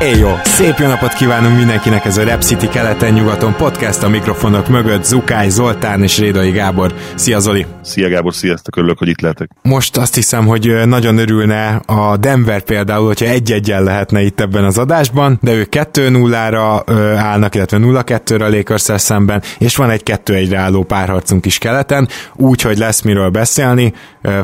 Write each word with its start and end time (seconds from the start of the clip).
Éj 0.00 0.18
jó! 0.18 0.28
Szép 0.44 0.78
jó 0.78 0.86
napot 0.86 1.12
kívánunk 1.12 1.56
mindenkinek 1.56 2.04
ez 2.04 2.16
a 2.16 2.24
Rap 2.24 2.42
City 2.42 2.68
keleten-nyugaton 2.68 3.54
podcast 3.56 4.02
a 4.02 4.08
mikrofonok 4.08 4.68
mögött 4.68 5.04
Zukály, 5.04 5.48
Zoltán 5.48 6.02
és 6.02 6.18
Rédai 6.18 6.50
Gábor. 6.50 6.94
Szia 7.14 7.38
Zoli! 7.38 7.66
Szia 7.82 8.08
Gábor, 8.08 8.34
sziasztok, 8.34 8.76
örülök, 8.76 8.98
hogy 8.98 9.08
itt 9.08 9.20
lehetek. 9.20 9.50
Most 9.62 9.96
azt 9.96 10.14
hiszem, 10.14 10.46
hogy 10.46 10.86
nagyon 10.86 11.18
örülne 11.18 11.74
a 11.86 12.16
Denver 12.16 12.62
például, 12.62 13.06
hogyha 13.06 13.26
egy-egyen 13.26 13.82
lehetne 13.82 14.22
itt 14.22 14.40
ebben 14.40 14.64
az 14.64 14.78
adásban, 14.78 15.38
de 15.42 15.52
ők 15.52 15.68
2-0-ra 15.70 16.82
állnak, 17.18 17.54
illetve 17.54 17.78
0-2-re 17.80 18.44
a 18.44 18.48
lakers 18.48 19.02
szemben, 19.02 19.42
és 19.58 19.76
van 19.76 19.90
egy 19.90 20.02
2-1-re 20.04 20.58
álló 20.58 20.82
párharcunk 20.82 21.46
is 21.46 21.58
keleten, 21.58 22.08
úgyhogy 22.34 22.78
lesz 22.78 23.00
miről 23.00 23.28
beszélni, 23.28 23.92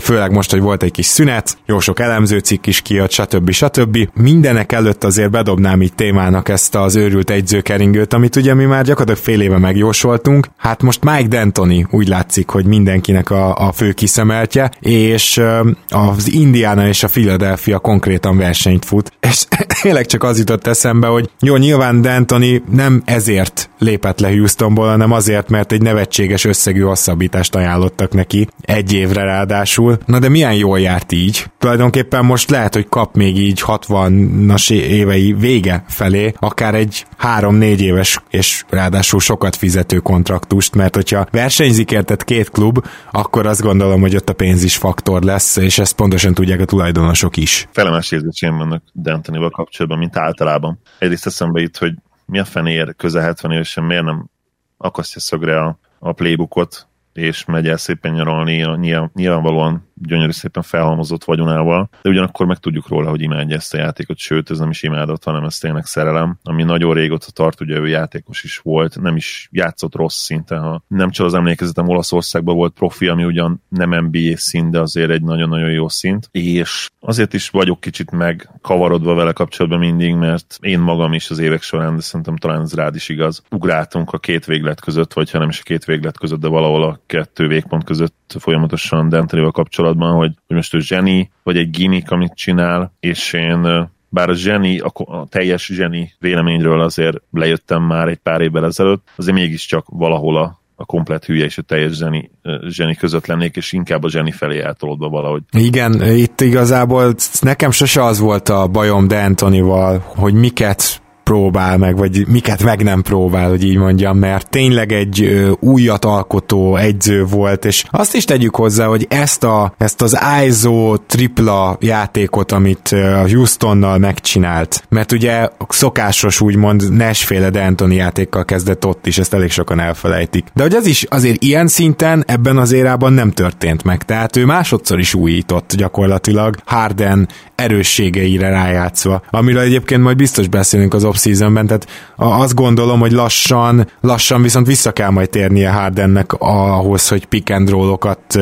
főleg 0.00 0.32
most, 0.32 0.50
hogy 0.50 0.60
volt 0.60 0.82
egy 0.82 0.92
kis 0.92 1.06
szünet, 1.06 1.56
jó 1.66 1.80
sok 1.80 2.00
elemző 2.00 2.38
cikk 2.38 2.66
is 2.66 2.80
kijött, 2.80 3.10
stb. 3.10 3.50
stb. 3.50 3.98
Mindenek 4.14 4.72
előtt 4.72 5.04
azért 5.04 5.30
bedobnám 5.42 5.82
így 5.82 5.94
témának 5.94 6.48
ezt 6.48 6.74
az 6.74 6.96
őrült 6.96 7.30
egyzőkeringőt, 7.30 8.12
amit 8.12 8.36
ugye 8.36 8.54
mi 8.54 8.64
már 8.64 8.84
gyakorlatilag 8.84 9.28
fél 9.28 9.40
éve 9.40 9.58
megjósoltunk. 9.58 10.46
Hát 10.56 10.82
most 10.82 11.04
Mike 11.04 11.26
D'Antoni 11.30 11.90
úgy 11.90 12.08
látszik, 12.08 12.48
hogy 12.48 12.64
mindenkinek 12.64 13.30
a, 13.30 13.54
a 13.54 13.72
fő 13.72 13.92
kiszemeltje, 13.92 14.70
és 14.80 15.40
az 15.88 16.32
Indiana 16.32 16.86
és 16.86 17.02
a 17.02 17.08
Philadelphia 17.08 17.78
konkrétan 17.78 18.36
versenyt 18.36 18.84
fut. 18.84 19.12
És 19.20 19.44
tényleg 19.82 20.06
csak 20.06 20.22
az 20.22 20.38
jutott 20.38 20.66
eszembe, 20.66 21.06
hogy 21.06 21.30
jó, 21.40 21.56
nyilván 21.56 22.00
D'Antoni 22.02 22.62
nem 22.70 23.02
ezért 23.04 23.70
lépett 23.78 24.20
le 24.20 24.28
Houstonból, 24.28 24.88
hanem 24.88 25.12
azért, 25.12 25.48
mert 25.48 25.72
egy 25.72 25.82
nevetséges 25.82 26.44
összegű 26.44 26.80
hosszabbítást 26.80 27.54
ajánlottak 27.54 28.12
neki, 28.12 28.48
egy 28.60 28.92
évre 28.92 29.22
ráadásul. 29.24 29.98
Na 30.06 30.18
de 30.18 30.28
milyen 30.28 30.54
jól 30.54 30.80
járt 30.80 31.12
így? 31.12 31.46
Tulajdonképpen 31.58 32.24
most 32.24 32.50
lehet, 32.50 32.74
hogy 32.74 32.88
kap 32.88 33.16
még 33.16 33.38
így 33.38 33.62
60-as 33.66 34.70
évei 34.72 35.31
vége 35.38 35.84
felé 35.88 36.34
akár 36.38 36.74
egy 36.74 37.06
három-négy 37.16 37.80
éves 37.80 38.20
és 38.30 38.64
ráadásul 38.68 39.20
sokat 39.20 39.56
fizető 39.56 39.98
kontraktust, 39.98 40.74
mert 40.74 40.94
hogyha 40.94 41.26
versenyzik 41.30 41.90
érted 41.90 42.24
két 42.24 42.50
klub, 42.50 42.86
akkor 43.10 43.46
azt 43.46 43.62
gondolom, 43.62 44.00
hogy 44.00 44.16
ott 44.16 44.28
a 44.28 44.32
pénz 44.32 44.62
is 44.62 44.76
faktor 44.76 45.22
lesz, 45.22 45.56
és 45.56 45.78
ezt 45.78 45.96
pontosan 45.96 46.34
tudják 46.34 46.60
a 46.60 46.64
tulajdonosok 46.64 47.36
is. 47.36 47.68
Felemes 47.72 48.10
érzéseim 48.10 48.56
vannak 48.56 48.82
D'Antonival 49.02 49.50
kapcsolatban, 49.50 49.98
mint 49.98 50.16
általában. 50.16 50.78
Egyrészt 50.98 51.26
eszembe 51.26 51.60
itt, 51.60 51.76
hogy 51.76 51.94
mi 52.26 52.38
a 52.38 52.44
fenér 52.44 52.94
közel 52.96 53.22
70 53.22 53.52
évesen 53.52 53.84
miért 53.84 54.04
nem 54.04 54.30
akasztja 54.76 55.20
szögre 55.20 55.60
a, 55.60 55.78
a 55.98 56.12
playbookot, 56.12 56.86
és 57.12 57.44
megy 57.44 57.68
el 57.68 57.76
szépen 57.76 58.12
nyaralni, 58.12 58.66
nyilvánvalóan 59.14 59.91
gyönyörű 60.06 60.30
szépen 60.30 60.62
felhalmozott 60.62 61.24
vagyonával, 61.24 61.88
de 62.02 62.10
ugyanakkor 62.10 62.46
meg 62.46 62.58
tudjuk 62.58 62.88
róla, 62.88 63.10
hogy 63.10 63.20
imádja 63.20 63.56
ezt 63.56 63.74
a 63.74 63.78
játékot, 63.78 64.18
sőt, 64.18 64.50
ez 64.50 64.58
nem 64.58 64.70
is 64.70 64.82
imádat, 64.82 65.24
hanem 65.24 65.44
ez 65.44 65.58
tényleg 65.58 65.84
szerelem, 65.84 66.38
ami 66.42 66.62
nagyon 66.62 66.94
régóta 66.94 67.30
tart, 67.30 67.60
ugye 67.60 67.78
ő 67.78 67.88
játékos 67.88 68.44
is 68.44 68.58
volt, 68.58 69.00
nem 69.00 69.16
is 69.16 69.48
játszott 69.50 69.94
rossz 69.94 70.16
szinten, 70.16 70.60
ha 70.60 70.84
nem 70.88 71.10
csak 71.10 71.26
az 71.26 71.34
emlékezetem 71.34 71.88
Olaszországban 71.88 72.56
volt 72.56 72.72
profi, 72.72 73.08
ami 73.08 73.24
ugyan 73.24 73.62
nem 73.68 74.04
NBA 74.04 74.36
szint, 74.36 74.70
de 74.70 74.80
azért 74.80 75.10
egy 75.10 75.22
nagyon-nagyon 75.22 75.70
jó 75.70 75.88
szint, 75.88 76.28
és 76.30 76.90
azért 77.00 77.34
is 77.34 77.50
vagyok 77.50 77.80
kicsit 77.80 78.10
megkavarodva 78.10 79.14
vele 79.14 79.32
kapcsolatban 79.32 79.78
mindig, 79.78 80.14
mert 80.14 80.58
én 80.60 80.78
magam 80.78 81.12
is 81.12 81.30
az 81.30 81.38
évek 81.38 81.62
során, 81.62 81.96
de 81.96 82.02
szerintem 82.02 82.36
talán 82.36 82.60
ez 82.60 82.74
rád 82.74 82.94
is 82.94 83.08
igaz, 83.08 83.42
ugráltunk 83.50 84.12
a 84.12 84.18
két 84.18 84.44
véglet 84.44 84.80
között, 84.80 85.12
vagy 85.12 85.30
ha 85.30 85.38
nem 85.38 85.48
is 85.48 85.60
a 85.60 85.64
két 85.64 85.84
véglet 85.84 86.18
között, 86.18 86.40
de 86.40 86.48
valahol 86.48 86.82
a 86.82 87.00
kettő 87.06 87.46
végpont 87.46 87.84
között 87.84 88.14
folyamatosan 88.38 89.08
Dentelivel 89.08 89.50
kapcsolatban, 89.50 90.14
hogy, 90.14 90.32
hogy 90.46 90.56
most 90.56 90.74
ő 90.74 90.80
zseni, 90.80 91.30
vagy 91.42 91.56
egy 91.56 91.70
gimmick, 91.70 92.10
amit 92.10 92.34
csinál, 92.34 92.92
és 93.00 93.32
én 93.32 93.90
bár 94.08 94.28
a 94.28 94.34
zseni, 94.34 94.78
a, 94.78 94.92
a 94.94 95.26
teljes 95.28 95.66
zseni 95.66 96.12
véleményről 96.18 96.80
azért 96.80 97.16
lejöttem 97.30 97.82
már 97.82 98.08
egy 98.08 98.18
pár 98.18 98.40
évvel 98.40 98.64
ezelőtt, 98.64 99.08
azért 99.16 99.36
mégiscsak 99.36 99.86
valahol 99.88 100.36
a, 100.36 100.60
a 100.76 100.84
komplet 100.84 101.24
hülye 101.24 101.44
és 101.44 101.58
a 101.58 101.62
teljes 101.62 101.92
zseni, 101.92 102.30
zseni 102.68 102.94
között 102.94 103.26
lennék, 103.26 103.56
és 103.56 103.72
inkább 103.72 104.04
a 104.04 104.10
zseni 104.10 104.30
felé 104.30 104.60
eltolódva 104.60 105.08
valahogy. 105.08 105.42
Igen, 105.50 106.02
itt 106.02 106.40
igazából 106.40 107.14
nekem 107.40 107.70
sose 107.70 108.04
az 108.04 108.18
volt 108.18 108.48
a 108.48 108.66
bajom 108.66 109.06
D'Antonival, 109.08 110.00
hogy 110.04 110.34
miket 110.34 111.02
próbál 111.32 111.76
meg, 111.78 111.96
vagy 111.96 112.26
miket 112.28 112.62
meg 112.62 112.82
nem 112.82 113.02
próbál, 113.02 113.48
hogy 113.48 113.64
így 113.64 113.76
mondjam, 113.76 114.18
mert 114.18 114.50
tényleg 114.50 114.92
egy 114.92 115.22
ö, 115.22 115.52
újat 115.60 116.04
alkotó 116.04 116.76
egyző 116.76 117.24
volt, 117.24 117.64
és 117.64 117.84
azt 117.90 118.14
is 118.14 118.24
tegyük 118.24 118.56
hozzá, 118.56 118.86
hogy 118.86 119.06
ezt, 119.10 119.44
a, 119.44 119.74
ezt 119.78 120.02
az 120.02 120.18
ISO 120.46 120.96
tripla 120.96 121.76
játékot, 121.80 122.52
amit 122.52 122.88
a 122.88 123.28
Houstonnal 123.28 123.98
megcsinált, 123.98 124.84
mert 124.88 125.12
ugye 125.12 125.48
szokásos 125.68 126.40
úgymond 126.40 126.92
Nashféle 126.92 127.48
D'Antoni 127.52 127.94
játékkal 127.94 128.44
kezdett 128.44 128.86
ott 128.86 129.06
is, 129.06 129.18
ezt 129.18 129.34
elég 129.34 129.50
sokan 129.50 129.80
elfelejtik. 129.80 130.46
De 130.54 130.62
hogy 130.62 130.74
az 130.74 130.86
is 130.86 131.06
azért 131.08 131.42
ilyen 131.42 131.66
szinten 131.66 132.24
ebben 132.26 132.58
az 132.58 132.72
érában 132.72 133.12
nem 133.12 133.30
történt 133.30 133.84
meg, 133.84 134.02
tehát 134.02 134.36
ő 134.36 134.44
másodszor 134.44 134.98
is 134.98 135.14
újított 135.14 135.74
gyakorlatilag 135.76 136.56
Harden 136.64 137.28
erősségeire 137.54 138.48
rájátszva, 138.48 139.22
amiről 139.30 139.62
egyébként 139.62 140.02
majd 140.02 140.16
biztos 140.16 140.48
beszélünk 140.48 140.94
az 140.94 141.04
off-seasonben, 141.26 141.66
tehát 141.66 141.86
azt 142.16 142.54
gondolom, 142.54 143.00
hogy 143.00 143.12
lassan, 143.12 143.86
lassan 144.00 144.42
viszont 144.42 144.66
vissza 144.66 144.92
kell 144.92 145.10
majd 145.10 145.30
térnie 145.30 145.70
Hardennek 145.70 146.32
ahhoz, 146.38 147.08
hogy 147.08 147.26
pick 147.26 147.50
and 147.50 147.70
roll-okat 147.70 148.38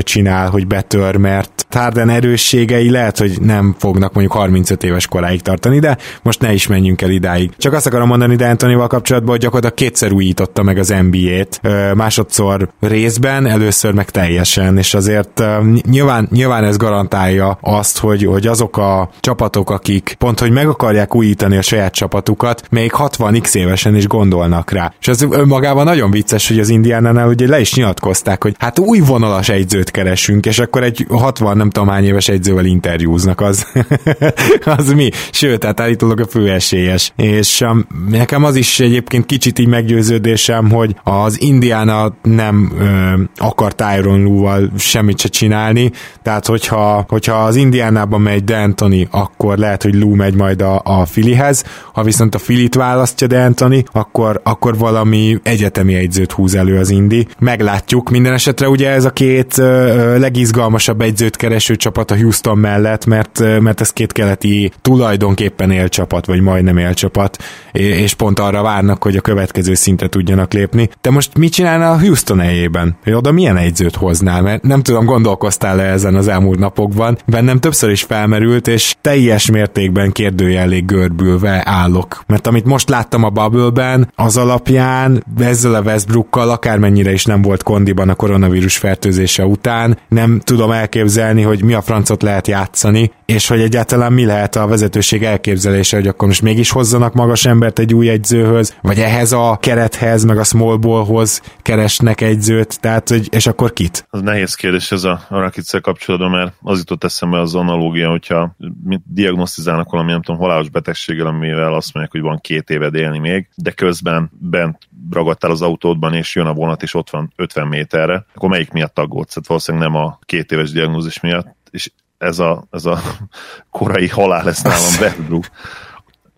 csinál, 0.00 0.50
hogy 0.50 0.66
betör, 0.66 1.16
mert 1.16 1.66
Harden 1.70 2.08
erősségei 2.08 2.90
lehet, 2.90 3.18
hogy 3.18 3.40
nem 3.40 3.74
fognak 3.78 4.12
mondjuk 4.12 4.36
35 4.36 4.82
éves 4.82 5.06
koráig 5.06 5.42
tartani, 5.42 5.78
de 5.78 5.96
most 6.22 6.40
ne 6.40 6.52
is 6.52 6.66
menjünk 6.66 7.02
el 7.02 7.10
idáig. 7.10 7.50
Csak 7.56 7.72
azt 7.72 7.86
akarom 7.86 8.08
mondani 8.08 8.36
de 8.36 8.48
Anthonyval 8.48 8.86
kapcsolatban, 8.86 9.30
hogy 9.30 9.40
gyakorlatilag 9.40 9.90
kétszer 9.90 10.12
újította 10.12 10.62
meg 10.62 10.78
az 10.78 10.94
NBA-t, 11.10 11.60
másodszor 11.94 12.68
részben, 12.80 13.46
először 13.46 13.92
meg 13.92 14.10
teljesen, 14.10 14.78
és 14.78 14.94
azért 14.94 15.42
nyilván, 15.90 16.28
nyilván 16.32 16.64
ez 16.64 16.76
garantálja 16.76 17.58
azt, 17.60 17.98
hogy, 17.98 18.24
hogy 18.24 18.46
azok 18.46 18.76
a 18.76 19.10
csapatok, 19.20 19.70
akik 19.70 20.14
pont, 20.18 20.40
hogy 20.40 20.50
meg 20.50 20.68
akarják 20.68 21.14
újítani 21.14 21.56
a 21.56 21.62
saját 21.62 21.94
csapatukat, 22.06 22.62
még 22.70 22.92
60x 22.94 23.54
évesen 23.54 23.96
is 23.96 24.06
gondolnak 24.06 24.70
rá. 24.70 24.92
És 25.00 25.08
ez 25.08 25.22
önmagában 25.22 25.84
nagyon 25.84 26.10
vicces, 26.10 26.48
hogy 26.48 26.58
az 26.58 26.68
Indiánánál 26.68 27.28
ugye 27.28 27.48
le 27.48 27.60
is 27.60 27.74
nyilatkozták, 27.74 28.42
hogy 28.42 28.54
hát 28.58 28.78
új 28.78 28.98
vonalas 28.98 29.48
egyzőt 29.48 29.90
keresünk, 29.90 30.46
és 30.46 30.58
akkor 30.58 30.82
egy 30.82 31.06
60 31.10 31.56
nem 31.56 31.70
tudom 31.70 31.88
hány 31.88 32.04
éves 32.04 32.28
egyzővel 32.28 32.64
interjúznak, 32.64 33.40
az, 33.40 33.66
az 34.78 34.92
mi? 34.92 35.10
Sőt, 35.30 35.64
hát 35.64 35.80
állítólag 35.80 36.20
a 36.20 36.26
fő 36.26 36.50
esélyes. 36.50 37.12
És 37.16 37.60
um, 37.60 37.86
nekem 38.08 38.44
az 38.44 38.56
is 38.56 38.80
egyébként 38.80 39.26
kicsit 39.26 39.58
így 39.58 39.68
meggyőződésem, 39.68 40.70
hogy 40.70 40.96
az 41.02 41.40
Indiana 41.40 42.14
nem 42.22 42.72
ö, 42.78 43.22
akar 43.36 43.74
Tyron 43.74 44.22
Lue-val 44.22 44.70
semmit 44.78 45.20
se 45.20 45.28
csinálni, 45.28 45.90
tehát 46.22 46.46
hogyha, 46.46 47.04
hogyha 47.08 47.34
az 47.34 47.56
Indiánában 47.56 48.20
megy 48.20 48.42
D'Antoni, 48.46 49.06
akkor 49.10 49.58
lehet, 49.58 49.82
hogy 49.82 49.94
Lou 49.94 50.14
megy 50.14 50.34
majd 50.34 50.62
a, 50.62 50.80
a 50.84 51.06
Filihez, 51.06 51.64
ha 51.96 52.02
viszont 52.02 52.34
a 52.34 52.38
Filit 52.38 52.74
választja 52.74 53.26
D'Antoni, 53.30 53.84
akkor, 53.92 54.40
akkor 54.44 54.78
valami 54.78 55.38
egyetemi 55.42 55.94
egyzőt 55.94 56.32
húz 56.32 56.54
elő 56.54 56.78
az 56.78 56.90
Indi. 56.90 57.26
Meglátjuk. 57.38 58.10
Minden 58.10 58.32
esetre 58.32 58.68
ugye 58.68 58.90
ez 58.90 59.04
a 59.04 59.10
két 59.10 59.58
ö, 59.58 60.18
legizgalmasabb 60.18 61.00
egyzőt 61.00 61.36
kereső 61.36 61.76
csapat 61.76 62.10
a 62.10 62.16
Houston 62.16 62.58
mellett, 62.58 63.06
mert, 63.06 63.60
mert 63.60 63.80
ez 63.80 63.90
két 63.90 64.12
keleti 64.12 64.72
tulajdonképpen 64.82 65.70
élcsapat, 65.70 66.26
vagy 66.26 66.40
majdnem 66.40 66.76
élcsapat, 66.76 67.38
és 67.72 68.14
pont 68.14 68.38
arra 68.38 68.62
várnak, 68.62 69.02
hogy 69.02 69.16
a 69.16 69.20
következő 69.20 69.74
szintre 69.74 70.08
tudjanak 70.08 70.52
lépni. 70.52 70.88
De 71.00 71.10
most 71.10 71.38
mit 71.38 71.52
csinálna 71.52 71.90
a 71.90 72.00
Houston 72.00 72.40
helyében? 72.40 72.96
Hogy 73.04 73.12
oda 73.12 73.32
milyen 73.32 73.56
egyzőt 73.56 73.96
hoznál? 73.96 74.42
Mert 74.42 74.62
nem 74.62 74.82
tudom, 74.82 75.04
gondolkoztál-e 75.04 75.92
ezen 75.92 76.14
az 76.14 76.28
elmúlt 76.28 76.58
napokban. 76.58 77.18
Bennem 77.26 77.60
többször 77.60 77.90
is 77.90 78.02
felmerült, 78.02 78.68
és 78.68 78.94
teljes 79.00 79.50
mértékben 79.50 80.12
kérdőjelé 80.12 80.78
görbülve 80.78 81.62
áll 81.64 81.85
állok. 81.86 82.24
Mert 82.26 82.46
amit 82.46 82.64
most 82.64 82.88
láttam 82.88 83.22
a 83.22 83.30
Bubble-ben, 83.30 84.12
az 84.14 84.36
alapján 84.36 85.24
ezzel 85.38 85.74
a 85.74 85.80
Westbrookkal 85.80 86.50
akármennyire 86.50 87.12
is 87.12 87.24
nem 87.24 87.42
volt 87.42 87.62
kondiban 87.62 88.08
a 88.08 88.14
koronavírus 88.14 88.76
fertőzése 88.76 89.44
után, 89.44 89.98
nem 90.08 90.40
tudom 90.44 90.70
elképzelni, 90.70 91.42
hogy 91.42 91.64
mi 91.64 91.74
a 91.74 91.82
francot 91.82 92.22
lehet 92.22 92.46
játszani, 92.46 93.10
és 93.24 93.48
hogy 93.48 93.60
egyáltalán 93.60 94.12
mi 94.12 94.24
lehet 94.24 94.56
a 94.56 94.66
vezetőség 94.66 95.22
elképzelése, 95.22 95.96
hogy 95.96 96.06
akkor 96.06 96.28
most 96.28 96.42
mégis 96.42 96.70
hozzanak 96.70 97.14
magas 97.14 97.44
embert 97.44 97.78
egy 97.78 97.94
új 97.94 98.08
egyzőhöz, 98.08 98.76
vagy 98.82 98.98
ehhez 98.98 99.32
a 99.32 99.58
kerethez, 99.60 100.24
meg 100.24 100.38
a 100.38 100.44
small 100.44 100.76
ballhoz 100.76 101.40
keresnek 101.62 102.20
egyzőt, 102.20 102.80
tehát, 102.80 103.08
hogy, 103.08 103.28
és 103.30 103.46
akkor 103.46 103.72
kit? 103.72 104.06
Az 104.10 104.20
nehéz 104.20 104.54
kérdés 104.54 104.92
ez 104.92 105.04
a, 105.04 105.20
a 105.28 105.38
Rakicel 105.38 105.80
kapcsolatban, 105.80 106.30
mert 106.30 106.52
az 106.60 106.78
jutott 106.78 107.04
eszembe 107.04 107.40
az 107.40 107.54
analógia, 107.54 108.10
hogyha 108.10 108.56
diagnosztizálnak 109.04 109.90
valami, 109.90 110.10
nem 110.10 110.22
tudom, 110.22 110.40
halálos 110.40 110.68
betegséggel, 110.68 111.26
amivel 111.26 111.74
azt 111.76 111.94
mondják, 111.94 112.14
hogy 112.14 112.30
van 112.30 112.38
két 112.40 112.70
éved 112.70 112.94
élni 112.94 113.18
még, 113.18 113.48
de 113.54 113.70
közben 113.70 114.30
bent 114.32 114.78
ragadtál 115.10 115.50
az 115.50 115.62
autódban, 115.62 116.14
és 116.14 116.34
jön 116.34 116.46
a 116.46 116.54
vonat, 116.54 116.82
és 116.82 116.94
ott 116.94 117.10
van 117.10 117.32
50 117.36 117.66
méterre, 117.66 118.26
akkor 118.34 118.48
melyik 118.48 118.70
miatt 118.70 118.98
aggódsz? 118.98 119.32
Tehát 119.32 119.48
valószínűleg 119.48 119.88
nem 119.88 120.00
a 120.02 120.18
két 120.22 120.52
éves 120.52 120.70
diagnózis 120.70 121.20
miatt, 121.20 121.56
és 121.70 121.90
ez 122.18 122.38
a, 122.38 122.64
ez 122.70 122.84
a 122.84 122.98
korai 123.70 124.08
halál 124.08 124.44
lesz 124.44 124.62
nálam 124.62 125.00
Westbrook. 125.00 125.44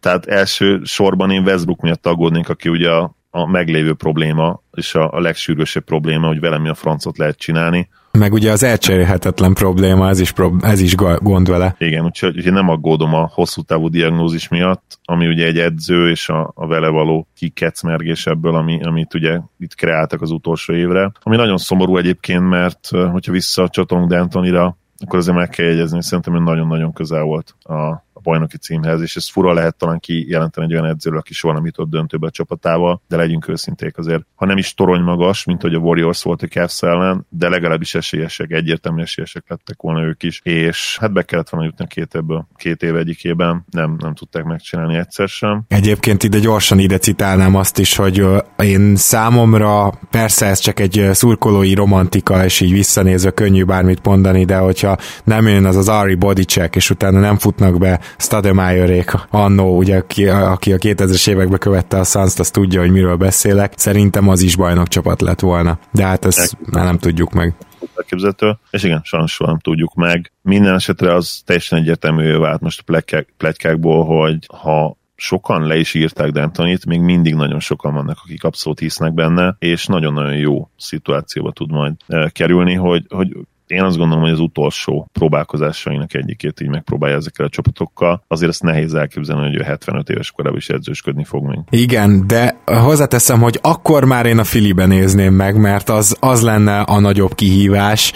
Tehát 0.00 0.26
első 0.26 0.81
sorban 0.85 1.31
én 1.31 1.43
Westbrook 1.43 1.81
miatt 1.81 2.06
aggódnék, 2.06 2.49
aki 2.49 2.69
ugye 2.69 2.90
a, 2.90 3.17
a 3.31 3.46
meglévő 3.46 3.94
probléma, 3.94 4.62
és 4.73 4.94
a, 4.94 5.12
a 5.12 5.20
legsűrűsebb 5.20 5.85
probléma, 5.85 6.26
hogy 6.26 6.40
velem 6.40 6.62
mi 6.62 6.69
a 6.69 6.75
francot 6.75 7.19
lehet 7.19 7.38
csinálni. 7.38 7.88
Meg 8.19 8.32
ugye 8.32 8.53
az 8.53 8.62
elcserélhetetlen 8.62 9.53
probléma, 9.53 10.09
ez 10.09 10.20
is, 10.20 10.32
prob- 10.32 10.65
ez 10.65 10.81
is 10.81 10.94
gond 10.94 11.49
vele. 11.49 11.75
Igen, 11.79 12.05
úgyhogy, 12.05 12.37
úgyhogy 12.37 12.53
nem 12.53 12.69
aggódom 12.69 13.15
a 13.15 13.31
hosszú 13.32 13.62
távú 13.62 13.88
diagnózis 13.88 14.49
miatt, 14.49 14.99
ami 15.05 15.26
ugye 15.26 15.47
egy 15.47 15.59
edző 15.59 16.11
és 16.11 16.29
a, 16.29 16.53
a 16.55 16.67
vele 16.67 16.88
való 16.88 17.26
kikecmergés 17.35 18.26
ebből, 18.26 18.55
ami, 18.55 18.82
amit 18.82 19.15
ugye 19.15 19.41
itt 19.59 19.75
kreáltak 19.75 20.23
az 20.23 20.31
utolsó 20.31 20.73
évre. 20.73 21.12
Ami 21.23 21.37
nagyon 21.37 21.56
szomorú 21.59 21.97
egyébként, 21.97 22.49
mert 22.49 22.88
hogyha 22.88 23.32
visszacsatolunk 23.32 24.12
D'Antonira, 24.12 24.71
akkor 25.06 25.19
azért 25.19 25.37
meg 25.37 25.49
kell 25.49 25.67
jegyezni, 25.67 26.03
szerintem 26.03 26.35
ő 26.35 26.38
nagyon-nagyon 26.38 26.93
közel 26.93 27.23
volt 27.23 27.55
a 27.62 28.06
bajnoki 28.28 28.56
címhez, 28.56 29.00
és 29.00 29.16
ez 29.16 29.28
fura 29.28 29.52
lehet 29.52 29.76
talán 29.76 29.98
kijelenteni 29.98 30.66
egy 30.66 30.72
olyan 30.72 30.90
edzőről, 30.90 31.19
aki 31.19 31.34
soha 31.34 31.54
nem 31.54 31.64
jutott 31.64 31.90
döntőbe 31.90 32.26
a 32.26 32.30
csapatával, 32.30 33.02
de 33.08 33.16
legyünk 33.16 33.48
őszinték 33.48 33.98
azért. 33.98 34.22
Ha 34.34 34.46
nem 34.46 34.56
is 34.56 34.75
torony 34.75 35.00
magas, 35.00 35.44
mint 35.44 35.62
hogy 35.62 35.75
a 35.75 35.78
Warriors 35.78 36.22
volt 36.22 36.42
a 36.42 36.46
Cavs 36.46 36.82
ellen, 36.82 37.26
de 37.28 37.48
legalábbis 37.48 37.94
esélyesek, 37.94 38.50
egyértelmű 38.50 39.02
esélyesek 39.02 39.44
lettek 39.48 39.82
volna 39.82 40.02
ők 40.02 40.22
is, 40.22 40.40
és 40.42 40.98
hát 41.00 41.12
be 41.12 41.22
kellett 41.22 41.48
volna 41.48 41.66
jutni 41.66 41.86
két 41.86 42.14
ebből, 42.14 42.46
két 42.56 42.82
év 42.82 42.96
egyikében, 42.96 43.64
nem, 43.70 43.96
nem 43.98 44.14
tudták 44.14 44.44
megcsinálni 44.44 44.96
egyszer 44.96 45.28
sem. 45.28 45.64
Egyébként 45.69 46.22
ide 46.22 46.38
gyorsan 46.38 46.78
ide 46.78 46.98
citálnám 46.98 47.54
azt 47.54 47.78
is, 47.78 47.96
hogy 47.96 48.25
én 48.56 48.96
számomra 48.96 49.92
persze 50.10 50.46
ez 50.46 50.58
csak 50.58 50.80
egy 50.80 51.08
szurkolói 51.12 51.75
romantika, 51.75 52.44
és 52.44 52.60
így 52.60 52.72
visszanézve 52.72 53.30
könnyű 53.30 53.64
bármit 53.64 54.04
mondani, 54.04 54.44
de 54.44 54.56
hogyha 54.56 54.98
nem 55.25 55.48
jön 55.48 55.64
az 55.64 55.76
az 55.76 55.88
Ari 55.88 56.14
Bodycheck, 56.14 56.76
és 56.76 56.90
utána 56.90 57.20
nem 57.20 57.38
futnak 57.38 57.78
be 57.78 58.00
Stademeyerék 58.19 59.11
annó, 59.31 59.76
ugye, 59.76 59.97
aki, 59.97 60.29
aki 60.29 60.73
a 60.73 60.76
2000-es 60.76 61.29
években 61.29 61.59
követte 61.59 61.99
a 61.99 62.05
suns 62.05 62.38
azt 62.38 62.53
tudja, 62.53 62.81
hogy 62.81 62.91
miről 62.91 63.17
beszélek. 63.17 63.73
Szerintem 63.76 64.29
az 64.29 64.41
is 64.41 64.56
bajnok 64.56 64.88
csapat 64.88 65.20
lett 65.20 65.41
volna. 65.41 65.79
De 65.93 66.06
hát 66.06 66.25
ezt 66.25 66.56
már 66.73 66.85
nem 66.85 66.99
tudjuk 66.99 67.32
meg 67.32 67.55
elképzelhető, 67.97 68.59
és 68.70 68.82
igen, 68.82 69.00
sajnos 69.05 69.32
soha 69.32 69.50
nem 69.50 69.59
tudjuk 69.59 69.94
meg. 69.94 70.32
Minden 70.43 70.75
esetre 70.75 71.15
az 71.15 71.43
teljesen 71.44 71.79
egyértelmű 71.79 72.37
vált 72.37 72.61
most 72.61 72.82
a 72.87 73.03
pletykákból, 73.37 74.05
hogy 74.05 74.38
ha 74.56 74.97
sokan 75.14 75.67
le 75.67 75.76
is 75.76 75.94
írták 75.94 76.31
D'Antonit, 76.35 76.87
még 76.87 77.00
mindig 77.00 77.35
nagyon 77.35 77.61
sokan 77.61 77.94
vannak, 77.94 78.19
akik 78.25 78.44
abszolút 78.44 78.79
hisznek 78.79 79.14
benne, 79.14 79.56
és 79.59 79.87
nagyon-nagyon 79.87 80.37
jó 80.37 80.71
szituációba 80.76 81.53
tud 81.53 81.71
majd 81.71 81.94
eh, 82.06 82.31
kerülni, 82.31 82.75
hogy, 82.75 83.05
hogy 83.09 83.37
én 83.70 83.82
azt 83.82 83.97
gondolom, 83.97 84.23
hogy 84.23 84.32
az 84.32 84.41
utolsó 84.41 85.09
próbálkozásainak 85.12 86.15
egyikét 86.15 86.61
így 86.61 86.69
megpróbálja 86.69 87.17
ezekkel 87.17 87.47
a 87.47 87.49
csapatokkal. 87.49 88.23
Azért 88.29 88.50
ezt 88.50 88.62
nehéz 88.62 88.94
elképzelni, 88.94 89.43
hogy 89.43 89.56
ő 89.56 89.62
75 89.62 90.09
éves 90.09 90.31
korában 90.31 90.59
is 90.59 90.69
edzősködni 90.69 91.25
fog 91.25 91.47
még. 91.47 91.59
Igen, 91.70 92.26
de 92.26 92.56
hozzáteszem, 92.65 93.41
hogy 93.41 93.59
akkor 93.62 94.05
már 94.05 94.26
én 94.26 94.38
a 94.38 94.44
Filibe 94.44 94.87
nézném 94.87 95.35
meg, 95.35 95.56
mert 95.56 95.88
az, 95.88 96.17
az 96.20 96.43
lenne 96.43 96.81
a 96.81 97.00
nagyobb 97.00 97.35
kihívás, 97.35 98.12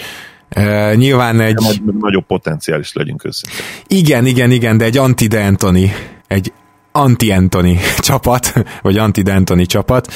Uh, 0.55 0.95
nyilván 0.95 1.39
egy... 1.39 1.55
Nagy, 1.55 1.81
nagyobb 1.99 2.25
potenciális 2.25 2.93
legyünk 2.93 3.23
össze. 3.23 3.47
Igen, 3.87 4.25
igen, 4.25 4.51
igen, 4.51 4.77
de 4.77 4.85
egy 4.85 4.97
anti-D'Antoni, 4.97 5.89
egy 6.27 6.53
anti-Antoni 6.91 7.77
csapat, 8.07 8.53
vagy 8.81 8.97
anti-D'Antoni 8.97 9.65
csapat, 9.65 10.13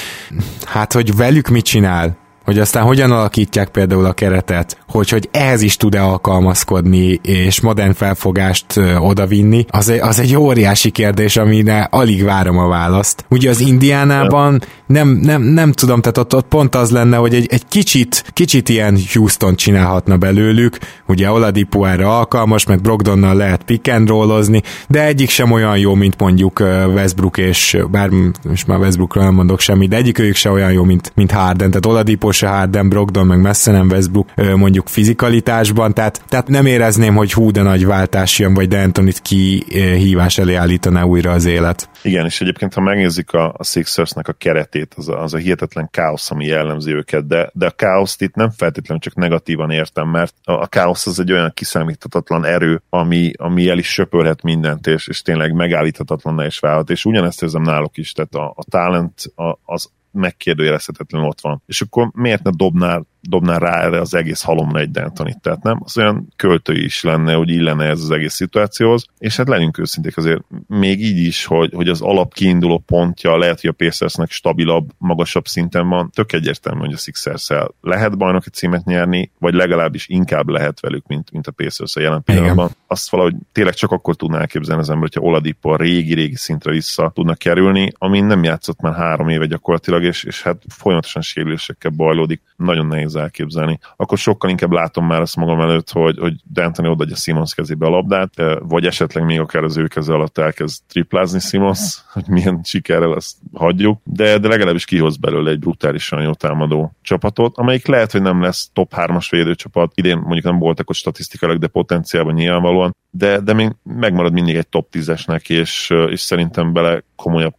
hát 0.64 0.92
hogy 0.92 1.16
velük 1.16 1.48
mit 1.48 1.64
csinál? 1.64 2.16
Hogy 2.48 2.58
aztán 2.58 2.82
hogyan 2.82 3.10
alakítják 3.10 3.68
például 3.68 4.04
a 4.04 4.12
keretet, 4.12 4.78
hogy, 4.88 5.08
hogy 5.08 5.28
ehhez 5.32 5.62
is 5.62 5.76
tud-e 5.76 6.02
alkalmazkodni, 6.02 7.20
és 7.22 7.60
modern 7.60 7.92
felfogást 7.92 8.80
odavinni, 8.98 9.64
az, 9.68 9.92
az 10.00 10.18
egy 10.18 10.36
óriási 10.36 10.90
kérdés, 10.90 11.36
amire 11.36 11.88
alig 11.90 12.24
várom 12.24 12.58
a 12.58 12.68
választ. 12.68 13.24
Ugye 13.28 13.50
az 13.50 13.60
Indiánában 13.60 14.62
nem, 14.86 15.08
nem, 15.08 15.42
nem 15.42 15.72
tudom, 15.72 16.00
tehát 16.00 16.18
ott, 16.18 16.34
ott 16.34 16.48
pont 16.48 16.74
az 16.74 16.90
lenne, 16.90 17.16
hogy 17.16 17.34
egy, 17.34 17.46
egy 17.50 17.66
kicsit, 17.68 18.24
kicsit 18.32 18.68
ilyen 18.68 18.98
Houston 19.12 19.54
csinálhatna 19.54 20.16
belőlük, 20.16 20.78
ugye 21.06 21.30
Oladipo 21.30 21.84
erre 21.84 22.08
alkalmas, 22.08 22.66
meg 22.66 22.80
Brogdonnal 22.80 23.34
lehet 23.34 23.62
pick 23.62 23.92
and 23.92 24.08
rollozni, 24.08 24.62
de 24.88 25.04
egyik 25.04 25.30
sem 25.30 25.50
olyan 25.50 25.78
jó, 25.78 25.94
mint 25.94 26.18
mondjuk 26.18 26.60
Westbrook, 26.94 27.38
és 27.38 27.76
bár 27.90 28.08
most 28.48 28.66
már 28.66 28.78
Westbrookra 28.78 29.22
nem 29.22 29.34
mondok 29.34 29.60
semmit, 29.60 29.88
de 29.88 29.96
egyik 29.96 30.18
ők 30.18 30.34
se 30.34 30.50
olyan 30.50 30.72
jó, 30.72 30.84
mint, 30.84 31.12
mint 31.14 31.30
Harden, 31.30 31.68
tehát 31.68 31.86
Oladipo 31.86 32.32
se 32.38 32.48
Harden, 32.48 32.88
Brogdon, 32.88 33.26
meg 33.26 33.40
messze 33.40 33.72
nem 33.72 33.88
Westbrook 33.88 34.34
mondjuk 34.56 34.88
fizikalitásban, 34.88 35.94
tehát, 35.94 36.22
tehát 36.28 36.48
nem 36.48 36.66
érezném, 36.66 37.14
hogy 37.14 37.32
hú, 37.32 37.50
de 37.50 37.62
nagy 37.62 37.86
váltás 37.86 38.38
jön, 38.38 38.54
vagy 38.54 38.68
D'Antonit 38.70 39.18
ki 39.22 39.64
hívás 39.74 40.38
elé 40.38 40.54
állítaná 40.54 41.02
újra 41.02 41.30
az 41.30 41.44
élet. 41.44 41.90
Igen, 42.02 42.24
és 42.24 42.40
egyébként, 42.40 42.74
ha 42.74 42.80
megnézzük 42.80 43.32
a, 43.32 43.54
a 43.56 43.64
Sixersnek 43.64 44.28
a 44.28 44.32
keretét, 44.32 44.94
az 44.96 45.08
a, 45.08 45.22
az 45.22 45.34
a 45.34 45.36
hihetetlen 45.36 45.88
káosz, 45.90 46.30
ami 46.30 46.46
jellemzi 46.46 46.92
őket, 46.92 47.26
de, 47.26 47.50
de 47.52 47.66
a 47.66 47.70
káoszt 47.70 48.22
itt 48.22 48.34
nem 48.34 48.50
feltétlenül 48.50 49.02
csak 49.02 49.14
negatívan 49.14 49.70
értem, 49.70 50.08
mert 50.08 50.34
a, 50.44 50.52
a 50.52 50.66
káosz 50.66 51.06
az 51.06 51.20
egy 51.20 51.32
olyan 51.32 51.52
kiszámíthatatlan 51.54 52.44
erő, 52.44 52.82
ami, 52.88 53.32
ami 53.36 53.68
el 53.68 53.78
is 53.78 53.92
söpörhet 53.92 54.42
mindent, 54.42 54.86
és, 54.86 55.08
és 55.08 55.22
tényleg 55.22 55.52
megállíthatatlan 55.52 56.46
is 56.46 56.58
válhat, 56.58 56.90
és 56.90 57.04
ugyanezt 57.04 57.42
érzem 57.42 57.62
náluk 57.62 57.96
is, 57.96 58.12
tehát 58.12 58.34
a, 58.34 58.52
a 58.56 58.64
talent 58.70 59.32
a, 59.34 59.58
az 59.64 59.90
megkérdőjelezhetetlen 60.18 61.22
ott 61.22 61.40
van. 61.40 61.62
És 61.66 61.80
akkor 61.80 62.10
miért 62.14 62.42
ne 62.42 62.50
dobnál 62.50 63.06
dobná 63.28 63.58
rá 63.58 63.82
erre 63.82 64.00
az 64.00 64.14
egész 64.14 64.42
halomra 64.42 64.80
egy 64.80 64.90
Dentonit, 64.90 65.40
tehát 65.40 65.62
nem? 65.62 65.80
Az 65.84 65.98
olyan 65.98 66.28
költői 66.36 66.84
is 66.84 67.02
lenne, 67.02 67.32
hogy 67.34 67.48
illene 67.48 67.84
ez 67.84 68.00
az 68.00 68.10
egész 68.10 68.34
szituációhoz, 68.34 69.06
és 69.18 69.36
hát 69.36 69.48
legyünk 69.48 69.78
őszinték 69.78 70.16
azért 70.16 70.40
még 70.66 71.00
így 71.00 71.18
is, 71.18 71.44
hogy, 71.44 71.72
hogy 71.74 71.88
az 71.88 72.00
alap 72.00 72.34
kiinduló 72.34 72.78
pontja 72.78 73.38
lehet, 73.38 73.60
hogy 73.60 73.70
a 73.70 73.84
Pacersnek 73.84 74.30
stabilabb, 74.30 74.88
magasabb 74.98 75.46
szinten 75.46 75.88
van, 75.88 76.10
tök 76.14 76.32
egyértelmű, 76.32 76.80
hogy 76.80 76.92
a 76.92 76.96
sixers 76.96 77.48
lehet 77.80 78.18
bajnoki 78.18 78.50
címet 78.50 78.84
nyerni, 78.84 79.30
vagy 79.38 79.54
legalábbis 79.54 80.08
inkább 80.08 80.48
lehet 80.48 80.80
velük, 80.80 81.06
mint, 81.06 81.30
mint 81.30 81.46
a 81.46 81.52
pacers 81.52 81.96
jelen 81.96 82.22
pillanatban. 82.22 82.64
Igen. 82.64 82.76
Azt 82.86 83.10
valahogy 83.10 83.34
tényleg 83.52 83.74
csak 83.74 83.90
akkor 83.90 84.16
tudná 84.16 84.38
elképzelni 84.38 84.80
az 84.80 84.90
ember, 84.90 85.08
hogyha 85.12 85.28
Oladipo 85.28 85.70
a 85.70 85.76
régi-régi 85.76 86.36
szintre 86.36 86.70
vissza 86.70 87.10
tudna 87.14 87.34
kerülni, 87.34 87.92
ami 87.98 88.20
nem 88.20 88.44
játszott 88.44 88.80
már 88.80 88.94
három 88.94 89.28
éve 89.28 89.46
gyakorlatilag, 89.46 90.02
és, 90.02 90.24
és 90.24 90.42
hát 90.42 90.62
folyamatosan 90.68 91.22
sérülésekkel 91.22 91.90
bajlódik. 91.90 92.40
Nagyon 92.56 92.86
nehéz 92.86 93.16
elképzelni. 93.18 93.78
Akkor 93.96 94.18
sokkal 94.18 94.50
inkább 94.50 94.72
látom 94.72 95.06
már 95.06 95.20
azt 95.20 95.36
magam 95.36 95.60
előtt, 95.60 95.90
hogy, 95.90 96.18
hogy 96.18 96.34
D'Antoni 96.54 96.90
odaadja 96.90 97.16
Simons 97.16 97.54
kezébe 97.54 97.86
a 97.86 97.90
labdát, 97.90 98.30
vagy 98.60 98.86
esetleg 98.86 99.24
még 99.24 99.40
akár 99.40 99.64
az 99.64 99.76
ő 99.76 99.86
keze 99.86 100.12
alatt 100.12 100.38
elkezd 100.38 100.82
triplázni 100.86 101.40
Simons, 101.40 101.98
hogy 102.12 102.28
milyen 102.28 102.60
sikerrel 102.64 103.14
ezt 103.16 103.36
hagyjuk, 103.54 104.00
de, 104.04 104.38
de 104.38 104.48
legalábbis 104.48 104.84
kihoz 104.84 105.16
belőle 105.16 105.50
egy 105.50 105.58
brutálisan 105.58 106.22
jó 106.22 106.32
támadó 106.32 106.92
csapatot, 107.02 107.56
amelyik 107.56 107.86
lehet, 107.86 108.12
hogy 108.12 108.22
nem 108.22 108.42
lesz 108.42 108.70
top 108.72 108.92
3-as 108.96 109.26
védőcsapat. 109.30 109.92
Idén 109.94 110.18
mondjuk 110.18 110.44
nem 110.44 110.58
voltak 110.58 110.90
ott 110.90 110.96
statisztikailag, 110.96 111.58
de 111.58 111.66
potenciálban 111.66 112.34
nyilvánvalóan, 112.34 112.96
de, 113.10 113.40
de 113.40 113.52
még 113.52 113.72
megmarad 113.82 114.32
mindig 114.32 114.56
egy 114.56 114.68
top 114.68 114.88
10-esnek, 114.92 115.48
és, 115.48 115.90
és 116.10 116.20
szerintem 116.20 116.72
bele 116.72 117.02
komolyabb 117.16 117.54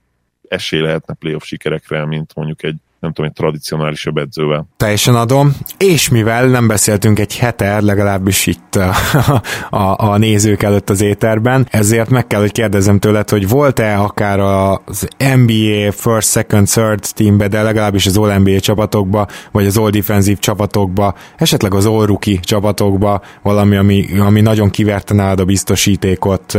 esély 0.48 0.80
lehetne 0.80 1.14
playoff 1.14 1.44
sikerekre, 1.44 2.06
mint 2.06 2.36
mondjuk 2.36 2.64
egy 2.64 2.76
nem 3.00 3.12
tudom, 3.14 3.32
egy 3.32 3.38
tradicionálisabb 3.38 4.18
edzővel. 4.18 4.68
Teljesen 4.78 5.16
adom, 5.16 5.56
és 5.78 6.10
mivel 6.10 6.48
nem 6.48 6.68
beszéltünk 6.68 7.20
egy 7.20 7.38
hete, 7.38 7.82
legalábbis 7.82 8.46
itt 8.46 8.76
a, 8.76 8.94
a, 9.70 10.12
a 10.12 10.18
nézők 10.18 10.64
előtt 10.64 10.90
az 10.90 11.02
éterben, 11.02 11.68
ezért 11.70 12.10
meg 12.10 12.28
kell, 12.28 12.40
hogy 12.40 12.52
kérdezem 12.52 13.00
tőled, 13.00 13.30
hogy 13.30 13.48
volt-e 13.48 14.00
akár 14.00 14.40
az 14.40 15.08
NBA 15.18 15.92
first, 15.92 16.30
second, 16.30 16.68
third 16.68 17.06
teambe, 17.14 17.48
de 17.48 17.62
legalábbis 17.62 18.06
az 18.06 18.18
All 18.18 18.38
NBA 18.38 18.60
csapatokba, 18.60 19.28
vagy 19.52 19.66
az 19.66 19.78
All 19.78 19.90
Defensive 19.90 20.40
csapatokba, 20.40 21.16
esetleg 21.38 21.74
az 21.74 21.86
All 21.86 22.06
Rookie 22.06 22.40
csapatokba 22.40 23.22
valami, 23.42 23.76
ami, 23.76 24.20
ami 24.20 24.42
nagyon 24.42 24.70
kiverte 24.70 25.14
nálad 25.14 25.40
a 25.40 25.46
biztosítékot, 25.46 26.58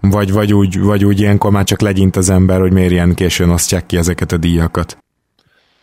vagy, 0.00 0.32
vagy, 0.32 0.54
úgy, 0.54 0.80
vagy 0.80 1.04
úgy 1.04 1.20
ilyenkor 1.20 1.50
már 1.50 1.64
csak 1.64 1.80
legyint 1.80 2.16
az 2.16 2.30
ember, 2.30 2.60
hogy 2.60 2.72
miért 2.72 2.90
ilyen 2.90 3.14
későn 3.14 3.50
osztják 3.50 3.86
ki 3.86 3.96
ezeket 3.96 4.32
a 4.32 4.36
díjakat. 4.36 4.98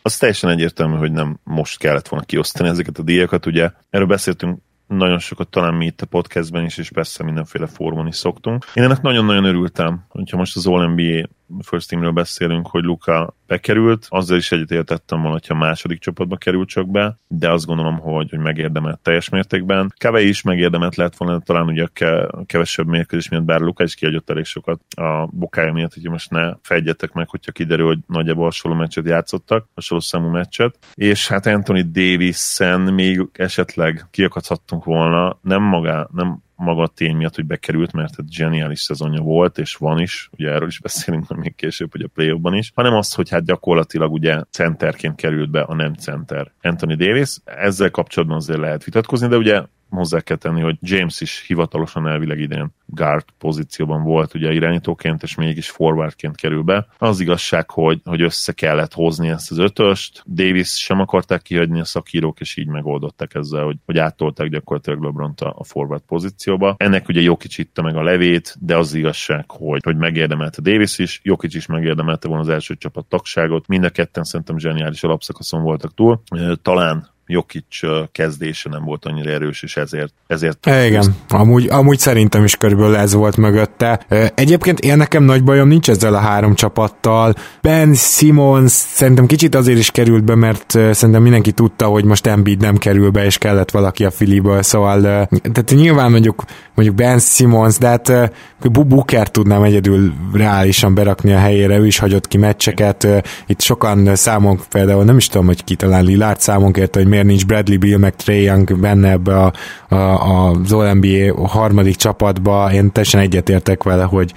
Az 0.07 0.17
teljesen 0.17 0.49
egyértelmű, 0.49 0.95
hogy 0.95 1.11
nem 1.11 1.39
most 1.43 1.77
kellett 1.77 2.07
volna 2.07 2.25
kiosztani 2.25 2.69
ezeket 2.69 2.97
a 2.97 3.03
díjakat. 3.03 3.45
Ugye 3.45 3.71
erről 3.89 4.07
beszéltünk 4.07 4.59
nagyon 4.87 5.19
sokat 5.19 5.47
talán 5.47 5.73
mi 5.73 5.85
itt 5.85 6.01
a 6.01 6.05
podcastben 6.05 6.65
is, 6.65 6.77
és 6.77 6.91
persze 6.91 7.23
mindenféle 7.23 7.67
fórumon 7.67 8.07
is 8.07 8.15
szoktunk. 8.15 8.65
Én 8.73 8.83
ennek 8.83 9.01
nagyon-nagyon 9.01 9.43
örültem, 9.43 10.05
hogyha 10.09 10.37
most 10.37 10.55
az 10.55 10.67
All-NBA 10.67 11.27
First 11.59 11.89
Teamről 11.89 12.11
beszélünk, 12.11 12.67
hogy 12.67 12.83
Luka 12.83 13.35
bekerült, 13.47 14.05
azzal 14.09 14.37
is 14.37 14.51
egyetértettem 14.51 15.17
volna, 15.17 15.33
hogyha 15.33 15.55
második 15.55 15.99
csapatba 15.99 16.37
került 16.37 16.67
csak 16.67 16.89
be, 16.89 17.17
de 17.27 17.51
azt 17.51 17.65
gondolom, 17.65 17.97
hogy, 17.99 18.29
hogy 18.29 18.39
megérdemelt 18.39 18.99
teljes 18.99 19.29
mértékben. 19.29 19.93
Keve 19.97 20.21
is 20.21 20.41
megérdemelt 20.41 20.95
lett 20.95 21.17
volna, 21.17 21.39
talán 21.39 21.67
ugye 21.67 21.87
a 21.93 22.45
kevesebb 22.45 22.87
mérkőzés 22.87 23.29
miatt, 23.29 23.43
bár 23.43 23.59
Luka 23.59 23.83
is 23.83 23.95
kiadott 23.95 24.29
elég 24.29 24.45
sokat 24.45 24.81
a 24.95 25.25
bokája 25.31 25.73
miatt, 25.73 25.93
hogy 25.93 26.09
most 26.09 26.31
ne 26.31 26.53
fejgyetek 26.61 27.11
meg, 27.11 27.29
hogyha 27.29 27.51
kiderül, 27.51 27.87
hogy 27.87 27.99
nagyjából 28.07 28.43
hasonló 28.43 28.77
meccset 28.77 29.05
játszottak, 29.05 29.67
hasonló 29.75 30.03
számú 30.03 30.29
meccset. 30.29 30.77
És 30.93 31.27
hát 31.27 31.45
Anthony 31.45 31.91
Davis-en 31.91 32.81
még 32.81 33.27
esetleg 33.33 34.05
kiakadhattunk 34.11 34.83
volna, 34.83 35.37
nem 35.41 35.61
maga, 35.61 36.09
nem 36.13 36.45
maga 36.57 36.81
a 36.81 36.87
tény 36.87 37.15
miatt, 37.15 37.35
hogy 37.35 37.45
bekerült, 37.45 37.91
mert 37.91 38.19
egy 38.19 38.31
zseniális 38.31 38.79
szezonja 38.79 39.21
volt, 39.21 39.57
és 39.57 39.75
van 39.75 39.99
is, 39.99 40.29
ugye 40.31 40.49
erről 40.49 40.67
is 40.67 40.79
beszélünk 40.79 41.35
még 41.37 41.55
később, 41.55 41.91
hogy 41.91 42.01
a 42.01 42.07
play 42.13 42.31
ban 42.31 42.53
is, 42.55 42.71
hanem 42.75 42.93
az, 42.93 43.13
hogy 43.13 43.29
hát 43.29 43.45
gyakorlatilag 43.45 44.11
ugye 44.11 44.41
centerként 44.51 45.15
került 45.15 45.49
be 45.49 45.61
a 45.61 45.75
nem 45.75 45.93
center 45.93 46.51
Anthony 46.61 46.97
Davis. 46.97 47.37
Ezzel 47.45 47.91
kapcsolatban 47.91 48.37
azért 48.37 48.59
lehet 48.59 48.83
vitatkozni, 48.83 49.27
de 49.27 49.37
ugye 49.37 49.63
hozzá 49.89 50.19
kell 50.19 50.37
tenni, 50.37 50.61
hogy 50.61 50.77
James 50.81 51.21
is 51.21 51.43
hivatalosan 51.47 52.07
elvileg 52.07 52.39
idén 52.39 52.75
guard 52.85 53.25
pozícióban 53.37 54.03
volt 54.03 54.33
ugye 54.33 54.53
irányítóként, 54.53 55.23
és 55.23 55.35
mégis 55.35 55.69
forwardként 55.69 56.35
kerül 56.35 56.61
be. 56.61 56.87
Az 56.97 57.19
igazság, 57.19 57.69
hogy, 57.69 58.01
hogy 58.03 58.21
össze 58.21 58.51
kellett 58.51 58.93
hozni 58.93 59.29
ezt 59.29 59.51
az 59.51 59.57
ötöst, 59.57 60.23
Davis 60.27 60.69
sem 60.69 60.99
akarták 60.99 61.41
kihagyni 61.41 61.79
a 61.79 61.85
szakírók, 61.85 62.39
és 62.39 62.57
így 62.57 62.67
megoldották 62.67 63.33
ezzel, 63.35 63.63
hogy, 63.63 63.77
hogy 63.85 63.97
áttolták 63.97 64.49
gyakorlatilag 64.49 65.03
lebron 65.03 65.33
a 65.37 65.63
forward 65.63 66.01
pozícióba. 66.01 66.75
Ennek 66.77 67.07
ugye 67.07 67.21
Jokic 67.21 67.57
itta 67.57 67.81
meg 67.81 67.95
a 67.95 68.03
levét, 68.03 68.55
de 68.59 68.77
az 68.77 68.93
igazság, 68.93 69.51
hogy, 69.51 69.81
hogy 69.83 69.97
megérdemelte 69.97 70.61
Davis 70.61 70.97
is, 70.99 71.19
Jokic 71.23 71.55
is 71.55 71.65
megérdemelte 71.65 72.27
volna 72.27 72.43
az 72.43 72.49
első 72.49 72.75
csapat 72.75 73.05
tagságot, 73.05 73.67
mind 73.67 73.83
a 73.83 73.89
ketten 73.89 74.23
szerintem 74.23 74.57
zseniális 74.57 75.03
alapszakaszon 75.03 75.61
voltak 75.61 75.93
túl. 75.93 76.21
Talán 76.61 77.15
Jokic 77.27 77.79
kezdése 78.11 78.69
nem 78.69 78.83
volt 78.83 79.05
annyira 79.05 79.29
erős, 79.29 79.63
és 79.63 79.77
ezért... 79.77 80.13
ezért 80.27 80.67
e, 80.67 80.85
igen, 80.85 81.15
amúgy, 81.27 81.67
amúgy 81.69 81.99
szerintem 81.99 82.43
is 82.43 82.55
körülbelül 82.55 82.95
ez 82.95 83.13
volt 83.13 83.37
mögötte. 83.37 84.05
Egyébként 84.35 84.79
én 84.79 84.97
nekem 84.97 85.23
nagy 85.23 85.43
bajom 85.43 85.67
nincs 85.67 85.89
ezzel 85.89 86.13
a 86.13 86.19
három 86.19 86.55
csapattal. 86.55 87.33
Ben 87.61 87.93
Simmons 87.93 88.71
szerintem 88.71 89.25
kicsit 89.25 89.55
azért 89.55 89.79
is 89.79 89.91
került 89.91 90.23
be, 90.23 90.35
mert 90.35 90.71
szerintem 90.71 91.21
mindenki 91.21 91.51
tudta, 91.51 91.85
hogy 91.85 92.05
most 92.05 92.27
Embiid 92.27 92.61
nem 92.61 92.77
kerül 92.77 93.09
be, 93.09 93.25
és 93.25 93.37
kellett 93.37 93.71
valaki 93.71 94.05
a 94.05 94.11
filiből, 94.11 94.61
szóval 94.61 95.01
tehát 95.01 95.71
nyilván 95.71 96.11
mondjuk, 96.11 96.43
mondjuk 96.75 96.97
Ben 96.97 97.19
Simmons, 97.19 97.77
de 97.77 97.87
hát 97.87 98.31
Booker 98.71 99.29
tudnám 99.29 99.63
egyedül 99.63 100.13
reálisan 100.33 100.93
berakni 100.93 101.33
a 101.33 101.37
helyére, 101.37 101.77
ő 101.77 101.85
is 101.85 101.97
hagyott 101.97 102.27
ki 102.27 102.37
meccseket. 102.37 103.07
Itt 103.47 103.61
sokan 103.61 104.15
számon 104.15 104.59
például 104.69 105.03
nem 105.03 105.17
is 105.17 105.27
tudom, 105.27 105.45
hogy 105.45 105.63
ki 105.63 105.75
talán 105.75 106.03
Lillard 106.03 106.39
számon 106.39 106.71
kérte, 106.71 106.99
hogy 106.99 107.07
miért 107.23 107.37
nincs 107.37 107.45
Bradley 107.45 107.79
Bill 107.79 107.97
meg 107.97 108.15
Trey 108.15 108.41
Young 108.41 108.79
benne 108.79 109.09
ebbe 109.09 109.37
a, 109.37 109.53
a, 109.87 109.95
a, 109.95 110.49
az 110.49 110.69
NBA 110.69 111.47
harmadik 111.47 111.95
csapatba. 111.95 112.71
Én 112.73 112.91
teljesen 112.91 113.21
egyetértek 113.21 113.83
vele, 113.83 114.03
hogy, 114.03 114.33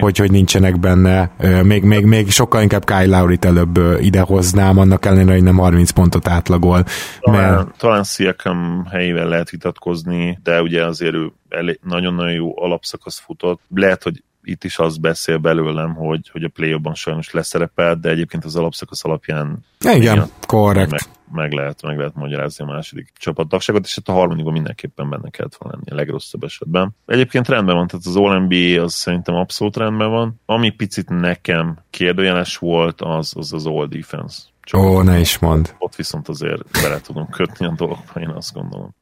hogy, 0.00 0.18
hogy 0.18 0.30
nincsenek 0.30 0.80
benne. 0.80 1.30
Még, 1.62 1.82
még, 1.82 2.04
még 2.04 2.30
sokkal 2.30 2.62
inkább 2.62 2.84
Kyle 2.84 3.18
Lowry-t 3.18 3.44
előbb 3.44 3.78
idehoznám, 4.00 4.78
annak 4.78 5.04
ellenére, 5.04 5.32
hogy 5.32 5.42
nem 5.42 5.56
30 5.56 5.90
pontot 5.90 6.28
átlagol. 6.28 6.84
Talán, 7.20 7.54
mert... 7.54 7.78
talán 7.78 8.04
Siakam 8.04 8.86
helyével 8.90 9.28
lehet 9.28 9.50
vitatkozni, 9.50 10.38
de 10.42 10.62
ugye 10.62 10.84
azért 10.84 11.14
ő 11.14 11.32
nagyon-nagyon 11.82 12.32
jó 12.32 12.62
alapszakasz 12.62 13.18
futott. 13.18 13.60
Lehet, 13.74 14.02
hogy 14.02 14.22
itt 14.42 14.64
is 14.64 14.78
az 14.78 14.96
beszél 14.96 15.38
belőlem, 15.38 15.94
hogy, 15.94 16.28
hogy 16.32 16.44
a 16.44 16.48
play 16.48 16.80
sajnos 16.94 17.30
leszerepelt, 17.30 18.00
de 18.00 18.08
egyébként 18.08 18.44
az 18.44 18.56
alapszakasz 18.56 19.04
alapján 19.04 19.64
igen, 19.94 20.26
korrekt. 20.46 20.90
Meg, 20.90 21.00
meg, 21.32 21.52
lehet, 21.52 21.82
meg 21.82 21.96
lehet 21.96 22.14
magyarázni 22.14 22.64
a 22.64 22.72
második 22.72 23.12
csapattagságot, 23.18 23.84
és 23.84 23.94
hát 23.94 24.16
a 24.16 24.18
harmadikban 24.18 24.52
mindenképpen 24.52 25.10
benne 25.10 25.30
kellett 25.30 25.56
volna 25.56 25.76
lenni 25.76 25.90
a 25.90 26.00
legrosszabb 26.02 26.42
esetben. 26.42 26.96
Egyébként 27.06 27.48
rendben 27.48 27.76
van, 27.76 27.86
tehát 27.86 28.06
az 28.06 28.16
All-NBA 28.16 28.82
az 28.82 28.94
szerintem 28.94 29.34
abszolút 29.34 29.76
rendben 29.76 30.10
van. 30.10 30.40
Ami 30.46 30.70
picit 30.70 31.08
nekem 31.08 31.78
kérdőjeles 31.90 32.56
volt, 32.56 33.00
az 33.00 33.32
az, 33.36 33.52
az 33.52 33.66
All 33.66 33.86
Defense. 33.86 34.42
Csak 34.62 34.80
Ó, 34.80 35.02
ne 35.02 35.18
is 35.18 35.38
mond. 35.38 35.74
Ott 35.78 35.94
viszont 35.94 36.28
azért 36.28 36.82
bele 36.82 37.00
tudom 37.00 37.28
kötni 37.28 37.66
a 37.66 37.72
dologba, 37.76 38.20
én 38.20 38.28
azt 38.28 38.52
gondolom. 38.52 38.94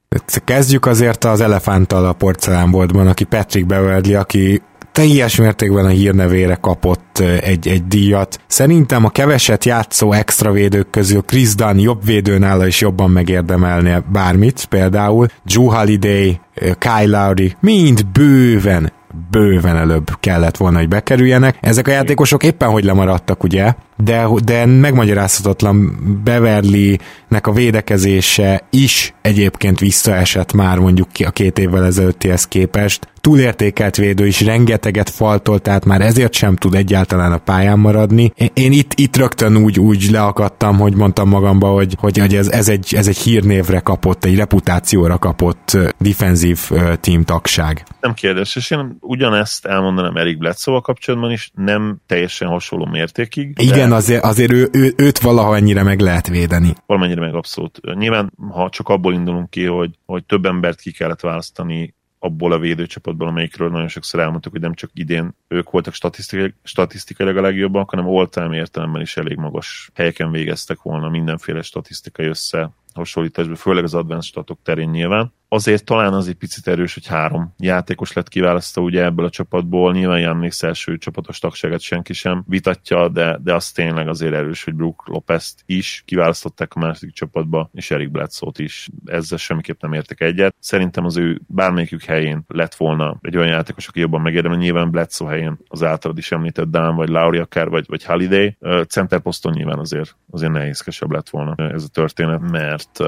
Kezdjük 0.45 0.87
azért 0.87 1.25
az 1.25 1.41
elefánttal 1.41 2.07
a 2.07 2.13
porcelánboltban, 2.13 3.07
aki 3.07 3.25
Patrick 3.25 3.67
Beverly, 3.67 4.15
aki 4.15 4.63
teljes 4.93 5.37
mértékben 5.37 5.85
a 5.85 5.89
hírnevére 5.89 6.55
kapott 6.55 7.19
egy, 7.19 7.69
egy 7.69 7.87
díjat. 7.87 8.41
Szerintem 8.47 9.05
a 9.05 9.11
keveset 9.11 9.65
játszó 9.65 10.13
extra 10.13 10.53
védők 10.53 10.91
közül 10.91 11.23
Chris 11.23 11.55
Dunn 11.55 11.79
jobb 11.79 12.05
védő 12.05 12.39
nála 12.39 12.67
is 12.67 12.81
jobban 12.81 13.11
megérdemelne 13.11 14.03
bármit, 14.13 14.65
például 14.65 15.27
Drew 15.45 15.65
Holiday, 15.65 16.41
Kyle 16.79 17.19
Lowry, 17.19 17.57
mind 17.61 18.07
bőven 18.07 18.93
bőven 19.31 19.77
előbb 19.77 20.11
kellett 20.21 20.57
volna, 20.57 20.79
hogy 20.79 20.89
bekerüljenek. 20.89 21.57
Ezek 21.61 21.89
a 21.89 21.91
játékosok 21.91 22.43
éppen 22.43 22.69
hogy 22.69 22.85
lemaradtak, 22.85 23.43
ugye? 23.43 23.75
De, 24.03 24.29
de 24.45 24.67
megmagyarázhatatlan 24.67 25.99
Beverly-nek 26.25 27.47
a 27.47 27.53
védekezése 27.53 28.67
is 28.71 29.15
egyébként 29.23 29.79
visszaesett 29.79 30.53
már 30.53 30.79
mondjuk 30.79 31.09
a 31.25 31.31
két 31.31 31.59
évvel 31.59 31.85
ezelőttihez 31.85 32.49
képest 32.49 33.09
túlértékelt 33.21 33.97
védő 33.97 34.27
is 34.27 34.41
rengeteget 34.41 35.11
faltolt, 35.11 35.63
tehát 35.63 35.85
már 35.85 36.01
ezért 36.01 36.33
sem 36.33 36.57
tud 36.57 36.75
egyáltalán 36.75 37.33
a 37.33 37.39
pályán 37.39 37.79
maradni. 37.79 38.33
Én 38.55 38.73
itt, 38.73 38.93
itt 38.95 39.17
rögtön 39.17 39.57
úgy, 39.57 39.81
úgy 39.81 40.11
leakadtam, 40.11 40.79
hogy 40.79 40.95
mondtam 40.95 41.29
magamba, 41.29 41.69
hogy, 41.69 41.95
hogy 41.99 42.19
ez, 42.19 42.49
ez, 42.49 42.69
egy, 42.69 42.95
ez 42.97 43.09
egy 43.09 43.19
hírnévre 43.19 43.81
kapott, 43.81 44.25
egy 44.25 44.37
reputációra 44.37 45.19
kapott 45.19 45.77
defenzív 45.99 46.71
team 47.01 47.25
tagság. 47.25 47.85
Nem 48.01 48.15
kérdés, 48.15 48.57
és 48.57 48.71
én 48.71 48.97
ugyanezt 49.01 49.67
elmondanám 49.67 50.17
Erik 50.17 50.39
Bledsoe 50.39 50.81
kapcsolatban 50.81 51.31
is, 51.31 51.51
nem 51.55 52.01
teljesen 52.07 52.49
hasonló 52.49 52.85
mértékig. 52.85 53.53
De... 53.53 53.63
Igen, 53.91 54.03
azért, 54.03 54.25
azért 54.25 54.53
ő, 54.53 54.69
ő, 54.73 54.95
őt 54.97 55.19
valaha 55.19 55.57
ennyire 55.57 55.83
meg 55.83 56.01
lehet 56.01 56.29
védeni. 56.29 56.75
Valamennyire 56.87 57.21
meg 57.21 57.35
abszolút. 57.35 57.81
Nyilván, 57.95 58.33
ha 58.51 58.69
csak 58.69 58.89
abból 58.89 59.15
indulunk 59.15 59.51
ki, 59.51 59.65
hogy, 59.65 59.91
hogy 60.07 60.25
több 60.25 60.45
embert 60.45 60.81
ki 60.81 60.93
kellett 60.93 61.21
választani 61.21 61.95
abból 62.19 62.53
a 62.53 62.59
védőcsapatból, 62.59 63.29
amelyikről 63.29 63.71
nagyon 63.71 63.89
sokszor 63.89 64.21
elmondtuk, 64.21 64.53
hogy 64.53 64.61
nem 64.61 64.75
csak 64.75 64.91
idén 64.95 65.35
ők 65.49 65.71
voltak 65.71 65.95
statisztikai, 65.95 66.55
statisztikailag 66.63 67.37
a 67.37 67.41
legjobbak, 67.41 67.91
hanem 67.91 68.07
all-time 68.07 68.57
értelemben 68.57 69.03
is 69.03 69.17
elég 69.17 69.37
magas 69.37 69.91
helyeken 69.95 70.31
végeztek 70.31 70.83
volna 70.83 71.09
mindenféle 71.09 71.63
statisztikai 71.63 72.27
össze 72.27 72.71
hasonlításban, 72.95 73.57
főleg 73.57 73.85
az 73.85 73.95
advanced 73.95 74.31
statok 74.31 74.59
terén 74.63 74.89
nyilván 74.91 75.33
azért 75.53 75.85
talán 75.85 76.13
az 76.13 76.29
egy 76.29 76.35
picit 76.35 76.69
erős, 76.69 76.95
hogy 76.95 77.07
három 77.07 77.55
játékos 77.59 78.13
lett 78.13 78.29
kiválasztva 78.29 78.83
ugye 78.83 79.05
ebből 79.05 79.25
a 79.25 79.31
csapatból. 79.31 79.93
Nyilván 79.93 80.21
Jannis 80.21 80.63
első 80.63 80.99
csapatos 80.99 81.39
tagságát 81.39 81.81
senki 81.81 82.13
sem 82.13 82.45
vitatja, 82.47 83.09
de, 83.09 83.39
de 83.43 83.55
az 83.55 83.71
tényleg 83.71 84.09
azért 84.09 84.35
erős, 84.35 84.65
hogy 84.65 84.75
Brook 84.75 85.03
lopez 85.07 85.55
is 85.67 86.03
kiválasztották 86.07 86.75
a 86.75 86.79
második 86.79 87.15
csapatba, 87.15 87.71
és 87.73 87.91
Eric 87.91 88.11
Bledsoe-t 88.11 88.59
is. 88.59 88.89
Ezzel 89.05 89.39
semmiképp 89.39 89.81
nem 89.81 89.93
értek 89.93 90.21
egyet. 90.21 90.55
Szerintem 90.59 91.05
az 91.05 91.17
ő 91.17 91.41
bármelyikük 91.47 92.03
helyén 92.03 92.45
lett 92.49 92.75
volna 92.75 93.19
egy 93.21 93.37
olyan 93.37 93.51
játékos, 93.51 93.89
aki 93.89 94.01
jobban 94.01 94.21
megérdemel. 94.21 94.59
Nyilván 94.59 94.91
Bledsoe 94.91 95.31
helyén 95.31 95.59
az 95.69 95.83
általad 95.83 96.19
is 96.19 96.33
említett 96.33 96.69
Dan, 96.69 96.97
vagy 96.97 97.09
Lauri 97.09 97.39
akár, 97.39 97.69
vagy, 97.69 97.85
vagy 97.89 98.05
Holiday. 98.05 98.57
Center 98.89 99.21
poszton 99.21 99.53
nyilván 99.53 99.79
azért, 99.79 100.17
azért 100.31 100.53
nehézkesebb 100.53 101.11
lett 101.11 101.29
volna 101.29 101.55
ez 101.73 101.85
a 101.85 101.89
történet, 101.89 102.51
mert 102.51 102.99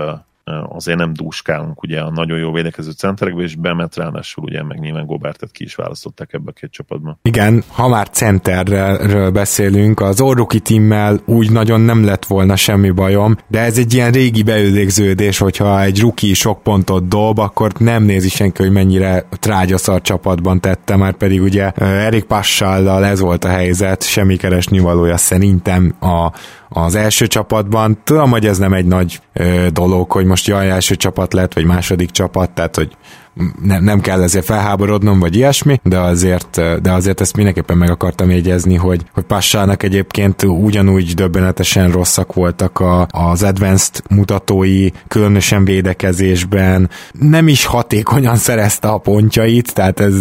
azért 0.68 0.98
nem 0.98 1.12
dúskálunk 1.12 1.82
ugye 1.82 2.00
a 2.00 2.10
nagyon 2.10 2.38
jó 2.38 2.52
védekező 2.52 2.90
centerekbe, 2.90 3.42
és 3.42 3.54
bemet 3.54 3.96
ráadásul 3.96 4.44
ugye 4.44 4.62
meg 4.62 4.78
nyilván 4.78 5.06
Gobertet 5.06 5.50
ki 5.50 5.64
is 5.64 5.74
választották 5.74 6.32
ebbe 6.32 6.50
a 6.50 6.52
két 6.60 6.70
csapatba. 6.70 7.18
Igen, 7.22 7.62
ha 7.68 7.88
már 7.88 8.08
centerről 8.08 9.30
beszélünk, 9.30 10.00
az 10.00 10.20
Orruki 10.20 10.60
timmel 10.60 11.20
úgy 11.24 11.50
nagyon 11.50 11.80
nem 11.80 12.04
lett 12.04 12.24
volna 12.24 12.56
semmi 12.56 12.90
bajom, 12.90 13.36
de 13.48 13.60
ez 13.60 13.78
egy 13.78 13.94
ilyen 13.94 14.10
régi 14.10 14.42
beődégződés, 14.42 15.38
hogyha 15.38 15.82
egy 15.82 16.00
ruki 16.00 16.34
sok 16.34 16.62
pontot 16.62 17.08
dob, 17.08 17.38
akkor 17.38 17.72
nem 17.78 18.02
nézi 18.02 18.28
senki, 18.28 18.62
hogy 18.62 18.72
mennyire 18.72 19.26
trágyaszar 19.30 20.00
csapatban 20.00 20.60
tette, 20.60 20.96
már 20.96 21.12
pedig 21.12 21.42
ugye 21.42 21.70
Erik 21.70 22.24
Passallal 22.24 23.04
ez 23.04 23.20
volt 23.20 23.44
a 23.44 23.48
helyzet, 23.48 24.02
semmi 24.02 24.36
keresni 24.36 24.78
valója 24.78 25.16
szerintem 25.16 25.94
a, 26.00 26.32
az 26.72 26.94
első 26.94 27.26
csapatban. 27.26 27.98
Tudom, 28.04 28.30
hogy 28.30 28.46
ez 28.46 28.58
nem 28.58 28.72
egy 28.72 28.86
nagy 28.86 29.20
ö, 29.32 29.66
dolog, 29.72 30.10
hogy 30.10 30.24
most 30.24 30.46
jaj, 30.46 30.70
első 30.70 30.94
csapat 30.94 31.32
lett, 31.32 31.52
vagy 31.52 31.64
második 31.64 32.10
csapat, 32.10 32.50
tehát 32.50 32.76
hogy 32.76 32.96
nem, 33.62 33.84
nem 33.84 34.00
kell 34.00 34.22
ezért 34.22 34.44
felháborodnom, 34.44 35.18
vagy 35.18 35.36
ilyesmi, 35.36 35.80
de 35.82 35.98
azért, 35.98 36.60
de 36.82 36.92
azért 36.92 37.20
ezt 37.20 37.36
mindenképpen 37.36 37.76
meg 37.76 37.90
akartam 37.90 38.30
jegyezni, 38.30 38.74
hogy, 38.74 39.02
hogy 39.12 39.24
Passának 39.24 39.82
egyébként 39.82 40.42
ugyanúgy 40.42 41.14
döbbenetesen 41.14 41.90
rosszak 41.90 42.32
voltak 42.34 42.80
a, 42.80 43.06
az 43.10 43.42
advanced 43.42 44.02
mutatói, 44.10 44.88
különösen 45.08 45.64
védekezésben, 45.64 46.90
nem 47.12 47.48
is 47.48 47.64
hatékonyan 47.64 48.36
szerezte 48.36 48.88
a 48.88 48.98
pontjait, 48.98 49.74
tehát 49.74 50.00
ez, 50.00 50.14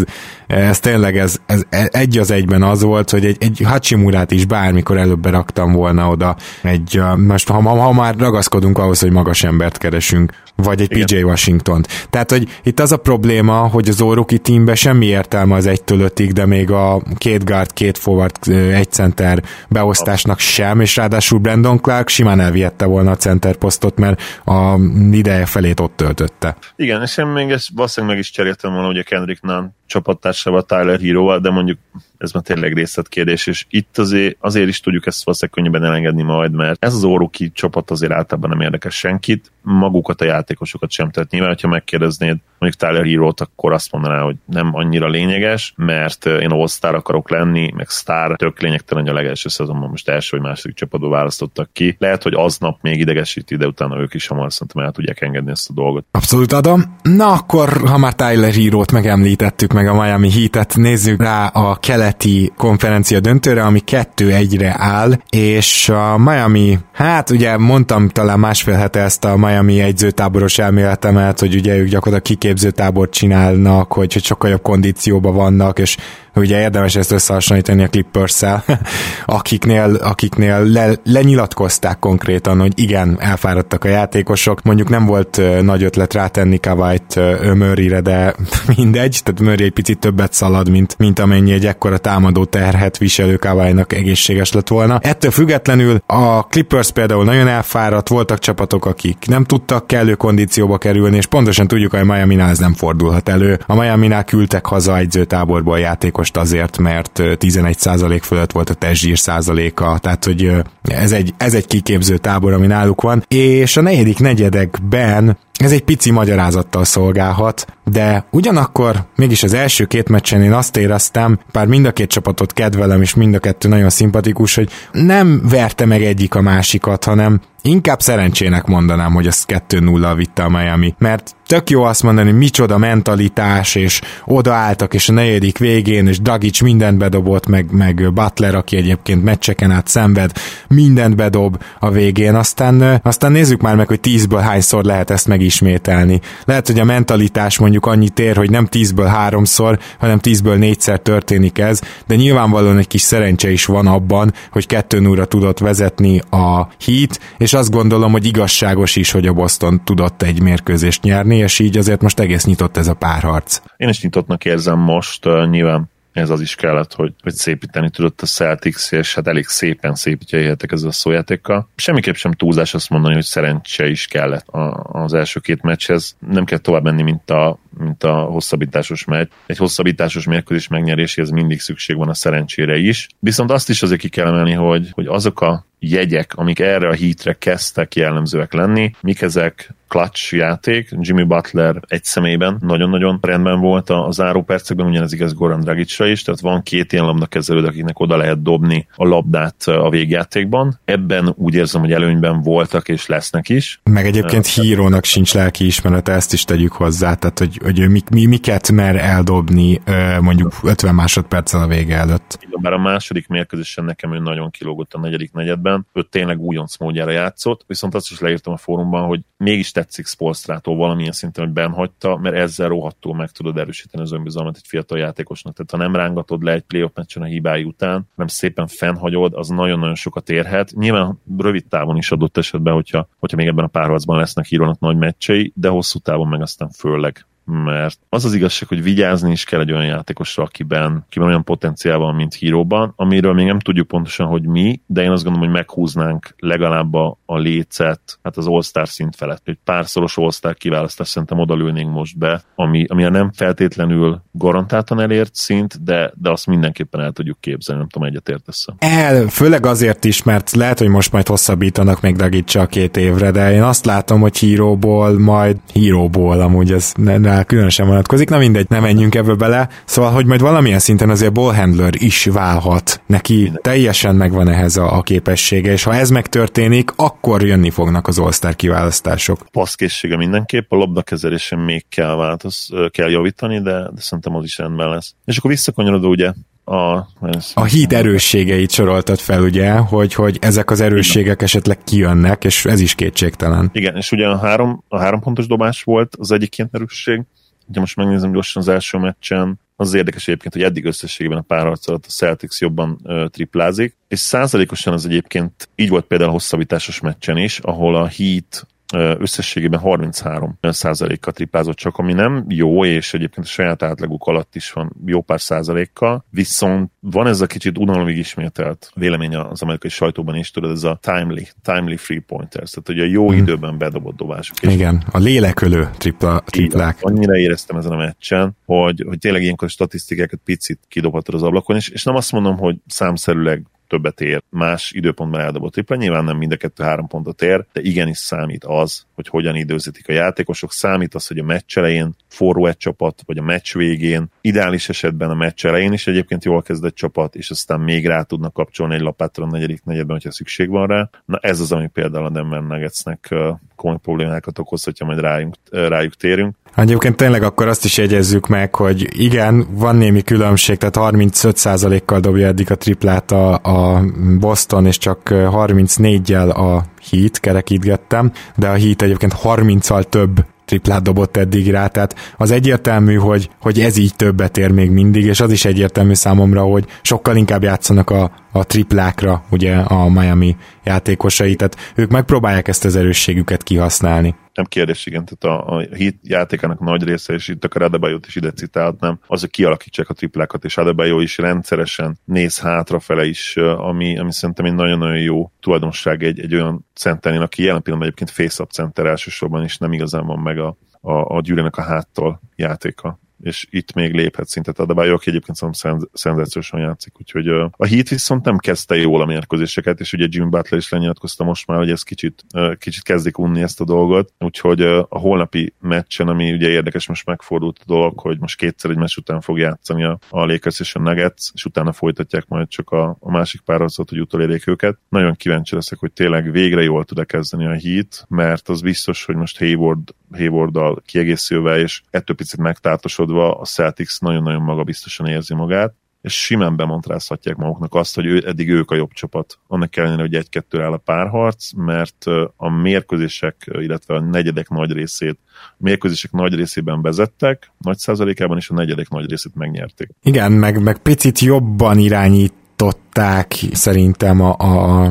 ez 0.48 0.80
tényleg 0.80 1.18
ez, 1.18 1.38
ez 1.46 1.63
egy 1.89 2.18
az 2.18 2.32
egyben 2.32 2.63
az 2.63 2.82
volt, 2.82 3.10
hogy 3.10 3.25
egy, 3.25 3.38
egy 3.39 3.62
Hachimurát 3.65 4.32
is 4.32 4.46
bármikor 4.46 4.98
előbb 4.98 5.20
beraktam 5.20 5.72
volna 5.72 6.10
oda 6.10 6.36
egy, 6.62 7.01
most 7.27 7.50
ha, 7.50 7.62
ha 7.62 7.94
már 7.94 8.15
ragaszkodunk 8.18 8.77
ahhoz, 8.77 9.00
hogy 9.00 9.12
magas 9.12 9.44
embert 9.44 9.77
keresünk, 9.77 10.32
vagy 10.56 10.82
egy 10.82 10.91
Igen. 10.91 11.06
PJ 11.06 11.24
Washington. 11.24 11.86
Tehát, 12.10 12.32
hogy 12.32 12.60
itt 12.63 12.80
az 12.80 12.91
a 12.91 12.98
probléma, 13.01 13.67
hogy 13.67 13.89
az 13.89 14.01
Oruki 14.01 14.38
teamben 14.38 14.75
semmi 14.75 15.05
értelme 15.05 15.55
az 15.55 15.65
egytől 15.65 16.00
ötig, 16.00 16.31
de 16.31 16.46
még 16.46 16.72
a 16.72 17.01
két 17.17 17.46
guard, 17.46 17.74
két 17.74 17.98
forward, 17.98 18.36
egy 18.74 18.91
center 18.91 19.43
beosztásnak 19.70 20.39
sem, 20.39 20.79
és 20.79 20.96
ráadásul 20.96 21.39
Brandon 21.39 21.81
Clark 21.81 22.10
simán 22.10 22.39
elvihette 22.39 22.86
volna 22.86 23.12
a 23.12 23.15
center 23.15 23.55
posztot, 23.55 23.98
mert 23.98 24.22
a 24.46 24.77
ideje 25.12 25.46
felét 25.46 25.79
ott 25.79 25.96
töltötte. 25.96 26.55
Igen, 26.75 27.01
és 27.01 27.17
én 27.17 27.25
még 27.25 27.51
ezt 27.51 27.67
valószínűleg 27.75 28.15
meg 28.15 28.25
is 28.25 28.31
cseréltem 28.31 28.74
volna, 28.74 28.88
ugye 28.88 29.01
Kendrick 29.01 29.41
Nunn 29.41 29.67
csapattársával, 29.92 30.66
Tyler 30.66 31.00
hero 31.00 31.40
de 31.40 31.50
mondjuk 31.50 31.78
ez 32.18 32.32
már 32.32 32.44
tényleg 32.44 32.74
részletkérdés, 32.74 33.48
és 33.48 33.66
itt 33.70 33.98
azért, 33.98 34.36
azért 34.40 34.68
is 34.68 34.80
tudjuk 34.80 35.06
ezt 35.06 35.26
valószínűleg 35.26 35.62
könnyebben 35.62 35.90
elengedni 35.90 36.22
majd, 36.22 36.52
mert 36.52 36.84
ez 36.84 36.94
az 36.94 37.04
Oruki 37.04 37.52
csapat 37.52 37.92
azért 37.92 38.12
általában 38.12 38.50
nem 38.50 38.62
érdekes 38.62 38.96
senkit, 38.96 39.52
magukat 39.62 40.22
a 40.22 40.26
játékosokat 40.26 40.92
sem. 40.92 41.12
Tehát 41.12 41.32
nyilván, 41.32 41.58
ha 41.62 41.68
megkérdeznéd 41.68 42.38
mondjuk 42.60 42.82
Tyler 42.82 43.06
hero 43.06 43.32
akkor 43.36 43.74
azt 43.74 43.92
mondaná, 43.92 44.22
hogy 44.22 44.36
nem 44.46 44.70
annyira 44.76 45.08
lényeges, 45.08 45.74
mert 45.76 46.26
én 46.26 46.52
all 46.52 46.96
akarok 46.96 47.30
lenni, 47.30 47.72
meg 47.76 47.88
Star 47.90 48.36
tök 48.36 48.62
lényegtelen, 48.62 49.04
hogy 49.04 49.14
a 49.14 49.16
legelső 49.16 49.50
szezonban 49.50 49.90
most 49.90 50.10
első 50.10 50.38
vagy 50.38 50.46
második 50.46 50.76
csapatba 50.76 51.10
választottak 51.10 51.70
ki. 51.74 51.96
Lehet, 52.00 52.24
hogy 52.24 52.34
aznap 52.36 52.78
még 52.82 53.00
idegesíti, 53.00 53.56
de 53.56 53.68
utána 53.68 54.00
ők 54.00 54.14
is 54.14 54.28
hamar 54.28 54.54
szerintem 54.54 54.84
el 54.84 54.92
tudják 54.92 55.22
engedni 55.22 55.52
ezt 55.52 55.70
a 55.70 55.74
dolgot. 55.74 56.06
Abszolút 56.12 56.52
adom. 56.52 56.98
Na 57.02 57.32
akkor, 57.32 57.70
ha 57.70 57.98
már 57.98 58.14
Tyler 58.14 58.54
hero 58.54 58.84
megemlítettük, 58.94 59.74
meg 59.74 59.81
a 59.88 59.94
Miami 59.94 60.32
Heat-et, 60.32 60.76
nézzük 60.76 61.22
rá 61.22 61.46
a 61.46 61.76
keleti 61.76 62.52
konferencia 62.58 63.20
döntőre, 63.20 63.64
ami 63.64 63.80
kettő 63.80 64.34
egyre 64.34 64.76
áll, 64.78 65.14
és 65.30 65.90
a 65.90 66.18
Miami, 66.18 66.80
hát 66.94 67.30
ugye 67.30 67.58
mondtam 67.58 68.10
talán 68.10 68.40
másfél 68.40 68.74
hete 68.74 69.00
ezt 69.00 69.26
a 69.26 69.38
Miami 69.38 69.82
egyzőtáboros 69.82 70.58
elméletemet, 70.58 71.40
hogy 71.40 71.56
ugye 71.56 71.78
ők 71.78 71.88
gyakorlatilag 71.88 72.22
kiképzőtábort 72.22 73.12
csinálnak, 73.12 73.94
hogy, 73.94 74.14
hogy 74.14 74.24
sokkal 74.24 74.50
jobb 74.50 74.62
kondícióban 74.62 75.34
vannak, 75.34 75.80
és 75.80 75.98
ugye 76.36 76.62
érdemes 76.62 76.96
ezt 76.96 77.12
összehasonlítani 77.12 77.84
a 77.84 77.88
clippers 77.88 78.42
akiknél, 79.26 79.96
akiknél 79.96 80.64
le, 80.64 80.94
lenyilatkozták 81.04 82.00
konkrétan, 82.00 82.60
hogy 82.60 82.80
igen, 82.80 83.18
elfáradtak 83.20 83.84
a 83.84 83.88
játékosok, 83.88 84.62
mondjuk 84.64 84.90
nem 84.90 85.06
volt 85.06 85.42
nagy 85.62 85.84
ötlet 85.84 86.14
rátenni 86.14 86.60
Kawait 86.60 87.20
Murrayre, 87.56 88.02
de 88.02 88.34
mindegy, 88.78 89.20
tehát 89.24 89.40
Murray 89.40 89.66
egy 89.66 89.72
picit 89.74 90.00
többet 90.00 90.34
szalad, 90.34 90.70
mint, 90.70 90.96
mint 90.98 91.20
amennyi 91.20 91.52
egy 91.52 91.66
ekkora 91.66 91.98
támadó 91.98 92.46
terhet 92.46 92.98
viselő 92.98 93.36
Kawainak 93.36 93.94
egészséges 93.94 94.52
lett 94.52 94.68
volna. 94.68 95.00
Ettől 95.02 95.32
függetlenül 95.32 96.02
a 96.06 96.42
Clippers 96.42 96.92
például 96.92 97.24
nagyon 97.24 97.48
elfáradt, 97.48 98.08
voltak 98.08 98.40
csapatok, 98.40 98.86
akik 98.86 99.26
nem 99.28 99.44
tudtak 99.44 99.88
kellő 99.88 100.14
kondícióba 100.14 100.78
kerülni, 100.78 101.18
és 101.18 101.26
pontosan 101.26 101.68
tudjuk, 101.68 101.92
hogy 101.92 102.00
a 102.00 102.14
Miami-nál 102.14 102.50
ez 102.50 102.60
nem 102.60 102.74
fordulhat 102.74 103.30
elő. 103.30 103.60
A 103.66 103.76
Miami-nál 103.76 104.24
küldtek 104.24 104.66
haza 104.66 104.98
egyzőtáborból 104.98 105.80
játékos 105.80 106.21
játékost 106.22 106.38
azért, 106.38 106.78
mert 106.78 107.12
11% 107.20 108.20
fölött 108.24 108.51
volt 108.51 108.70
a 108.70 108.74
testzsír 108.74 109.18
százaléka, 109.18 109.98
tehát 110.01 110.25
hogy 110.25 110.51
ez 110.82 111.12
egy, 111.12 111.34
ez 111.38 111.54
egy 111.54 111.68
kiképző 111.68 112.18
tábor, 112.18 112.54
ami 112.54 112.68
náluk 112.68 113.01
van, 113.01 113.24
és 113.28 113.78
a 113.78 113.82
negyedik 113.82 114.20
negyedekben 114.20 115.38
ez 115.54 115.72
egy 115.72 115.84
pici 115.84 116.12
magyarázattal 116.12 116.84
szolgálhat, 116.84 117.66
de 117.84 118.25
ugyanakkor 118.32 119.06
mégis 119.16 119.44
az 119.44 119.54
első 119.54 119.86
két 119.86 120.10
meccsen 120.10 120.44
én 120.44 120.54
azt 120.54 120.78
éreztem, 120.78 121.40
bár 121.51 121.68
mind 121.68 121.86
a 121.86 121.92
két 121.92 122.10
csapatot 122.10 122.54
kedvelem, 122.54 123.01
és 123.01 123.13
mind 123.13 123.36
a 123.36 123.40
kettő 123.40 123.68
nagyon 123.68 123.90
szimpatikus, 123.90 124.55
hogy 124.55 124.70
nem 124.92 125.42
verte 125.50 125.86
meg 125.86 126.03
egyik 126.03 126.36
a 126.36 126.42
másikat, 126.42 127.03
hanem 127.03 127.42
inkább 127.62 128.02
szerencsének 128.02 128.66
mondanám, 128.66 129.14
hogy 129.14 129.28
az 129.28 129.46
2-0 129.48 130.14
vitte 130.16 130.44
a 130.44 130.50
Miami, 130.50 130.96
mert 130.98 131.36
tök 131.52 131.70
jó 131.70 131.84
azt 131.84 132.04
mondani, 132.04 132.32
micsoda 132.32 132.78
mentalitás, 132.78 133.76
és 133.76 134.02
odaálltak, 134.26 134.94
és 134.94 135.10
a 135.10 135.14
negyedik 135.14 135.58
végén, 135.58 136.08
és 136.08 136.20
Dagic 136.20 136.62
mindent 136.62 136.98
bedobott, 136.98 137.48
meg, 137.48 137.72
meg 137.72 138.14
Butler, 138.14 138.56
aki 138.56 138.78
egyébként 138.78 139.24
meccseken 139.24 139.72
át 139.72 139.88
szenved, 139.88 140.32
mindent 140.68 141.16
bedob 141.16 141.64
a 141.80 141.90
végén, 141.90 142.36
aztán, 142.36 143.00
aztán 143.04 143.32
nézzük 143.32 143.62
már 143.62 143.76
meg, 143.76 143.88
hogy 143.88 144.00
tízből 144.00 144.40
hányszor 144.40 144.84
lehet 144.84 145.10
ezt 145.10 145.28
megismételni. 145.28 146.20
Lehet, 146.46 146.68
hogy 146.68 146.80
a 146.80 146.84
mentalitás 146.84 147.58
mondjuk 147.58 147.86
annyit 147.86 148.20
ér, 148.20 148.36
hogy 148.36 148.50
nem 148.50 148.66
tízből 148.66 149.06
háromszor, 149.06 149.80
hanem 150.00 150.20
tízből 150.20 150.56
négyszer 150.56 151.00
történik 151.00 151.60
ez, 151.60 151.82
de 152.08 152.16
nyilvánvalóan 152.16 152.78
egy 152.78 152.88
kis 152.88 153.02
szerencse 153.02 153.52
is 153.52 153.66
van 153.66 153.88
abban, 153.88 154.34
hogy 154.52 154.68
kettő 154.68 155.08
óra 155.08 155.26
tudott 155.26 155.60
vezetni 155.60 156.20
a 156.30 156.68
Heat, 156.86 157.20
és 157.38 157.50
azt 157.53 157.72
gondolom, 157.72 158.11
hogy 158.11 158.25
igazságos 158.25 158.96
is, 158.96 159.11
hogy 159.11 159.27
a 159.27 159.33
Boston 159.33 159.83
tudott 159.83 160.22
egy 160.22 160.42
mérkőzést 160.42 161.03
nyerni, 161.03 161.37
és 161.37 161.59
így 161.59 161.77
azért 161.77 162.01
most 162.01 162.20
egész 162.20 162.46
nyitott 162.46 162.77
ez 162.77 162.87
a 162.87 162.94
párharc. 162.94 163.61
Én 163.77 163.90
is 163.90 164.01
nyitottnak 164.01 164.46
érzem 164.46 164.79
most, 164.79 165.25
nyilván 165.50 165.90
ez 166.11 166.29
az 166.29 166.42
is 166.42 166.55
kellett, 166.55 166.94
hogy, 166.94 167.14
hogy 167.22 167.33
szépíteni 167.33 167.90
tudott 167.90 168.22
a 168.22 168.25
Celtics, 168.25 168.92
és 168.92 169.16
hát 169.16 169.27
elég 169.27 169.48
szépen 169.48 169.96
szépítja 169.96 170.40
élhetek 170.40 170.72
ezzel 170.72 170.90
a 170.90 170.92
szójátékkal. 170.92 171.70
Semmiképp 171.75 172.14
sem 172.14 172.31
túlzás 172.31 172.74
azt 172.74 172.90
mondani, 172.90 173.14
hogy 173.14 173.24
szerencse 173.24 173.90
is 173.90 174.07
kellett 174.07 174.46
az 174.83 175.14
első 175.14 175.40
két 175.40 175.61
meccshez. 175.61 176.16
Nem 176.29 176.46
kell 176.46 176.57
tovább 176.57 176.83
menni, 176.83 177.01
mint 177.01 177.29
a, 177.29 177.59
mint 177.77 178.03
a 178.03 178.14
hosszabbításos 178.14 179.05
meccs. 179.05 179.27
Egy 179.46 179.57
hosszabbításos 179.57 180.25
mérkőzés 180.25 180.68
megnyeréséhez 180.68 181.29
mindig 181.29 181.60
szükség 181.60 181.98
van 181.98 182.10
a 182.10 182.14
szerencsére 182.14 182.77
is. 182.77 183.07
Viszont 183.20 183.51
azt 183.51 183.70
is 183.70 183.81
azért 183.81 184.01
ki 184.01 184.10
kell 184.10 184.27
emelni, 184.27 184.53
hogy, 184.53 184.90
hogy 184.94 185.05
azok 185.07 185.42
a 185.42 185.66
jegyek, 185.84 186.34
amik 186.36 186.60
erre 186.60 186.88
a 186.88 186.94
hítre 186.94 187.34
kezdtek 187.34 187.96
jellemzőek 187.96 188.53
lenni, 188.53 188.92
mik 189.01 189.22
ezek 189.22 189.74
clutch 189.88 190.34
játék, 190.34 190.90
Jimmy 191.00 191.24
Butler 191.24 191.75
egy 191.88 192.03
személyben 192.03 192.57
nagyon-nagyon 192.60 193.20
rendben 193.22 193.60
volt 193.60 193.90
a, 193.90 194.07
a 194.07 194.12
záró 194.12 194.42
percekben, 194.42 194.86
ugyanez 194.86 195.14
igaz 195.14 195.34
Goran 195.34 195.60
Dragicra 195.60 196.07
is, 196.07 196.22
tehát 196.24 196.40
van 196.40 196.64
két 196.64 196.94
ilyen 196.94 197.05
labdakezelő, 197.05 197.66
akiknek 197.66 198.00
oda 198.00 198.18
lehet 198.18 198.42
dobni 198.42 198.88
a 198.96 199.07
labdát 199.07 199.64
a 199.66 199.90
végjátékban. 199.90 200.79
Ebben 200.86 201.34
úgy 201.38 201.53
érzem, 201.53 201.81
hogy 201.81 201.92
előnyben 201.92 202.42
voltak 202.42 202.90
és 202.90 203.05
lesznek 203.05 203.50
is. 203.50 203.81
Meg 203.84 204.05
egyébként 204.05 204.46
uh, 204.46 204.51
hírónak 204.51 205.03
sincs 205.03 205.34
lelki 205.34 205.66
ismerete, 205.66 206.12
ezt 206.12 206.34
is 206.34 206.44
tegyük 206.44 206.72
hozzá, 206.72 207.14
tehát 207.14 207.40
hogy, 207.40 207.60
hogy 207.64 207.90
mi, 207.90 208.02
mi, 208.12 208.26
miket 208.26 208.72
mer 208.72 208.96
eldobni 208.96 209.82
mondjuk 210.22 210.54
50 210.64 210.96
másodperccel 210.96 211.62
a 211.62 211.68
vége 211.68 211.96
előtt. 211.96 212.40
Bár 212.62 212.74
a 212.74 212.78
második 212.78 213.28
mérkőzésen 213.28 213.86
nekem 213.86 214.14
ő 214.14 214.20
nagyon 214.20 214.50
kilógott 214.50 214.94
a 214.94 215.00
negyedik 215.00 215.32
negyedben, 215.32 215.88
ő 215.94 216.04
tényleg 216.04 216.40
újonc 216.40 216.78
módjára 216.78 217.12
játszott, 217.12 217.64
viszont 217.68 217.96
azt 217.96 218.12
is 218.12 218.20
leírtam 218.20 218.54
a 218.54 218.58
fórumban, 218.58 219.08
hogy 219.08 219.22
mégis 219.38 219.72
tetszik 219.72 220.08
Spolstrától 220.08 220.76
valamilyen 220.76 221.12
szinten, 221.12 221.44
hogy 221.44 221.54
benhagyta, 221.54 222.18
mert 222.18 222.36
ezzel 222.36 222.68
rohadtul 222.68 223.16
meg 223.16 223.30
tudod 223.30 223.58
erősíteni 223.58 224.04
az 224.04 224.12
önbizalmat 224.12 224.56
egy 224.56 224.68
fiatal 224.68 224.98
játékosnak. 224.98 225.54
Tehát 225.54 225.72
ha 225.72 225.78
nem 225.78 225.96
rángatod 225.96 226.44
le 226.44 226.52
egy 226.52 226.62
playoff 226.62 226.92
meccsen 226.94 227.24
a 227.24 227.26
hibái 227.26 227.64
után, 227.64 228.08
nem 228.16 228.28
szépen 228.28 228.68
fennhagyod, 228.68 229.34
az 229.34 229.48
nagyon-nagyon 229.48 229.96
sokat 229.96 230.30
érhet. 230.30 230.72
Nyilván 230.76 231.22
rövid 231.38 231.66
távon 231.68 231.98
is 231.98 232.12
adott 232.12 232.38
esetben, 232.38 232.74
hogyha, 232.74 233.08
hogyha 233.20 233.38
még 233.38 233.48
ebben 233.48 233.66
a 233.66 233.68
párharcban 233.68 234.18
lesznek 234.18 234.46
hírónak 234.46 234.80
nagy 234.80 234.98
meccsei, 234.98 235.52
de 235.56 235.68
hosszú 235.68 236.00
távon 236.00 236.28
meg 236.28 236.42
aztán 236.42 236.70
főleg 236.70 237.26
mert 237.46 238.00
az 238.10 238.25
az 238.25 238.34
igazság, 238.34 238.68
hogy 238.70 238.84
vigyázni 238.84 239.32
is 239.32 239.44
kell 239.44 239.60
egy 239.60 239.72
olyan 239.72 239.86
játékosra, 239.86 240.44
akiben, 240.44 241.04
akiben 241.08 241.27
olyan 241.27 241.44
potenciál 241.44 241.98
van, 241.98 242.16
mint 242.16 242.34
híróban, 242.34 242.94
amiről 242.96 243.34
még 243.34 243.46
nem 243.46 243.60
tudjuk 243.60 243.88
pontosan, 243.88 244.27
hogy 244.27 244.46
mi, 244.46 244.82
de 244.86 245.01
én 245.01 245.12
azt 245.12 245.24
gondolom, 245.24 245.48
hogy 245.48 245.58
meghúznánk 245.58 246.36
legalább 246.38 246.94
a, 246.94 247.18
a 247.25 247.38
lécet, 247.38 248.20
hát 248.24 248.38
az 248.38 248.48
All-Star 248.48 248.88
szint 248.88 249.16
felett. 249.16 249.42
Egy 249.44 249.58
párszoros 249.64 250.18
All-Star 250.18 250.56
kiválasztás 250.56 251.08
szerintem 251.08 251.40
odalőnénk 251.40 251.92
most 251.92 252.18
be, 252.18 252.42
ami, 252.56 252.86
ami 252.88 253.04
a 253.04 253.10
nem 253.10 253.32
feltétlenül 253.32 254.22
garantáltan 254.32 255.00
elért 255.00 255.36
szint, 255.36 255.84
de, 255.84 256.12
de 256.16 256.30
azt 256.30 256.48
mindenképpen 256.48 257.01
el 257.01 257.12
tudjuk 257.12 257.40
képzelni, 257.40 257.82
nem 257.82 257.90
tudom, 257.90 258.08
egyetértesz 258.08 258.66
El, 258.77 259.27
főleg 259.27 259.66
azért 259.66 260.06
is, 260.06 260.24
mert 260.24 260.51
lehet, 260.51 260.80
hogy 260.80 260.88
most 260.88 261.12
majd 261.12 261.27
hosszabbítanak 261.27 262.01
még 262.01 262.16
Dagicsa 262.16 262.66
két 262.66 262.98
évre, 262.98 263.32
de 263.32 263.54
én 263.54 263.64
azt 263.64 263.86
látom, 263.86 264.22
hogy 264.22 264.38
híróból 264.38 265.20
majd 265.20 265.58
híróból 265.74 266.42
amúgy 266.42 266.72
ez 266.72 266.94
ne, 266.96 267.18
ne 267.18 267.30
rá 267.31 267.44
különösen 267.44 267.87
vonatkozik. 267.87 268.29
Na 268.29 268.37
mindegy, 268.37 268.65
nem 268.70 268.81
menjünk 268.81 269.15
ebből 269.15 269.35
bele. 269.35 269.70
Szóval, 269.85 270.11
hogy 270.11 270.25
majd 270.25 270.41
valamilyen 270.41 270.79
szinten 270.79 271.09
azért 271.09 271.33
ballhandler 271.33 271.94
is 271.98 272.25
válhat. 272.25 273.01
Neki 273.07 273.51
teljesen 273.61 274.15
megvan 274.15 274.48
ehhez 274.48 274.77
a, 274.77 274.98
a 274.98 275.01
képessége, 275.01 275.72
és 275.72 275.83
ha 275.83 275.94
ez 275.94 276.09
megtörténik, 276.09 276.91
akkor 276.96 277.44
jönni 277.44 277.70
fognak 277.70 278.07
az 278.07 278.20
All-Star 278.20 278.55
kiválasztások. 278.55 279.46
Passzkészsége 279.51 280.17
mindenképp, 280.17 280.72
a 280.72 280.75
labdakezelésen 280.75 281.59
még 281.59 281.85
kell 281.89 282.15
változ, 282.15 282.70
kell 282.89 283.09
javítani, 283.09 283.61
de, 283.61 283.72
de 283.72 284.01
szerintem 284.01 284.35
az 284.35 284.44
is 284.44 284.57
rendben 284.57 284.89
lesz. 284.89 285.13
És 285.25 285.37
akkor 285.37 285.51
visszakanyarodó 285.51 286.09
ugye 286.09 286.33
a... 286.64 287.08
A 287.54 287.64
híd 287.64 287.94
erősségeit 287.94 288.72
soroltad 288.72 289.20
fel, 289.20 289.42
ugye, 289.42 289.74
hogy, 289.74 290.14
hogy 290.14 290.38
ezek 290.42 290.72
az 290.72 290.82
erősségek 290.82 291.34
Igen. 291.34 291.46
esetleg 291.46 291.84
kijönnek, 291.84 292.44
és 292.44 292.66
ez 292.66 292.80
is 292.80 292.96
kétségtelen. 292.96 293.70
Igen, 293.74 293.96
és 293.96 294.12
ugye 294.12 294.28
a 294.28 294.38
három, 294.38 294.84
a 294.88 295.00
három 295.00 295.20
pontos 295.20 295.48
dobás 295.48 295.84
volt 295.84 296.16
az 296.20 296.32
egyik 296.32 296.58
ilyen 296.58 296.70
erősség. 296.74 297.22
Ugye 297.68 297.80
most 297.80 297.96
megnézem 297.96 298.32
gyorsan 298.32 298.62
az 298.62 298.68
első 298.68 298.98
meccsen, 298.98 299.60
az 299.76 299.94
érdekes 299.94 300.28
egyébként, 300.28 300.54
hogy 300.54 300.64
eddig 300.64 300.86
összességében 300.86 301.38
a 301.38 301.42
párharc 301.42 301.88
alatt 301.88 302.06
a 302.06 302.10
Celtics 302.10 302.60
jobban 302.60 303.00
ö, 303.04 303.26
triplázik, 303.32 303.96
és 304.08 304.20
százalékosan 304.20 304.94
az 304.94 305.06
egyébként 305.06 305.70
így 305.76 305.90
volt 305.90 306.06
például 306.06 306.30
a 306.30 306.34
hosszabbításos 306.34 307.00
meccsen 307.00 307.38
is, 307.38 307.60
ahol 307.60 307.96
a 307.96 308.08
Heat 308.08 308.68
összességében 308.94 309.80
33 309.80 310.58
százalékkal 310.62 311.34
triplázott 311.34 311.75
csak, 311.75 311.98
ami 311.98 312.14
nem 312.14 312.46
jó, 312.48 312.86
és 312.86 313.14
egyébként 313.14 313.46
a 313.46 313.50
saját 313.50 313.84
átlaguk 313.84 314.25
alatt 314.25 314.56
is 314.56 314.72
van 314.72 314.96
jó 315.06 315.22
pár 315.22 315.42
százalékkal, 315.42 316.25
viszont 316.30 316.92
van 317.00 317.27
ez 317.27 317.42
a 317.42 317.48
kicsit 317.48 317.77
unalomig 317.77 318.18
ismételt 318.18 318.92
vélemény 318.96 319.36
az 319.36 319.62
amerikai 319.62 319.90
sajtóban 319.90 320.36
is, 320.36 320.51
tudod, 320.51 320.72
ez 320.72 320.84
a 320.84 321.00
timely, 321.01 321.48
timely 321.62 321.96
free 321.96 322.24
pointers, 322.27 322.70
tehát 322.70 322.88
hogy 322.88 323.00
a 323.00 323.12
jó 323.12 323.30
hmm. 323.30 323.38
időben 323.38 323.77
bedobott 323.77 324.16
dobások. 324.16 324.56
Igen, 324.62 325.04
a 325.12 325.18
lélekölő 325.18 325.90
tripla, 325.98 326.44
triplák. 326.46 326.98
Igen, 327.00 327.14
annyira 327.14 327.38
éreztem 327.38 327.77
ezen 327.77 327.92
a 327.92 327.98
meccsen, 327.98 328.58
hogy, 328.66 329.04
hogy 329.08 329.20
tényleg 329.20 329.42
ilyenkor 329.42 329.68
a 329.68 329.72
statisztikákat 329.72 330.40
picit 330.44 330.80
kidobhatod 330.88 331.36
az 331.36 331.44
ablakon, 331.44 331.75
és, 331.75 331.90
és 331.90 332.04
nem 332.04 332.16
azt 332.16 332.32
mondom, 332.32 332.58
hogy 332.58 332.75
számszerűleg 332.88 333.66
többet 333.92 334.22
ér 334.22 334.44
más 334.50 334.92
időpontban 334.92 335.42
eldobott 335.42 335.72
tripla. 335.72 335.96
Nyilván 335.96 336.24
nem 336.24 336.38
mind 336.38 336.51
a 336.51 336.58
kettő 336.58 336.84
három 336.84 337.08
pontot 337.08 337.42
ér, 337.42 337.66
de 337.74 337.82
igenis 337.82 338.18
számít 338.18 338.64
az, 338.64 339.06
hogy 339.22 339.42
hogyan 339.42 339.55
időzítik 339.55 340.10
a 340.10 340.14
játékosok. 340.14 340.72
Számít 340.72 341.16
az, 341.16 341.27
hogy 341.27 341.38
a 341.38 341.44
meccs 341.44 341.77
elején 341.77 342.16
forró 342.27 342.66
egy 342.66 342.77
csapat, 342.77 343.22
vagy 343.25 343.38
a 343.38 343.42
meccs 343.42 343.74
végén, 343.74 344.29
ideális 344.42 344.90
esetben 344.90 345.29
a 345.29 345.34
meccs 345.34 345.66
elején 345.66 345.94
is 345.94 346.07
egyébként 346.07 346.44
jól 346.44 346.62
kezdett 346.62 346.96
csapat, 346.96 347.36
és 347.36 347.50
aztán 347.50 347.79
még 347.79 348.07
rá 348.07 348.22
tudnak 348.22 348.53
kapcsolni 348.53 348.94
egy 348.94 349.01
lapátra 349.01 349.46
a 349.46 349.50
negyedik 349.50 349.84
negyedben, 349.84 350.16
hogyha 350.16 350.31
szükség 350.31 350.70
van 350.70 350.88
rá. 350.88 351.10
Na 351.25 351.38
ez 351.42 351.60
az, 351.60 351.72
ami 351.72 351.88
például 351.88 352.25
a 352.25 352.29
Denver 352.29 352.62
Nuggetsnek 352.62 353.34
komoly 353.75 353.98
problémákat 354.01 354.60
okoz, 354.60 354.84
hogyha 354.84 355.05
majd 355.05 355.20
rájuk, 355.20 355.53
rájuk 355.72 356.16
térünk. 356.16 356.55
Egyébként 356.75 357.16
tényleg 357.16 357.44
akkor 357.44 357.68
azt 357.68 357.86
is 357.86 357.98
jegyezzük 357.98 358.48
meg, 358.48 358.75
hogy 358.75 359.22
igen, 359.22 359.68
van 359.72 359.96
némi 359.96 360.22
különbség, 360.22 360.77
tehát 360.77 361.14
35%-kal 361.16 362.20
dobja 362.20 362.48
eddig 362.48 362.72
a 362.72 362.75
triplát 362.75 363.31
a, 363.31 363.53
a 363.53 364.03
Boston, 364.40 364.86
és 364.86 364.98
csak 364.98 365.22
34-jel 365.31 366.55
a 366.55 366.84
Heat, 367.09 367.40
kerekítgettem, 367.40 368.31
de 368.55 368.68
a 368.68 368.77
Heat 368.77 369.01
egyébként 369.01 369.35
30-al 369.44 370.03
több 370.03 370.46
triplát 370.66 371.03
dobott 371.03 371.37
eddig 371.37 371.70
rá, 371.70 371.87
tehát 371.87 372.16
az 372.37 372.51
egyértelmű, 372.51 373.16
hogy, 373.16 373.50
hogy 373.61 373.79
ez 373.79 373.98
így 373.98 374.16
többet 374.16 374.57
ér 374.57 374.72
még 374.72 374.90
mindig, 374.90 375.25
és 375.25 375.40
az 375.40 375.51
is 375.51 375.66
egyértelmű 375.66 376.14
számomra, 376.14 376.61
hogy 376.61 376.85
sokkal 377.01 377.35
inkább 377.35 377.64
játszanak 377.64 378.09
a, 378.09 378.31
a 378.51 378.64
triplákra, 378.64 379.44
ugye 379.50 379.75
a 379.75 380.09
Miami 380.09 380.55
játékosai, 380.83 381.55
tehát 381.55 381.75
ők 381.96 382.09
megpróbálják 382.09 382.68
ezt 382.68 382.85
az 382.85 382.96
erősségüket 382.96 383.64
kihasználni. 383.64 384.35
Nem 384.53 384.66
kérdés, 384.66 385.05
igen, 385.05 385.25
tehát 385.25 385.59
a, 385.59 385.75
a 385.75 385.79
hit 385.79 386.20
játékának 386.24 386.79
nagy 386.79 387.03
része, 387.03 387.33
és 387.33 387.48
itt 387.48 387.64
a 387.64 387.83
Adebayot 387.83 388.25
is 388.25 388.35
ide 388.35 388.51
citálhatnám, 388.51 389.20
az, 389.27 389.40
hogy 389.40 389.50
kialakítsák 389.50 390.09
a 390.09 390.14
triplákat, 390.14 390.64
és 390.64 390.77
Adebayo 390.77 391.20
is 391.20 391.37
rendszeresen 391.37 392.20
néz 392.25 392.59
hátrafele 392.59 393.25
is, 393.25 393.57
ami, 393.57 394.18
ami 394.18 394.33
szerintem 394.33 394.66
egy 394.66 394.74
nagyon-nagyon 394.74 395.20
jó 395.20 395.51
tulajdonság 395.59 396.24
egy, 396.24 396.40
egy 396.40 396.55
olyan 396.55 396.85
centernél, 396.94 397.42
aki 397.42 397.64
jelen 397.64 397.81
pillanatban 397.81 398.14
egyébként 398.14 398.48
face-up 398.48 398.72
center 398.72 399.05
elsősorban 399.05 399.64
is 399.64 399.77
nem 399.77 399.94
igazán 399.94 400.25
van 400.25 400.40
meg 400.40 400.59
a, 400.59 400.77
a, 401.01 401.35
a 401.35 401.42
gyűrűnek 401.42 401.77
a 401.77 401.81
háttal 401.81 402.42
játéka 402.55 403.20
és 403.42 403.68
itt 403.70 403.94
még 403.94 404.14
léphet 404.14 404.48
szintet 404.48 404.80
a 404.80 404.84
Adebayo, 404.92 405.14
aki 405.14 405.30
egyébként 405.30 405.58
szerintem 405.58 406.10
szenzációsan 406.14 406.80
játszik, 406.80 407.20
úgyhogy 407.20 407.48
a 407.48 407.88
Heat 407.88 408.10
viszont 408.10 408.46
nem 408.46 408.58
kezdte 408.58 408.96
jól 408.96 409.22
a 409.22 409.25
mérkőzéseket, 409.25 410.00
és 410.00 410.14
ugye 410.14 410.27
Jim 410.30 410.50
Butler 410.50 410.80
is 410.80 410.90
lenyilatkozta 410.90 411.44
most 411.44 411.68
már, 411.68 411.77
hogy 411.77 411.90
ez 411.90 412.04
kicsit, 412.04 412.44
kicsit 412.77 413.04
kezdik 413.04 413.38
unni 413.38 413.62
ezt 413.62 413.82
a 413.82 413.86
dolgot, 413.86 414.34
úgyhogy 414.40 414.82
a 414.82 415.08
holnapi 415.10 415.74
meccsen, 415.80 416.27
ami 416.27 416.54
ugye 416.54 416.70
érdekes, 416.70 417.08
most 417.08 417.25
megfordult 417.25 417.80
a 417.80 417.84
dolog, 417.88 418.20
hogy 418.20 418.40
most 418.40 418.58
kétszer 418.58 418.92
egy 418.92 418.98
meccs 418.98 419.18
után 419.18 419.42
fog 419.42 419.58
játszani 419.58 420.04
a, 420.04 420.20
a 420.30 420.46
Lakers 420.46 420.80
és 420.80 420.96
a 420.96 421.00
Nuggets, 421.00 421.50
és 421.54 421.66
utána 421.66 421.92
folytatják 421.92 422.48
majd 422.48 422.68
csak 422.68 422.90
a, 422.90 423.18
a 423.20 423.32
másik 423.32 423.62
párharcot, 423.62 424.10
hogy 424.10 424.20
utolérjék 424.20 424.68
őket. 424.68 424.98
Nagyon 425.10 425.36
kíváncsi 425.36 425.75
leszek, 425.75 426.00
hogy 426.00 426.12
tényleg 426.12 426.51
végre 426.51 426.82
jól 426.84 427.04
tud-e 427.04 427.24
kezdeni 427.24 427.66
a 427.66 427.80
Heat, 427.80 428.25
mert 428.27 428.70
az 428.70 428.82
biztos, 428.82 429.25
hogy 429.25 429.36
most 429.36 429.58
Hayward, 429.58 430.14
Haywarddal 430.32 431.01
kiegészülve, 431.06 431.80
és 431.80 432.01
ettől 432.10 432.36
picit 432.36 432.60
megtátosod 432.60 433.30
kapcsolódva 433.31 433.59
a 433.59 433.65
Celtics 433.65 434.20
nagyon-nagyon 434.20 434.61
magabiztosan 434.61 435.25
érzi 435.25 435.53
magát, 435.53 435.94
és 436.22 436.33
simán 436.33 436.75
bemontrázhatják 436.75 437.55
maguknak 437.55 437.96
azt, 437.96 438.15
hogy 438.15 438.25
ő, 438.25 438.44
eddig 438.48 438.70
ők 438.70 438.91
a 438.91 438.96
jobb 438.96 439.11
csapat. 439.11 439.59
Annak 439.67 439.98
ellenére, 439.98 440.22
hogy 440.22 440.35
egy-kettő 440.35 440.81
áll 440.81 440.91
a 440.91 440.98
párharc, 440.98 441.72
mert 441.75 442.25
a 442.55 442.70
mérkőzések, 442.70 443.55
illetve 443.65 444.15
a 444.15 444.20
negyedek 444.20 444.70
nagy 444.70 444.91
részét, 444.91 445.39
a 445.53 445.75
mérkőzések 445.77 446.31
nagy 446.31 446.55
részében 446.55 447.01
vezettek, 447.01 447.72
nagy 447.77 447.98
százalékában, 447.98 448.57
és 448.57 448.70
a 448.70 448.74
negyedek 448.74 449.09
nagy 449.09 449.29
részét 449.29 449.55
megnyerték. 449.55 450.09
Igen, 450.24 450.51
meg, 450.51 450.83
meg 450.83 450.98
picit 450.98 451.39
jobban 451.39 451.98
irányították 451.98 453.53
szerintem 453.72 454.41
a, 454.41 454.55
a, 454.57 455.05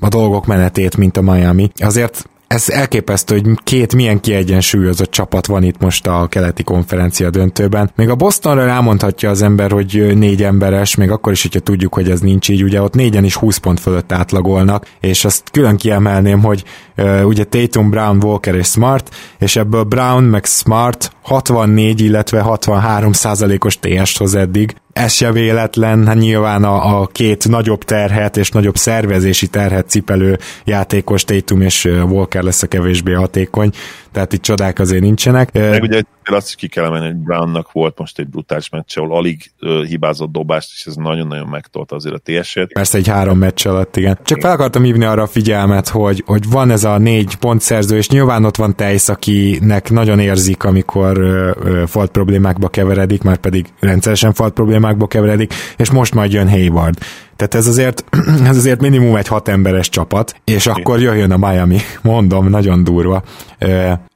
a 0.00 0.08
dolgok 0.08 0.46
menetét, 0.46 0.96
mint 0.96 1.16
a 1.16 1.22
Miami. 1.22 1.70
Azért 1.74 2.28
ez 2.54 2.68
elképesztő, 2.68 3.40
hogy 3.40 3.58
két 3.64 3.94
milyen 3.94 4.20
kiegyensúlyozott 4.20 5.10
csapat 5.10 5.46
van 5.46 5.62
itt 5.62 5.80
most 5.80 6.06
a 6.06 6.26
keleti 6.28 6.62
konferencia 6.62 7.30
döntőben. 7.30 7.90
Még 7.96 8.08
a 8.08 8.14
Bostonra 8.14 8.64
rámondhatja 8.64 9.30
az 9.30 9.42
ember, 9.42 9.70
hogy 9.70 10.16
négy 10.16 10.42
emberes, 10.42 10.94
még 10.94 11.10
akkor 11.10 11.32
is, 11.32 11.42
hogyha 11.42 11.60
tudjuk, 11.60 11.94
hogy 11.94 12.10
ez 12.10 12.20
nincs 12.20 12.48
így, 12.48 12.62
ugye 12.62 12.82
ott 12.82 12.94
négyen 12.94 13.24
is 13.24 13.36
20 13.36 13.56
pont 13.56 13.80
fölött 13.80 14.12
átlagolnak, 14.12 14.86
és 15.00 15.24
azt 15.24 15.50
külön 15.50 15.76
kiemelném, 15.76 16.42
hogy 16.42 16.64
uh, 16.96 17.26
ugye 17.26 17.44
Tatum, 17.44 17.90
Brown, 17.90 18.22
Walker 18.22 18.54
és 18.54 18.66
Smart, 18.66 19.14
és 19.38 19.56
ebből 19.56 19.82
Brown 19.82 20.24
meg 20.24 20.44
Smart 20.44 21.12
64, 21.30 22.00
illetve 22.00 22.40
63 22.40 23.12
százalékos 23.12 23.78
TS-t 23.78 24.16
hoz 24.16 24.34
eddig, 24.34 24.74
ez 24.92 25.12
se 25.12 25.32
véletlen, 25.32 26.06
hát 26.06 26.16
nyilván 26.16 26.64
a, 26.64 27.00
a 27.00 27.06
két 27.06 27.48
nagyobb 27.48 27.84
terhet 27.84 28.36
és 28.36 28.50
nagyobb 28.50 28.76
szervezési 28.76 29.46
terhet 29.46 29.88
cipelő 29.88 30.38
játékos 30.64 31.24
Tatum 31.24 31.60
és 31.60 31.84
Walker 31.84 32.42
lesz 32.42 32.62
a 32.62 32.66
kevésbé 32.66 33.12
hatékony, 33.12 33.70
tehát 34.12 34.32
itt 34.32 34.42
csodák 34.42 34.78
azért 34.78 35.02
nincsenek. 35.02 35.52
Meg 35.52 35.82
ugye 35.82 36.02
azt 36.24 36.48
is 36.48 36.54
ki 36.54 36.68
kell 36.68 36.84
emelni, 36.84 37.06
hogy 37.06 37.16
Brownnak 37.16 37.72
volt 37.72 37.98
most 37.98 38.18
egy 38.18 38.28
brutális 38.28 38.68
meccs, 38.68 38.98
ahol 38.98 39.16
alig 39.16 39.52
uh, 39.60 39.84
hibázott 39.84 40.32
dobást, 40.32 40.70
és 40.74 40.86
ez 40.86 40.94
nagyon-nagyon 40.94 41.48
megtolta 41.48 41.96
azért 41.96 42.14
a 42.14 42.20
TS-et. 42.24 42.72
Persze 42.72 42.98
egy 42.98 43.08
három 43.08 43.38
meccs 43.38 43.66
alatt, 43.66 43.96
igen. 43.96 44.18
Csak 44.24 44.40
fel 44.40 44.50
akartam 44.50 44.82
hívni 44.82 45.04
arra 45.04 45.22
a 45.22 45.26
figyelmet, 45.26 45.88
hogy, 45.88 46.22
hogy 46.26 46.50
van 46.50 46.70
ez 46.70 46.84
a 46.84 46.98
négy 46.98 47.34
pontszerző, 47.34 47.96
és 47.96 48.08
nyilván 48.08 48.44
ott 48.44 48.56
van 48.56 48.76
Tejsz, 48.76 49.08
akinek 49.08 49.90
nagyon 49.90 50.18
érzik, 50.18 50.64
amikor 50.64 51.18
uh, 51.18 51.50
uh, 51.64 51.86
falt 51.86 52.10
problémákba 52.10 52.68
keveredik, 52.68 53.22
már 53.22 53.36
pedig 53.36 53.66
rendszeresen 53.80 54.32
falt 54.32 54.52
problémákba 54.52 55.06
keveredik, 55.06 55.54
és 55.76 55.90
most 55.90 56.14
majd 56.14 56.32
jön 56.32 56.48
Hayward. 56.48 56.98
Tehát 57.40 57.54
ez 57.54 57.66
azért, 57.66 58.04
ez 58.50 58.56
azért 58.56 58.80
minimum 58.80 59.16
egy 59.16 59.28
hat 59.28 59.48
emberes 59.48 59.88
csapat, 59.88 60.34
és 60.44 60.66
akkor 60.66 61.00
jöjjön 61.00 61.32
a 61.32 61.36
Miami. 61.36 61.78
Mondom, 62.02 62.48
nagyon 62.48 62.84
durva. 62.84 63.22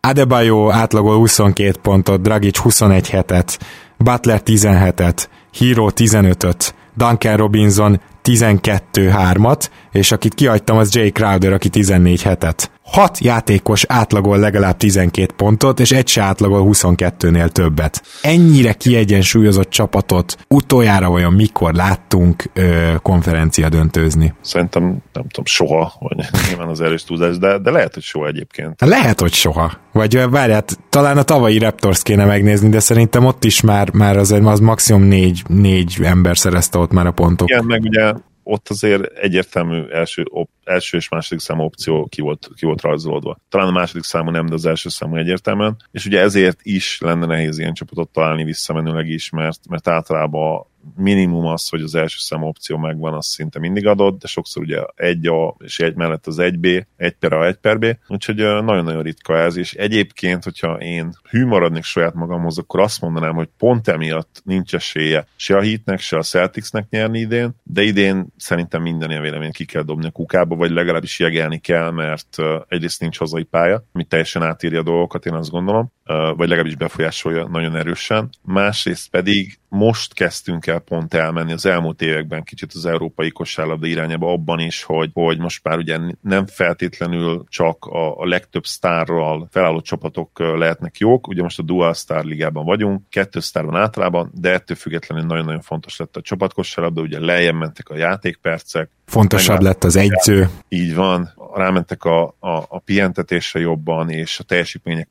Adebayo 0.00 0.70
átlagol 0.70 1.16
22 1.16 1.78
pontot, 1.82 2.22
Dragic 2.22 2.58
21 2.58 3.10
hetet, 3.10 3.58
Butler 3.96 4.40
17-et, 4.44 5.26
Hero 5.58 5.88
15-öt, 5.94 6.74
Duncan 6.96 7.37
Robinson 7.37 8.00
12-3-at, 8.24 9.68
és 9.92 10.12
akit 10.12 10.34
kiadtam, 10.34 10.76
az 10.76 10.94
Jay 10.94 11.10
Crowder, 11.10 11.52
aki 11.52 11.68
14 11.68 12.22
hetet. 12.22 12.70
Hat 12.85 13.18
játékos 13.18 13.85
átlagol 13.88 14.38
legalább 14.38 14.77
12 14.77 15.33
pontot, 15.37 15.81
és 15.81 15.92
egy 15.92 16.09
se 16.09 16.23
átlagol 16.23 16.68
22-nél 16.73 17.49
többet. 17.49 18.03
Ennyire 18.23 18.73
kiegyensúlyozott 18.73 19.70
csapatot 19.70 20.37
utoljára 20.49 21.09
vajon 21.09 21.33
mikor 21.33 21.75
láttunk 21.75 22.44
ö, 22.53 22.92
konferencia 23.03 23.68
döntőzni? 23.68 24.35
Szerintem 24.40 24.83
nem 24.83 25.29
tudom, 25.29 25.44
soha, 25.44 25.92
vagy 25.99 26.16
nyilván 26.49 26.68
az 26.68 26.81
erős 26.81 27.05
túlzás, 27.05 27.38
de, 27.38 27.59
de 27.59 27.70
lehet, 27.70 27.94
hogy 27.94 28.03
soha 28.03 28.27
egyébként. 28.27 28.81
Lehet, 28.81 29.20
hogy 29.20 29.33
soha. 29.33 29.73
Vagy 29.92 30.31
várját, 30.31 30.79
talán 30.88 31.16
a 31.16 31.23
tavalyi 31.23 31.59
Raptors 31.59 32.03
kéne 32.03 32.25
megnézni, 32.25 32.68
de 32.68 32.81
szerintem 32.81 33.25
ott 33.25 33.44
is 33.44 33.61
már, 33.61 33.92
már 33.92 34.16
az, 34.16 34.31
az 34.44 34.61
maximum 34.61 35.03
négy, 35.03 35.42
négy 35.47 35.99
ember 36.03 36.38
szerezte 36.38 36.79
ott 36.79 36.92
már 36.92 37.07
a 37.07 37.12
pontok. 37.12 37.49
Igen, 37.49 37.64
meg 37.64 37.83
ugye 37.83 38.12
ott 38.44 38.68
azért 38.68 39.18
egyértelmű 39.18 39.88
első, 39.88 40.24
op, 40.30 40.50
első 40.64 40.96
és 40.96 41.09
második 41.09 41.40
számú 41.40 41.62
opció 41.62 42.07
ki 42.07 42.20
volt, 42.20 42.50
ki 42.57 42.66
volt 42.66 42.80
rajzolódva. 42.80 43.38
Talán 43.48 43.68
a 43.68 43.72
második 43.72 44.02
számú 44.02 44.30
nem, 44.30 44.46
de 44.46 44.54
az 44.54 44.66
első 44.66 44.88
számú 44.88 45.16
egyértelműen, 45.16 45.76
és 45.90 46.07
ugye 46.07 46.20
ezért 46.20 46.59
is 46.62 47.00
lenne 47.00 47.26
nehéz 47.26 47.59
ilyen 47.59 47.74
csapatot 47.74 48.09
találni 48.09 48.44
visszamenőleg 48.44 49.09
is, 49.09 49.30
mert, 49.30 49.68
mert 49.68 49.88
általában 49.88 50.66
minimum 50.97 51.47
az, 51.47 51.68
hogy 51.68 51.83
az 51.83 51.94
első 51.94 52.16
szem 52.18 52.42
opció 52.42 52.77
megvan, 52.77 53.14
az 53.14 53.27
szinte 53.27 53.59
mindig 53.59 53.87
adott, 53.87 54.20
de 54.20 54.27
sokszor 54.27 54.62
ugye 54.62 54.83
egy 54.94 55.27
A 55.27 55.57
és 55.59 55.81
egy 55.81 55.94
mellett 55.94 56.27
az 56.27 56.38
egy 56.38 56.59
B, 56.59 56.66
egy 56.97 57.12
per 57.12 57.33
A, 57.33 57.47
egy 57.47 57.57
per 57.57 57.79
B, 57.79 57.97
úgyhogy 58.09 58.37
nagyon-nagyon 58.37 59.03
ritka 59.03 59.38
ez, 59.38 59.57
és 59.57 59.75
egyébként, 59.75 60.44
hogyha 60.44 60.79
én 60.79 61.12
hű 61.31 61.47
maradnék 61.47 61.83
saját 61.83 62.14
magamhoz, 62.14 62.59
akkor 62.59 62.81
azt 62.81 63.01
mondanám, 63.01 63.35
hogy 63.35 63.49
pont 63.59 63.88
emiatt 63.88 64.42
nincs 64.44 64.75
esélye 64.75 65.27
se 65.37 65.57
a 65.57 65.62
Heatnek, 65.62 65.99
se 65.99 66.16
a 66.16 66.23
Celticsnek 66.23 66.87
nyerni 66.90 67.18
idén, 67.18 67.55
de 67.62 67.83
idén 67.83 68.27
szerintem 68.37 68.83
minden 68.83 69.11
ilyen 69.11 69.23
véleményt 69.23 69.57
ki 69.57 69.64
kell 69.64 69.83
dobni 69.83 70.07
a 70.07 70.11
kukába, 70.11 70.57
vagy 70.57 70.70
legalábbis 70.70 71.18
jegelni 71.18 71.59
kell, 71.59 71.90
mert 71.90 72.37
egyrészt 72.68 73.01
nincs 73.01 73.18
hazai 73.18 73.42
pálya, 73.42 73.85
ami 73.92 74.05
teljesen 74.05 74.42
átírja 74.42 74.79
a 74.79 74.83
dolgokat, 74.83 75.27
én 75.27 75.35
azt 75.35 75.51
gondolom, 75.51 75.92
vagy 76.06 76.48
legalábbis 76.48 76.76
befolyásolja 76.76 77.48
nagyon 77.48 77.76
erősen. 77.76 78.30
Másrészt 78.42 79.10
pedig 79.10 79.58
most 79.68 80.14
kezdtünk 80.14 80.66
el 80.66 80.78
pont 80.78 81.14
elmenni 81.14 81.52
az 81.52 81.66
elmúlt 81.66 82.02
években 82.02 82.42
kicsit 82.42 82.72
az 82.72 82.86
európai 82.86 83.30
kosárlabda 83.30 83.86
irányába 83.86 84.32
abban 84.32 84.58
is, 84.58 84.82
hogy, 84.82 85.10
hogy 85.12 85.38
most 85.38 85.64
már 85.64 85.78
ugye 85.78 85.98
nem 86.20 86.46
feltétlenül 86.46 87.44
csak 87.48 87.84
a, 87.84 88.18
a 88.18 88.26
legtöbb 88.26 88.64
sztárral 88.64 89.48
felálló 89.50 89.80
csapatok 89.80 90.38
lehetnek 90.38 90.98
jók, 90.98 91.28
ugye 91.28 91.42
most 91.42 91.58
a 91.58 91.62
Dual 91.62 91.94
Star 91.94 92.24
ligában 92.24 92.64
vagyunk, 92.64 93.02
kettő 93.10 93.40
sztár 93.40 93.64
van 93.64 93.76
általában, 93.76 94.30
de 94.34 94.52
ettől 94.52 94.76
függetlenül 94.76 95.24
nagyon-nagyon 95.26 95.60
fontos 95.62 95.96
lett 95.96 96.16
a 96.16 96.20
csapatkosárlabda, 96.20 97.00
ugye 97.00 97.20
lejjebb 97.20 97.54
mentek 97.54 97.88
a 97.88 97.96
játékpercek, 97.96 98.90
Fontosabb 99.06 99.60
lett 99.60 99.84
az 99.84 99.96
egyző. 99.96 100.48
Így 100.68 100.94
van, 100.94 101.32
rámentek 101.54 102.04
a, 102.04 102.22
a, 102.24 102.64
a 102.68 102.78
pihentetésre 102.78 103.60
jobban, 103.60 104.10
és 104.10 104.38
a 104.38 104.42
teljesítmények 104.42 105.08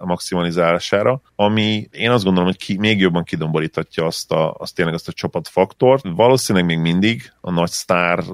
maximalizálására, 0.00 1.20
ami 1.34 1.88
én 1.92 2.10
azt 2.10 2.24
gondolom, 2.24 2.48
hogy 2.48 2.58
ki, 2.58 2.76
még 2.78 3.00
jobban 3.00 3.24
kidomborítatja 3.24 4.04
azt, 4.04 4.32
a, 4.32 4.54
azt 4.58 4.74
tényleg 4.74 4.94
azt 4.94 5.08
a 5.08 5.12
csapatfaktort. 5.12 6.04
Valószínűleg 6.14 6.68
még 6.68 6.78
mindig 6.78 7.32
a 7.40 7.50
nagy 7.50 7.70
sztár, 7.70 8.24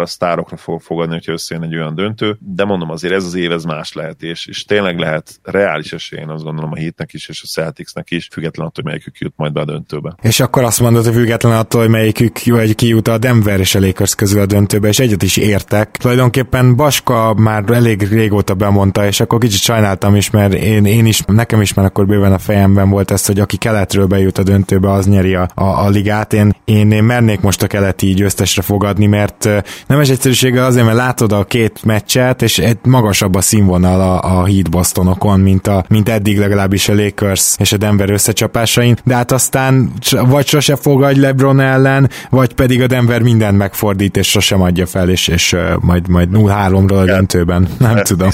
a 0.00 0.06
sztárokra 0.06 0.56
fog 0.56 0.80
fogadni, 0.80 1.14
hogyha 1.14 1.32
összejön 1.32 1.62
egy 1.62 1.74
olyan 1.74 1.94
döntő, 1.94 2.38
de 2.40 2.64
mondom 2.64 2.90
azért 2.90 3.14
ez 3.14 3.24
az 3.24 3.34
év 3.34 3.52
ez 3.52 3.64
más 3.64 3.92
lehet, 3.92 4.22
és, 4.22 4.46
és 4.46 4.64
tényleg 4.64 4.98
lehet 4.98 5.40
reális 5.42 5.92
esély, 5.92 6.20
én 6.20 6.28
azt 6.28 6.44
gondolom 6.44 6.72
a 6.72 6.76
hitnek 6.76 7.12
is, 7.12 7.28
és 7.28 7.42
a 7.42 7.46
Celticsnek 7.46 8.10
is, 8.10 8.28
független 8.32 8.66
attól, 8.66 8.82
hogy 8.82 8.92
melyikük 8.92 9.18
jut 9.18 9.32
majd 9.36 9.52
be 9.52 9.60
a 9.60 9.64
döntőbe. 9.64 10.16
És 10.22 10.40
akkor 10.40 10.62
azt 10.62 10.80
mondod, 10.80 11.04
hogy 11.04 11.14
független 11.14 11.56
attól, 11.56 11.80
hogy 11.80 11.90
melyikük 11.90 12.38
egy 12.46 12.74
kijut 12.74 13.08
a 13.08 13.18
Denver 13.18 13.60
és 13.60 13.74
a 13.74 13.80
Lakers 13.80 14.14
közül 14.14 14.40
a 14.40 14.46
döntőbe, 14.46 14.88
és 14.88 14.98
egyet 14.98 15.22
is 15.22 15.36
értek. 15.36 15.96
Tulajdonképpen 15.96 16.76
Baska 16.76 17.34
már 17.34 17.70
elég 17.70 18.02
régóta 18.02 18.54
bemondta, 18.54 19.06
és 19.06 19.20
akkor 19.20 19.38
kicsit 19.38 19.60
sajnáltam 19.60 20.14
is, 20.14 20.30
mert 20.30 20.54
én, 20.54 20.77
én 20.84 21.06
is, 21.06 21.22
nekem 21.26 21.60
is 21.60 21.74
már 21.74 21.86
akkor 21.86 22.06
bőven 22.06 22.32
a 22.32 22.38
fejemben 22.38 22.90
volt 22.90 23.10
ez, 23.10 23.26
hogy 23.26 23.40
aki 23.40 23.56
keletről 23.56 24.06
bejut 24.06 24.38
a 24.38 24.42
döntőbe, 24.42 24.92
az 24.92 25.06
nyeri 25.06 25.34
a, 25.34 25.48
a, 25.54 25.64
a 25.64 25.88
ligát. 25.88 26.32
Én, 26.32 26.54
én, 26.64 26.92
én 26.92 27.04
mernék 27.04 27.40
most 27.40 27.62
a 27.62 27.66
keleti 27.66 28.06
győztesre 28.06 28.62
fogadni, 28.62 29.06
mert 29.06 29.48
nem 29.86 29.98
ez 29.98 30.10
egyszerűséggel 30.10 30.64
azért, 30.64 30.84
mert 30.84 30.96
látod 30.96 31.32
a 31.32 31.44
két 31.44 31.84
meccset, 31.84 32.42
és 32.42 32.58
egy 32.58 32.78
magasabb 32.82 33.34
a 33.34 33.40
színvonal 33.40 34.00
a, 34.00 34.38
a 34.38 34.44
Heat 34.44 34.70
Bostonokon, 34.70 35.40
mint, 35.40 35.66
a, 35.66 35.84
mint 35.88 36.08
eddig 36.08 36.38
legalábbis 36.38 36.88
a 36.88 36.94
Lakers 36.94 37.54
és 37.58 37.72
a 37.72 37.76
Denver 37.76 38.10
összecsapásain, 38.10 38.96
de 39.04 39.14
hát 39.14 39.32
aztán 39.32 39.92
vagy 40.26 40.46
sose 40.46 40.76
fogadj 40.76 41.20
LeBron 41.20 41.60
ellen, 41.60 42.10
vagy 42.30 42.54
pedig 42.54 42.82
a 42.82 42.86
Denver 42.86 43.22
mindent 43.22 43.58
megfordít, 43.58 44.16
és 44.16 44.30
sosem 44.30 44.62
adja 44.62 44.86
fel, 44.86 45.08
és, 45.08 45.28
és 45.28 45.56
majd, 45.80 46.08
majd 46.08 46.28
0-3-ról 46.32 47.00
a 47.00 47.04
döntőben. 47.04 47.68
Nem 47.78 47.96
tudom. 48.02 48.30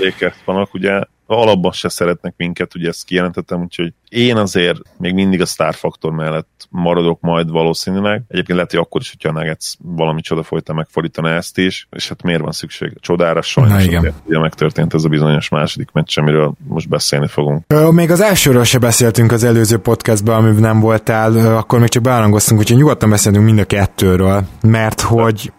Lakers 0.00 0.36
vannak, 0.44 0.74
ugye 0.74 1.00
alapban 1.26 1.72
se 1.72 1.88
szeretnek 1.88 2.34
minket, 2.36 2.74
ugye 2.74 2.88
ezt 2.88 3.04
kijelentettem, 3.04 3.62
úgyhogy 3.62 3.92
én 4.14 4.36
azért 4.36 4.78
még 4.98 5.14
mindig 5.14 5.40
a 5.40 5.46
star 5.46 5.74
faktor 5.74 6.12
mellett 6.12 6.66
maradok 6.70 7.20
majd 7.20 7.50
valószínűleg. 7.50 8.22
Egyébként 8.28 8.56
lehet, 8.56 8.70
hogy 8.70 8.80
akkor 8.80 9.00
is, 9.00 9.10
hogyha 9.10 9.28
a 9.28 9.32
Nuggets 9.32 9.74
valami 9.82 10.20
csoda 10.20 10.42
folytán 10.42 10.76
megfordítaná 10.76 11.36
ezt 11.36 11.58
is, 11.58 11.88
és 11.90 12.08
hát 12.08 12.22
miért 12.22 12.40
van 12.40 12.52
szükség 12.52 12.92
csodára? 13.00 13.42
Sajnos 13.42 13.86
ugye 14.24 14.38
megtörtént 14.38 14.94
ez 14.94 15.04
a 15.04 15.08
bizonyos 15.08 15.48
második 15.48 15.88
meccs, 15.92 16.18
amiről 16.18 16.54
most 16.68 16.88
beszélni 16.88 17.26
fogunk. 17.26 17.64
Ö, 17.66 17.90
még 17.90 18.10
az 18.10 18.20
elsőről 18.20 18.64
se 18.64 18.78
beszéltünk 18.78 19.32
az 19.32 19.44
előző 19.44 19.78
podcastban, 19.78 20.36
amiben 20.36 20.60
nem 20.60 20.80
voltál, 20.80 21.56
akkor 21.56 21.78
még 21.78 21.88
csak 21.88 22.02
beárangoztunk, 22.02 22.66
hogy 22.66 22.76
nyugodtan 22.76 23.10
beszélünk 23.10 23.44
mind 23.44 23.58
a 23.58 23.64
kettőről, 23.64 24.44
mert 24.62 25.00
hogy 25.00 25.52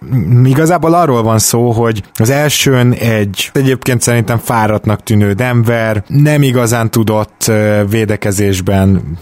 igazából 0.43 0.93
arról 0.93 1.23
van 1.23 1.39
szó, 1.39 1.71
hogy 1.71 2.03
az 2.13 2.29
elsőn 2.29 2.91
egy 2.91 3.49
egyébként 3.53 4.01
szerintem 4.01 4.37
fáradtnak 4.37 5.03
tűnő 5.03 5.33
Denver 5.33 6.03
nem 6.07 6.41
igazán 6.41 6.91
tudott 6.91 7.51
védekezni 7.89 8.44
védekezésben 8.45 9.17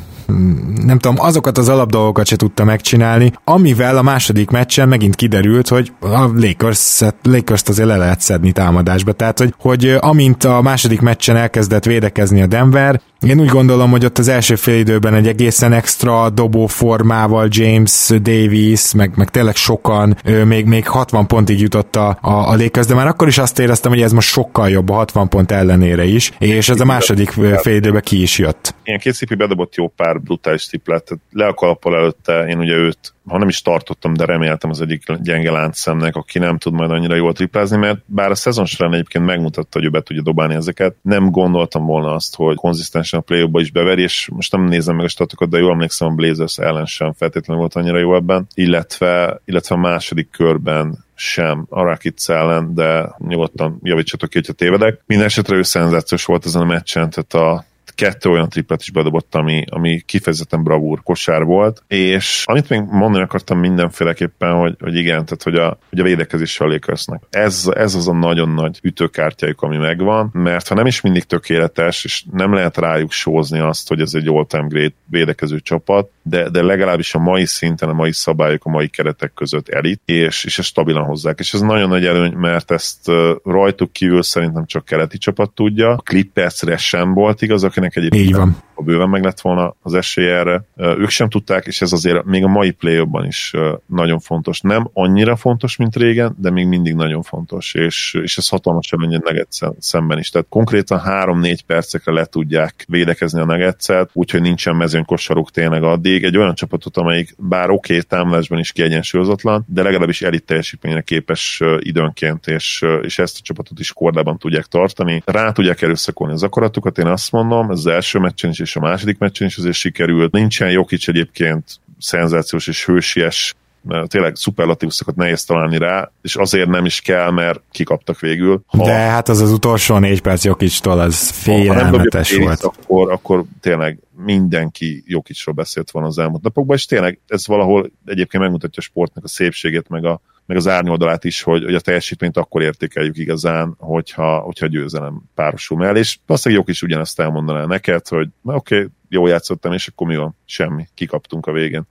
nem 0.85 0.99
tudom, 0.99 1.15
azokat 1.19 1.57
az 1.57 1.69
alapdolgokat 1.69 2.25
se 2.25 2.35
tudta 2.35 2.63
megcsinálni, 2.63 3.31
amivel 3.43 3.97
a 3.97 4.01
második 4.01 4.49
meccsen 4.49 4.87
megint 4.87 5.15
kiderült, 5.15 5.67
hogy 5.67 5.91
a 5.99 6.29
Lakers, 6.35 7.01
Lakers-t 7.23 7.69
azért 7.69 7.87
le 7.87 7.97
lehet 7.97 8.21
szedni 8.21 8.51
támadásba. 8.51 9.11
Tehát, 9.11 9.39
hogy, 9.39 9.53
hogy 9.57 9.95
amint 9.99 10.43
a 10.43 10.61
második 10.61 11.01
meccsen 11.01 11.35
elkezdett 11.35 11.85
védekezni 11.85 12.41
a 12.41 12.45
Denver, 12.45 13.01
én 13.29 13.39
úgy 13.39 13.49
gondolom, 13.49 13.91
hogy 13.91 14.05
ott 14.05 14.17
az 14.17 14.27
első 14.27 14.55
fél 14.55 14.79
időben 14.79 15.13
egy 15.13 15.27
egészen 15.27 15.73
extra 15.73 16.29
dobó 16.29 16.65
formával 16.65 17.47
James 17.49 18.09
Davis, 18.21 18.93
meg, 18.93 19.11
meg 19.15 19.29
tényleg 19.29 19.55
sokan, 19.55 20.17
még, 20.45 20.65
még 20.65 20.87
60 20.87 21.27
pontig 21.27 21.59
jutott 21.59 21.95
a, 21.95 22.17
a, 22.21 22.31
a 22.31 22.55
Lakers, 22.55 22.85
de 22.85 22.93
már 22.93 23.07
akkor 23.07 23.27
is 23.27 23.37
azt 23.37 23.59
éreztem, 23.59 23.91
hogy 23.91 24.01
ez 24.01 24.11
most 24.11 24.27
sokkal 24.27 24.69
jobb 24.69 24.89
a 24.89 24.93
60 24.93 25.29
pont 25.29 25.51
ellenére 25.51 26.03
is, 26.03 26.31
és 26.39 26.69
ez 26.69 26.79
a 26.79 26.85
második 26.85 27.29
fél 27.61 27.75
időben 27.75 28.01
ki 28.01 28.21
is 28.21 28.37
jött. 28.37 28.75
Ilyen 28.83 28.99
két 28.99 29.37
bedobott 29.37 29.75
jó 29.75 29.87
pár 29.87 30.21
brutális 30.21 30.65
triplet, 30.65 31.09
le 31.31 31.45
a 31.45 31.53
kalappal 31.53 31.95
előtte, 31.95 32.45
én 32.47 32.57
ugye 32.57 32.73
őt 32.73 33.13
ha 33.27 33.37
nem 33.37 33.47
is 33.47 33.61
tartottam, 33.61 34.13
de 34.13 34.25
reméltem 34.25 34.69
az 34.69 34.81
egyik 34.81 35.11
gyenge 35.11 35.51
láncszemnek, 35.51 36.15
aki 36.15 36.39
nem 36.39 36.57
tud 36.57 36.73
majd 36.73 36.91
annyira 36.91 37.15
jól 37.15 37.33
triplázni, 37.33 37.77
mert 37.77 37.99
bár 38.05 38.31
a 38.31 38.35
szezon 38.35 38.65
során 38.65 38.93
egyébként 38.93 39.25
megmutatta, 39.25 39.79
hogy 39.79 39.85
ő 39.85 39.89
be 39.89 40.01
tudja 40.01 40.21
dobálni 40.21 40.53
ezeket, 40.53 40.95
nem 41.01 41.29
gondoltam 41.29 41.85
volna 41.85 42.13
azt, 42.13 42.35
hogy 42.35 42.55
konzisztensen 42.55 43.19
a 43.19 43.23
play 43.23 43.49
is 43.53 43.71
beveri, 43.71 44.01
és 44.01 44.29
most 44.33 44.51
nem 44.51 44.63
nézem 44.63 44.95
meg 44.95 45.05
a 45.05 45.09
statokat, 45.09 45.49
de 45.49 45.57
jól 45.57 45.71
emlékszem, 45.71 46.07
a 46.07 46.11
Blazers 46.11 46.57
ellen 46.57 46.85
sem 46.85 47.13
feltétlenül 47.13 47.61
volt 47.61 47.75
annyira 47.75 47.99
jó 47.99 48.15
ebben, 48.15 48.47
illetve, 48.53 49.41
illetve 49.45 49.75
a 49.75 49.79
második 49.79 50.29
körben 50.29 51.05
sem 51.15 51.65
a 51.69 51.83
Rakic 51.83 52.29
ellen, 52.29 52.73
de 52.73 53.15
nyugodtan 53.17 53.79
javítsatok 53.83 54.29
ki, 54.29 54.37
hogyha 54.37 54.53
tévedek. 54.53 55.01
Minden 55.05 55.27
esetre 55.27 55.55
ő 55.55 55.61
szenzációs 55.61 56.25
volt 56.25 56.45
ezen 56.45 56.61
a 56.61 56.65
meccsen, 56.65 57.09
tehát 57.09 57.33
a 57.33 57.65
kettő 57.95 58.29
olyan 58.29 58.49
triplet 58.49 58.81
is 58.81 58.91
bedobott, 58.91 59.35
ami, 59.35 59.63
ami 59.69 60.01
kifejezetten 60.05 60.63
bravúr 60.63 61.03
kosár 61.03 61.43
volt, 61.43 61.83
és 61.87 62.43
amit 62.45 62.69
még 62.69 62.81
mondani 62.81 63.23
akartam 63.23 63.59
mindenféleképpen, 63.59 64.53
hogy, 64.53 64.75
hogy 64.79 64.95
igen, 64.95 65.25
tehát 65.25 65.43
hogy 65.43 65.55
a, 65.55 65.77
hogy 65.89 65.99
a 65.99 66.03
védekezéssel 66.03 66.67
Lakersnek. 66.67 67.23
Ez, 67.29 67.69
ez 67.75 67.95
az 67.95 68.07
a 68.07 68.13
nagyon 68.13 68.49
nagy 68.49 68.79
ütőkártyájuk, 68.81 69.61
ami 69.61 69.77
megvan, 69.77 70.29
mert 70.33 70.67
ha 70.67 70.75
nem 70.75 70.85
is 70.85 71.01
mindig 71.01 71.23
tökéletes, 71.23 72.03
és 72.03 72.23
nem 72.31 72.53
lehet 72.53 72.77
rájuk 72.77 73.11
sózni 73.11 73.59
azt, 73.59 73.87
hogy 73.87 74.01
ez 74.01 74.13
egy 74.13 74.27
all-time 74.27 74.67
great 74.67 74.93
védekező 75.05 75.59
csapat, 75.59 76.09
de, 76.21 76.49
de 76.49 76.61
legalábbis 76.61 77.15
a 77.15 77.19
mai 77.19 77.45
szinten, 77.45 77.89
a 77.89 77.93
mai 77.93 78.11
szabályok, 78.11 78.65
a 78.65 78.69
mai 78.69 78.87
keretek 78.87 79.33
között 79.33 79.69
elit, 79.69 80.01
és, 80.05 80.43
és 80.43 80.59
ezt 80.59 80.67
stabilan 80.67 81.05
hozzák. 81.05 81.39
És 81.39 81.53
ez 81.53 81.61
nagyon 81.61 81.89
nagy 81.89 82.05
előny, 82.05 82.33
mert 82.33 82.71
ezt 82.71 83.11
rajtuk 83.43 83.91
kívül 83.91 84.23
szerintem 84.23 84.65
csak 84.65 84.85
keleti 84.85 85.17
csapat 85.17 85.51
tudja. 85.51 85.89
A 85.89 85.95
Clippersre 85.95 86.77
sem 86.77 87.13
volt 87.13 87.41
igaz, 87.41 87.63
akinek 87.83 87.95
egyébként 87.95 88.23
Így 88.23 88.35
van. 88.35 88.57
a 88.73 88.83
bőven 88.83 89.09
meg 89.09 89.23
lett 89.23 89.41
volna 89.41 89.75
az 89.81 89.93
esélye 89.93 90.35
erre. 90.35 90.63
Ők 90.75 91.09
sem 91.09 91.29
tudták, 91.29 91.65
és 91.65 91.81
ez 91.81 91.91
azért 91.91 92.23
még 92.23 92.43
a 92.43 92.47
mai 92.47 92.71
play 92.71 93.07
is 93.21 93.53
nagyon 93.85 94.19
fontos. 94.19 94.61
Nem 94.61 94.89
annyira 94.93 95.35
fontos, 95.35 95.75
mint 95.75 95.95
régen, 95.95 96.35
de 96.39 96.49
még 96.49 96.67
mindig 96.67 96.93
nagyon 96.93 97.21
fontos, 97.21 97.73
és, 97.73 98.17
és 98.23 98.37
ez 98.37 98.49
hatalmas 98.49 98.91
előny 98.91 99.19
Nuggets 99.23 99.59
szemben 99.79 100.17
is. 100.17 100.29
Tehát 100.29 100.47
konkrétan 100.49 101.01
3-4 101.05 101.57
percekre 101.65 102.11
le 102.11 102.25
tudják 102.25 102.85
védekezni 102.87 103.39
a 103.39 103.45
nuggets 103.45 103.87
úgyhogy 104.13 104.41
nincsen 104.41 104.75
mezőn 104.75 105.05
kosaruk 105.05 105.51
tényleg 105.51 105.83
addig. 105.83 106.23
Egy 106.23 106.37
olyan 106.37 106.55
csapatot, 106.55 106.97
amelyik 106.97 107.35
bár 107.37 107.69
oké, 107.69 107.95
okay, 107.95 108.05
támadásban 108.07 108.59
is 108.59 108.71
kiegyensúlyozatlan, 108.71 109.65
de 109.67 109.83
legalábbis 109.83 110.21
elit 110.21 110.45
teljesítményre 110.45 111.01
képes 111.01 111.61
időnként, 111.79 112.47
és, 112.47 112.85
és 113.01 113.19
ezt 113.19 113.37
a 113.39 113.41
csapatot 113.43 113.79
is 113.79 113.93
kordában 113.93 114.37
tudják 114.37 114.65
tartani. 114.65 115.21
Rá 115.25 115.51
tudják 115.51 115.81
erőszakolni 115.81 116.33
az 116.33 116.43
akaratukat, 116.43 116.97
én 116.97 117.07
azt 117.07 117.31
mondom, 117.31 117.69
az 117.77 117.87
első 117.87 118.19
meccsen 118.19 118.49
is, 118.49 118.59
és 118.59 118.75
a 118.75 118.79
második 118.79 119.17
meccsen 119.17 119.47
is 119.47 119.57
azért 119.57 119.75
sikerült. 119.75 120.31
Nincsen 120.31 120.69
Jokic 120.69 121.07
egyébként 121.07 121.63
szenzációs 121.99 122.67
és 122.67 122.85
hősies 122.85 123.55
mert 123.83 124.09
tényleg 124.09 124.35
szuperlatívuszokat 124.35 125.15
nehéz 125.15 125.43
találni 125.43 125.77
rá, 125.77 126.11
és 126.21 126.35
azért 126.35 126.69
nem 126.69 126.85
is 126.85 127.01
kell, 127.01 127.31
mert 127.31 127.61
kikaptak 127.71 128.19
végül. 128.19 128.63
Ha, 128.67 128.83
De 128.83 128.93
hát 128.93 129.29
az 129.29 129.41
az 129.41 129.51
utolsó 129.51 129.97
négy 129.97 130.21
perc 130.21 130.43
Jokicstól 130.43 130.99
az 130.99 131.29
félelmetes 131.29 132.35
volt. 132.37 132.61
Akkor, 132.61 133.11
akkor 133.11 133.43
tényleg 133.61 133.99
mindenki 134.25 135.03
Jokicsról 135.07 135.55
beszélt 135.55 135.91
van 135.91 136.03
az 136.03 136.17
elmúlt 136.17 136.43
napokban, 136.43 136.75
és 136.75 136.85
tényleg 136.85 137.19
ez 137.27 137.47
valahol 137.47 137.91
egyébként 138.05 138.43
megmutatja 138.43 138.81
a 138.81 138.85
sportnak 138.85 139.23
a 139.23 139.27
szépségét, 139.27 139.89
meg, 139.89 140.05
a, 140.05 140.21
meg 140.45 140.57
az 140.57 140.67
árnyoldalát 140.67 141.23
is, 141.23 141.41
hogy, 141.41 141.63
hogy 141.63 141.75
a 141.75 141.79
teljesítményt 141.79 142.37
akkor 142.37 142.61
értékeljük 142.61 143.17
igazán, 143.17 143.75
hogyha, 143.77 144.39
hogyha 144.39 144.67
győzelem 144.67 145.21
párosul 145.35 145.77
mellé, 145.77 145.99
és 145.99 146.17
valószínűleg 146.25 146.65
Jokic 146.65 146.81
ugyanezt 146.81 147.19
elmondaná 147.19 147.65
neked, 147.65 148.07
hogy 148.07 148.27
oké, 148.43 148.75
okay, 148.75 148.89
jól 149.09 149.29
játszottam, 149.29 149.73
és 149.73 149.87
akkor 149.87 150.07
mi 150.07 150.15
van? 150.15 150.37
Semmi. 150.45 150.87
Kikaptunk 150.93 151.45
a 151.45 151.51
végén 151.51 151.83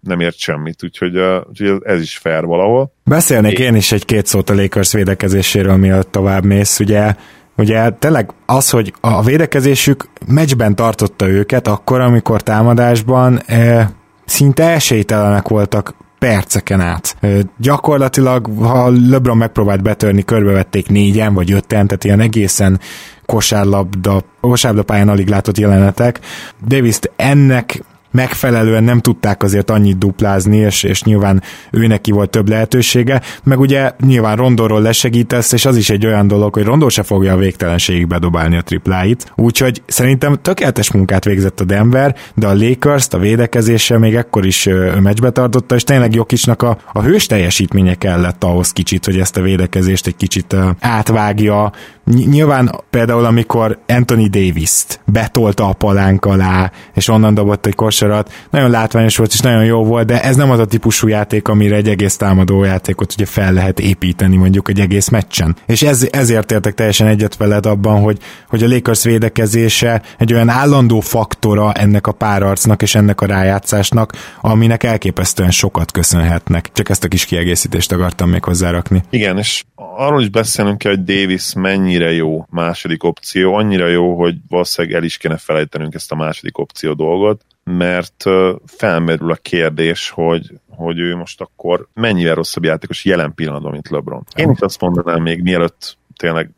nem 0.00 0.20
ért 0.20 0.36
semmit, 0.36 0.82
úgyhogy, 0.82 1.16
uh, 1.16 1.48
úgyhogy 1.48 1.80
ez 1.84 2.00
is 2.00 2.18
fair 2.18 2.44
valahol. 2.44 2.92
Beszélnék 3.04 3.58
én, 3.58 3.66
én 3.66 3.74
is 3.74 3.92
egy-két 3.92 4.26
szót 4.26 4.50
a 4.50 4.54
Lakers 4.54 4.92
védekezéséről, 4.92 5.76
mielőtt 5.76 6.10
tovább 6.10 6.44
mész. 6.44 6.80
Ugye 6.80 7.14
Ugye 7.58 7.90
tényleg 7.90 8.30
az, 8.46 8.70
hogy 8.70 8.92
a 9.00 9.22
védekezésük 9.22 10.08
meccsben 10.26 10.74
tartotta 10.74 11.28
őket 11.28 11.66
akkor, 11.66 12.00
amikor 12.00 12.42
támadásban 12.42 13.40
e, 13.46 13.90
szinte 14.24 14.70
esélytelenek 14.70 15.48
voltak 15.48 15.94
perceken 16.26 16.80
át. 16.80 17.16
Gyakorlatilag, 17.58 18.46
ha 18.58 18.90
LeBron 19.08 19.36
megpróbált 19.36 19.82
betörni, 19.82 20.22
körbevették 20.22 20.88
négyen 20.88 21.34
vagy 21.34 21.52
ötten, 21.52 21.86
tehát 21.86 22.04
ilyen 22.04 22.20
egészen 22.20 22.80
kosárlabda, 23.26 24.22
kosárlabda 24.40 24.94
alig 24.94 25.28
látott 25.28 25.58
jelenetek. 25.58 26.20
davis 26.66 26.98
ennek 27.16 27.82
megfelelően 28.16 28.84
nem 28.84 29.00
tudták 29.00 29.42
azért 29.42 29.70
annyit 29.70 29.98
duplázni, 29.98 30.56
és, 30.56 30.82
és 30.82 31.02
nyilván 31.02 31.42
ő 31.70 31.86
neki 31.86 32.10
volt 32.10 32.30
több 32.30 32.48
lehetősége, 32.48 33.22
meg 33.42 33.60
ugye 33.60 33.90
nyilván 34.06 34.36
Rondorról 34.36 34.82
lesegítesz, 34.82 35.52
és 35.52 35.64
az 35.64 35.76
is 35.76 35.90
egy 35.90 36.06
olyan 36.06 36.26
dolog, 36.26 36.54
hogy 36.54 36.64
Rondor 36.64 36.90
se 36.90 37.02
fogja 37.02 37.32
a 37.32 37.36
végtelenségig 37.36 38.06
bedobálni 38.06 38.56
a 38.56 38.62
tripláit, 38.62 39.32
úgyhogy 39.36 39.82
szerintem 39.86 40.38
tökéletes 40.42 40.92
munkát 40.92 41.24
végzett 41.24 41.60
a 41.60 41.64
Denver, 41.64 42.14
de 42.34 42.46
a 42.46 42.54
Lakers 42.54 43.06
a 43.10 43.18
védekezéssel 43.18 43.98
még 43.98 44.14
ekkor 44.14 44.46
is 44.46 44.68
meccsbe 45.02 45.30
tartotta, 45.30 45.74
és 45.74 45.84
tényleg 45.84 46.14
Jokisnak 46.14 46.62
a, 46.62 46.78
a 46.92 47.02
hős 47.02 47.26
teljesítménye 47.26 47.94
kellett 47.94 48.44
ahhoz 48.44 48.70
kicsit, 48.70 49.04
hogy 49.04 49.18
ezt 49.18 49.36
a 49.36 49.40
védekezést 49.40 50.06
egy 50.06 50.16
kicsit 50.16 50.56
átvágja, 50.80 51.72
Nyilván 52.14 52.70
például, 52.90 53.24
amikor 53.24 53.78
Anthony 53.86 54.30
Davis-t 54.30 55.00
betolta 55.04 55.68
a 55.68 55.72
palánk 55.72 56.24
alá, 56.24 56.70
és 56.94 57.08
onnan 57.08 57.34
dobott 57.34 57.66
egy 57.66 57.74
kosarat, 58.06 58.32
nagyon 58.50 58.70
látványos 58.70 59.16
volt, 59.16 59.32
és 59.32 59.40
nagyon 59.40 59.64
jó 59.64 59.84
volt, 59.84 60.06
de 60.06 60.22
ez 60.22 60.36
nem 60.36 60.50
az 60.50 60.58
a 60.58 60.66
típusú 60.66 61.08
játék, 61.08 61.48
amire 61.48 61.76
egy 61.76 61.88
egész 61.88 62.16
támadó 62.16 62.64
játékot 62.64 63.12
ugye 63.12 63.26
fel 63.26 63.52
lehet 63.52 63.80
építeni 63.80 64.36
mondjuk 64.36 64.68
egy 64.68 64.80
egész 64.80 65.08
meccsen. 65.08 65.56
És 65.66 65.82
ez, 65.82 66.08
ezért 66.10 66.52
értek 66.52 66.74
teljesen 66.74 67.06
egyet 67.06 67.36
veled 67.36 67.66
abban, 67.66 68.02
hogy, 68.02 68.18
hogy 68.48 68.62
a 68.62 68.68
Lakers 68.68 69.04
védekezése 69.04 70.02
egy 70.18 70.32
olyan 70.32 70.48
állandó 70.48 71.00
faktora 71.00 71.72
ennek 71.72 72.06
a 72.06 72.12
párarcnak 72.12 72.82
és 72.82 72.94
ennek 72.94 73.20
a 73.20 73.26
rájátszásnak, 73.26 74.12
aminek 74.40 74.82
elképesztően 74.82 75.50
sokat 75.50 75.92
köszönhetnek. 75.92 76.70
Csak 76.72 76.88
ezt 76.88 77.04
a 77.04 77.08
kis 77.08 77.24
kiegészítést 77.24 77.92
akartam 77.92 78.30
még 78.30 78.44
hozzárakni. 78.44 79.02
Igen, 79.10 79.38
és 79.38 79.64
arról 79.96 80.22
is 80.22 80.28
beszélünk 80.28 80.78
kell, 80.78 80.94
hogy 80.94 81.04
Davis 81.04 81.52
mennyire 81.54 82.12
jó 82.12 82.44
második 82.50 83.04
opció, 83.04 83.54
annyira 83.54 83.86
jó, 83.86 84.18
hogy 84.18 84.34
valószínűleg 84.48 84.96
el 84.96 85.04
is 85.04 85.16
kéne 85.16 85.36
felejtenünk 85.36 85.94
ezt 85.94 86.12
a 86.12 86.16
második 86.16 86.58
opció 86.58 86.92
dolgot, 86.92 87.44
mert 87.70 88.24
felmerül 88.66 89.30
a 89.30 89.34
kérdés, 89.34 90.10
hogy, 90.10 90.60
hogy 90.68 90.98
ő 90.98 91.16
most 91.16 91.40
akkor 91.40 91.88
mennyivel 91.94 92.34
rosszabb 92.34 92.64
játékos 92.64 93.04
jelen 93.04 93.34
pillanatban, 93.34 93.72
mint 93.72 93.88
LeBron. 93.88 94.24
Én 94.34 94.50
is 94.50 94.60
azt 94.60 94.80
mondanám 94.80 95.22
még 95.22 95.42
mielőtt 95.42 95.96
tényleg 96.16 96.50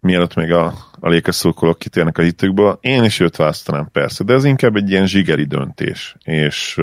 mielőtt 0.00 0.34
még 0.34 0.52
a, 0.52 0.64
a 1.00 1.08
Lakers 1.08 1.36
szurkolók 1.36 1.78
kitérnek 1.78 2.18
a 2.18 2.22
hitükből, 2.22 2.78
én 2.80 3.04
is 3.04 3.20
őt 3.20 3.36
választanám 3.36 3.88
persze, 3.92 4.24
de 4.24 4.32
ez 4.32 4.44
inkább 4.44 4.76
egy 4.76 4.90
ilyen 4.90 5.06
zsigeri 5.06 5.44
döntés, 5.44 6.16
és 6.24 6.80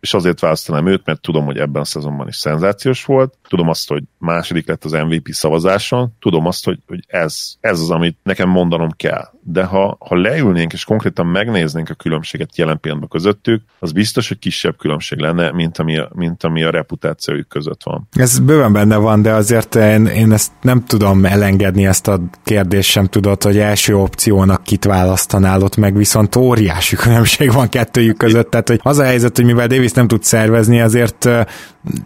és 0.00 0.14
azért 0.14 0.40
választanám 0.40 0.86
őt, 0.86 1.06
mert 1.06 1.20
tudom, 1.20 1.44
hogy 1.44 1.58
ebben 1.58 1.82
a 1.82 1.84
szezonban 1.84 2.28
is 2.28 2.36
szenzációs 2.36 3.04
volt, 3.04 3.34
tudom 3.50 3.68
azt, 3.68 3.88
hogy 3.88 4.02
második 4.18 4.68
lett 4.68 4.84
az 4.84 4.92
MVP 4.92 5.28
szavazáson, 5.30 6.12
tudom 6.20 6.46
azt, 6.46 6.64
hogy, 6.64 6.78
hogy 6.86 7.04
ez, 7.06 7.54
ez 7.60 7.80
az, 7.80 7.90
amit 7.90 8.16
nekem 8.22 8.48
mondanom 8.48 8.90
kell. 8.96 9.28
De 9.42 9.64
ha, 9.64 9.96
ha 10.00 10.16
leülnénk 10.16 10.72
és 10.72 10.84
konkrétan 10.84 11.26
megnéznénk 11.26 11.90
a 11.90 11.94
különbséget 11.94 12.56
jelen 12.56 12.80
pillanatban 12.80 13.10
közöttük, 13.20 13.62
az 13.78 13.92
biztos, 13.92 14.28
hogy 14.28 14.38
kisebb 14.38 14.76
különbség 14.76 15.18
lenne, 15.18 15.52
mint 15.52 15.78
ami, 15.78 15.98
a, 15.98 16.10
mint 16.14 16.44
ami 16.44 16.62
a 16.62 16.70
reputációjuk 16.70 17.48
között 17.48 17.82
van. 17.82 18.08
Ez 18.10 18.38
bőven 18.38 18.72
benne 18.72 18.96
van, 18.96 19.22
de 19.22 19.32
azért 19.32 19.74
én, 19.74 20.06
én 20.06 20.32
ezt 20.32 20.52
nem 20.60 20.84
tudom 20.84 21.24
elengedni, 21.24 21.86
ezt 21.86 22.08
a 22.08 22.20
kérdést 22.44 22.90
sem 22.90 23.06
tudod, 23.06 23.42
hogy 23.42 23.58
első 23.58 23.96
opciónak 23.96 24.62
kit 24.62 24.84
választanál 24.84 25.62
ott 25.62 25.76
meg, 25.76 25.96
viszont 25.96 26.36
óriási 26.36 26.96
különbség 26.96 27.52
van 27.52 27.68
kettőjük 27.68 28.16
között, 28.16 28.50
tehát 28.50 28.68
hogy 28.68 28.80
az 28.82 28.98
a 28.98 29.04
helyzet, 29.04 29.36
hogy 29.36 29.44
mivel 29.44 29.66
Davis 29.66 29.92
nem 29.92 30.08
tud 30.08 30.22
szervezni, 30.22 30.80
azért 30.80 31.28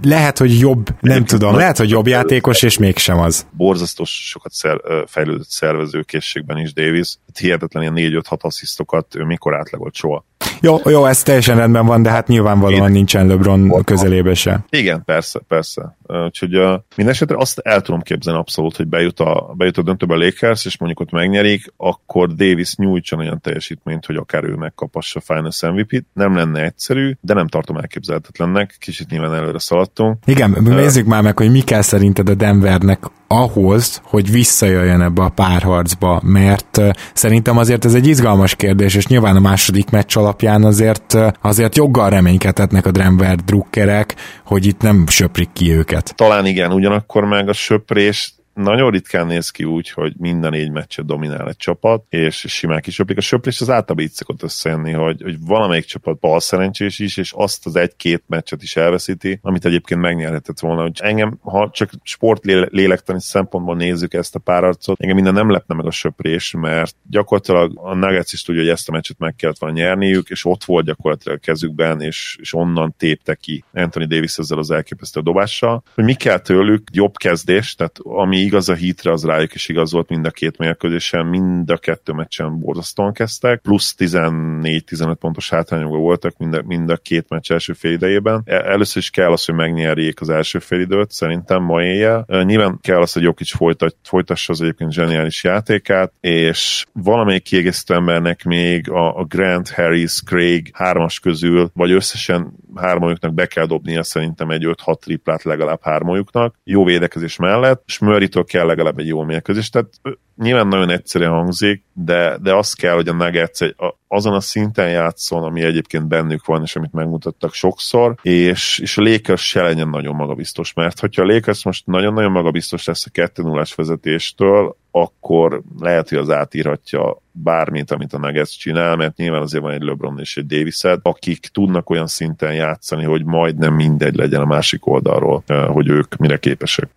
lehet, 0.02 0.38
hogy 0.38 0.58
jobb, 0.58 0.86
nem 1.00 1.24
tudom, 1.38 1.56
lehet, 1.56 1.76
hogy 1.76 1.90
jobb 1.90 2.06
játékos, 2.06 2.62
és 2.62 2.78
mégsem 2.78 3.18
az. 3.18 3.46
Borzasztó 3.50 4.04
sokat 4.04 4.52
szer, 4.52 4.80
fejlődött 5.06 5.48
szervezőkészségben 5.48 6.58
is 6.58 6.72
Davis. 6.72 7.16
Hihetetlen 7.38 7.96
ilyen 7.96 8.22
4-5-6 8.28 8.40
asszisztokat 8.40 9.14
ő 9.14 9.24
mikor 9.24 9.54
átlagolt 9.54 9.94
soha. 9.94 10.24
Jó, 10.60 10.76
jó, 10.84 11.06
ez 11.06 11.22
teljesen 11.22 11.56
rendben 11.56 11.86
van, 11.86 12.02
de 12.02 12.10
hát 12.10 12.28
nyilvánvalóan 12.28 12.86
Én... 12.86 12.92
nincsen 12.92 13.26
LeBron 13.26 13.84
közelébe 13.84 14.34
se. 14.34 14.64
Igen, 14.70 15.02
persze, 15.04 15.40
persze. 15.48 15.96
Úgyhogy 16.06 16.56
uh, 16.56 16.80
minden 16.96 17.14
esetre 17.14 17.36
azt 17.36 17.58
el 17.58 17.80
tudom 17.80 18.00
képzelni 18.00 18.38
abszolút, 18.38 18.76
hogy 18.76 18.86
bejut 18.86 19.20
a, 19.20 19.54
bejut 19.56 19.78
a 19.78 19.82
döntőbe 19.82 20.14
a 20.14 20.18
Lakers, 20.18 20.64
és 20.64 20.78
mondjuk 20.78 21.00
ott 21.00 21.10
megnyerik, 21.10 21.72
akkor 21.76 22.34
Davis 22.34 22.76
nyújtson 22.76 23.18
olyan 23.18 23.40
teljesítményt, 23.40 24.06
hogy 24.06 24.16
akár 24.16 24.44
ő 24.44 24.54
megkapassa 24.54 25.20
a 25.24 25.34
Finals 25.34 25.62
MVP-t. 25.62 26.06
Nem 26.12 26.36
lenne 26.36 26.62
egyszerű, 26.62 27.16
de 27.20 27.34
nem 27.34 27.48
tartom 27.48 27.76
elképzelhetetlennek. 27.76 28.76
Kicsit 28.78 29.10
nyilván 29.10 29.34
előre 29.34 29.58
szaladtunk. 29.58 30.18
Igen, 30.24 30.56
nézzük 30.60 31.06
már 31.06 31.22
meg, 31.22 31.36
hogy 31.36 31.50
mi 31.50 31.60
kell 31.60 31.82
szerinted 31.82 32.28
a 32.28 32.34
Denvernek 32.34 32.98
ahhoz, 33.26 34.00
hogy 34.04 34.30
visszajöjjön 34.30 35.00
ebbe 35.00 35.22
a 35.22 35.28
párharcba, 35.28 36.20
mert 36.24 36.80
szerintem 37.14 37.58
azért 37.58 37.84
ez 37.84 37.94
egy 37.94 38.06
izgalmas 38.06 38.54
kérdés, 38.54 38.94
és 38.94 39.06
nyilván 39.06 39.36
a 39.36 39.40
második 39.40 39.90
meccs 39.90 40.16
alapján 40.16 40.64
azért, 40.64 41.16
azért 41.40 41.76
joggal 41.76 42.10
reménykedhetnek 42.10 42.86
a 42.86 42.90
Denver 42.90 43.36
drukkerek, 43.36 44.14
hogy 44.44 44.66
itt 44.66 44.80
nem 44.80 45.06
söprik 45.06 45.48
ki 45.52 45.72
őket. 45.72 46.14
Talán 46.16 46.46
igen, 46.46 46.72
ugyanakkor 46.72 47.24
meg 47.24 47.48
a 47.48 47.52
söprés 47.52 48.33
nagyon 48.54 48.90
ritkán 48.90 49.26
néz 49.26 49.50
ki 49.50 49.64
úgy, 49.64 49.90
hogy 49.90 50.12
minden 50.18 50.50
négy 50.50 50.70
meccset 50.70 51.06
dominál 51.06 51.48
egy 51.48 51.56
csapat, 51.56 52.04
és 52.08 52.44
simán 52.48 52.80
kisöplik. 52.80 53.18
A 53.18 53.20
söprés 53.20 53.60
az 53.60 53.70
általában 53.70 54.04
így 54.04 54.12
szokott 54.12 54.42
összejönni, 54.42 54.92
hogy, 54.92 55.22
hogy 55.22 55.36
valamelyik 55.40 55.84
csapat 55.84 56.18
bal 56.18 56.40
szerencsés 56.40 56.98
is, 56.98 57.16
és 57.16 57.32
azt 57.36 57.66
az 57.66 57.76
egy-két 57.76 58.22
meccset 58.26 58.62
is 58.62 58.76
elveszíti, 58.76 59.38
amit 59.42 59.64
egyébként 59.64 60.00
megnyerhetett 60.00 60.60
volna. 60.60 60.82
Hogy 60.82 60.98
engem, 61.02 61.38
ha 61.42 61.70
csak 61.72 61.90
sport 62.02 62.44
lélektani 62.70 63.20
szempontból 63.20 63.76
nézzük 63.76 64.14
ezt 64.14 64.34
a 64.34 64.38
párarcot, 64.38 65.00
engem 65.00 65.16
minden 65.16 65.34
nem 65.34 65.50
lepne 65.50 65.74
meg 65.74 65.86
a 65.86 65.90
söprés, 65.90 66.54
mert 66.58 66.96
gyakorlatilag 67.10 67.78
a 67.82 67.94
Nuggets 67.94 68.32
is 68.32 68.42
tudja, 68.42 68.60
hogy 68.60 68.70
ezt 68.70 68.88
a 68.88 68.92
meccset 68.92 69.18
meg 69.18 69.34
kellett 69.34 69.58
volna 69.58 69.76
nyerniük, 69.76 70.28
és 70.28 70.44
ott 70.44 70.64
volt 70.64 70.84
gyakorlatilag 70.84 71.38
a 71.38 71.44
kezükben, 71.44 72.00
és, 72.00 72.36
és 72.40 72.54
onnan 72.54 72.94
tépte 72.98 73.34
ki 73.34 73.64
Anthony 73.72 74.08
Davis 74.08 74.36
ezzel 74.36 74.58
az 74.58 74.70
elképesztő 74.70 75.20
dobással. 75.20 75.82
Hogy 75.94 76.04
mi 76.04 76.14
kell 76.14 76.38
tőlük, 76.38 76.88
jobb 76.92 77.16
kezdés, 77.16 77.74
tehát 77.74 77.98
ami 78.02 78.43
igaz 78.44 78.68
a 78.68 78.74
hitre, 78.74 79.12
az 79.12 79.24
rájuk 79.24 79.54
is 79.54 79.68
igaz 79.68 79.92
volt 79.92 80.08
mind 80.08 80.26
a 80.26 80.30
két 80.30 80.58
mérkőzésen, 80.58 81.26
mind 81.26 81.70
a 81.70 81.76
kettő 81.76 82.12
meccsen 82.12 82.58
borzasztóan 82.58 83.12
kezdtek, 83.12 83.60
plusz 83.60 83.94
14-15 83.98 85.16
pontos 85.20 85.50
hátrányokban 85.50 86.00
voltak 86.00 86.36
mind 86.38 86.54
a, 86.54 86.62
mind 86.66 86.90
a 86.90 86.96
két 86.96 87.28
meccs 87.28 87.52
első 87.52 87.72
fél 87.72 87.92
idejében. 87.92 88.42
E, 88.44 88.54
először 88.54 89.02
is 89.02 89.10
kell 89.10 89.32
az, 89.32 89.44
hogy 89.44 89.54
megnyerjék 89.54 90.20
az 90.20 90.28
első 90.28 90.58
fél 90.58 90.80
időt, 90.80 91.10
szerintem 91.10 91.62
ma 91.62 91.82
éjjel. 91.82 92.26
Nyilván 92.28 92.78
kell 92.80 93.00
az, 93.00 93.12
hogy 93.12 93.22
Jokic 93.22 93.56
folytat, 93.56 93.96
folytassa 94.02 94.52
az 94.52 94.60
egyébként 94.60 94.92
zseniális 94.92 95.44
játékát, 95.44 96.12
és 96.20 96.84
valamelyik 96.92 97.42
kiegészítő 97.42 97.94
embernek 97.94 98.44
még 98.44 98.90
a, 98.90 99.18
a 99.18 99.24
Grant, 99.24 99.70
Harris, 99.70 100.22
Craig 100.22 100.70
hármas 100.72 101.18
közül, 101.20 101.70
vagy 101.74 101.90
összesen 101.90 102.52
hármójuknak 102.74 103.34
be 103.34 103.46
kell 103.46 103.66
dobnia 103.66 104.02
szerintem 104.02 104.50
egy 104.50 104.66
5-6 104.84 104.98
triplát 104.98 105.42
legalább 105.42 105.80
hármójuknak, 105.82 106.54
jó 106.64 106.84
védekezés 106.84 107.36
mellett, 107.36 107.82
és 107.86 107.98
Murray-től 108.34 108.44
kell 108.44 108.66
legalább 108.66 108.98
egy 108.98 109.06
jó 109.06 109.22
mérkőzés, 109.22 109.70
tehát 109.70 109.90
nyilván 110.36 110.66
nagyon 110.66 110.90
egyszerűen 110.90 111.30
hangzik, 111.30 111.84
de, 111.92 112.38
de 112.42 112.54
az 112.54 112.72
kell, 112.72 112.94
hogy 112.94 113.08
a 113.08 113.12
Nuggets 113.12 113.60
azon 114.08 114.34
a 114.34 114.40
szinten 114.40 114.90
játszon, 114.90 115.42
ami 115.42 115.62
egyébként 115.62 116.06
bennük 116.06 116.46
van, 116.46 116.62
és 116.62 116.76
amit 116.76 116.92
megmutattak 116.92 117.52
sokszor, 117.52 118.14
és, 118.22 118.78
és 118.78 118.98
a 118.98 119.02
Lakers 119.02 119.48
se 119.48 119.62
legyen 119.62 119.88
nagyon 119.88 120.14
magabiztos, 120.14 120.72
mert 120.72 121.00
hogyha 121.00 121.22
a 121.22 121.26
Lakers 121.26 121.64
most 121.64 121.86
nagyon-nagyon 121.86 122.30
magabiztos 122.30 122.86
lesz 122.86 123.06
a 123.06 123.10
2 123.10 123.42
0 123.42 123.64
vezetéstől, 123.76 124.76
akkor 124.90 125.62
lehet, 125.78 126.08
hogy 126.08 126.18
az 126.18 126.30
átírhatja 126.30 127.22
bármit, 127.42 127.90
amit 127.90 128.12
a 128.12 128.18
Nuggets 128.18 128.58
csinál, 128.58 128.96
mert 128.96 129.16
nyilván 129.16 129.42
azért 129.42 129.62
van 129.62 129.72
egy 129.72 129.82
LeBron 129.82 130.18
és 130.20 130.36
egy 130.36 130.46
davis 130.46 130.82
akik 131.02 131.48
tudnak 131.52 131.90
olyan 131.90 132.06
szinten 132.06 132.54
játszani, 132.54 133.04
hogy 133.04 133.24
majdnem 133.24 133.74
mindegy 133.74 134.14
legyen 134.14 134.40
a 134.40 134.44
másik 134.44 134.86
oldalról, 134.86 135.44
hogy 135.66 135.88
ők 135.88 136.16
mire 136.16 136.36
képesek. 136.36 136.88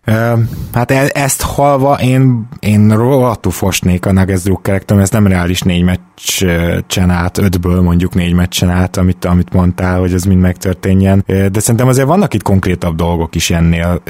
Hát 0.74 0.92
e- 0.92 1.12
ezt 1.14 1.42
halva 1.42 2.02
én, 2.02 2.48
én 2.60 2.96
rohadtul 2.96 3.52
fosnék 3.52 4.06
a 4.06 4.12
Nuggets 4.12 4.44
drukkerektől, 4.44 5.02
ez 5.02 5.10
nem 5.10 5.28
reális 5.28 5.62
négy 5.62 5.84
meccsen 5.84 7.10
át, 7.10 7.38
ötből 7.38 7.82
mondjuk 7.82 8.14
négy 8.14 8.34
meccsen 8.34 8.70
át, 8.70 8.98
amit, 8.98 9.26
amit 9.26 9.54
mondtál, 9.54 10.00
hogy 10.00 10.14
ez 10.14 10.24
mind 10.24 10.42
megtörténjen. 10.42 11.24
De 11.26 11.60
szerintem 11.60 11.88
azért 11.88 12.08
vannak 12.08 12.34
itt 12.34 12.42
konkrétabb 12.42 12.96
dolgok 12.96 13.36
is 13.36 13.50
ennél, 13.50 14.02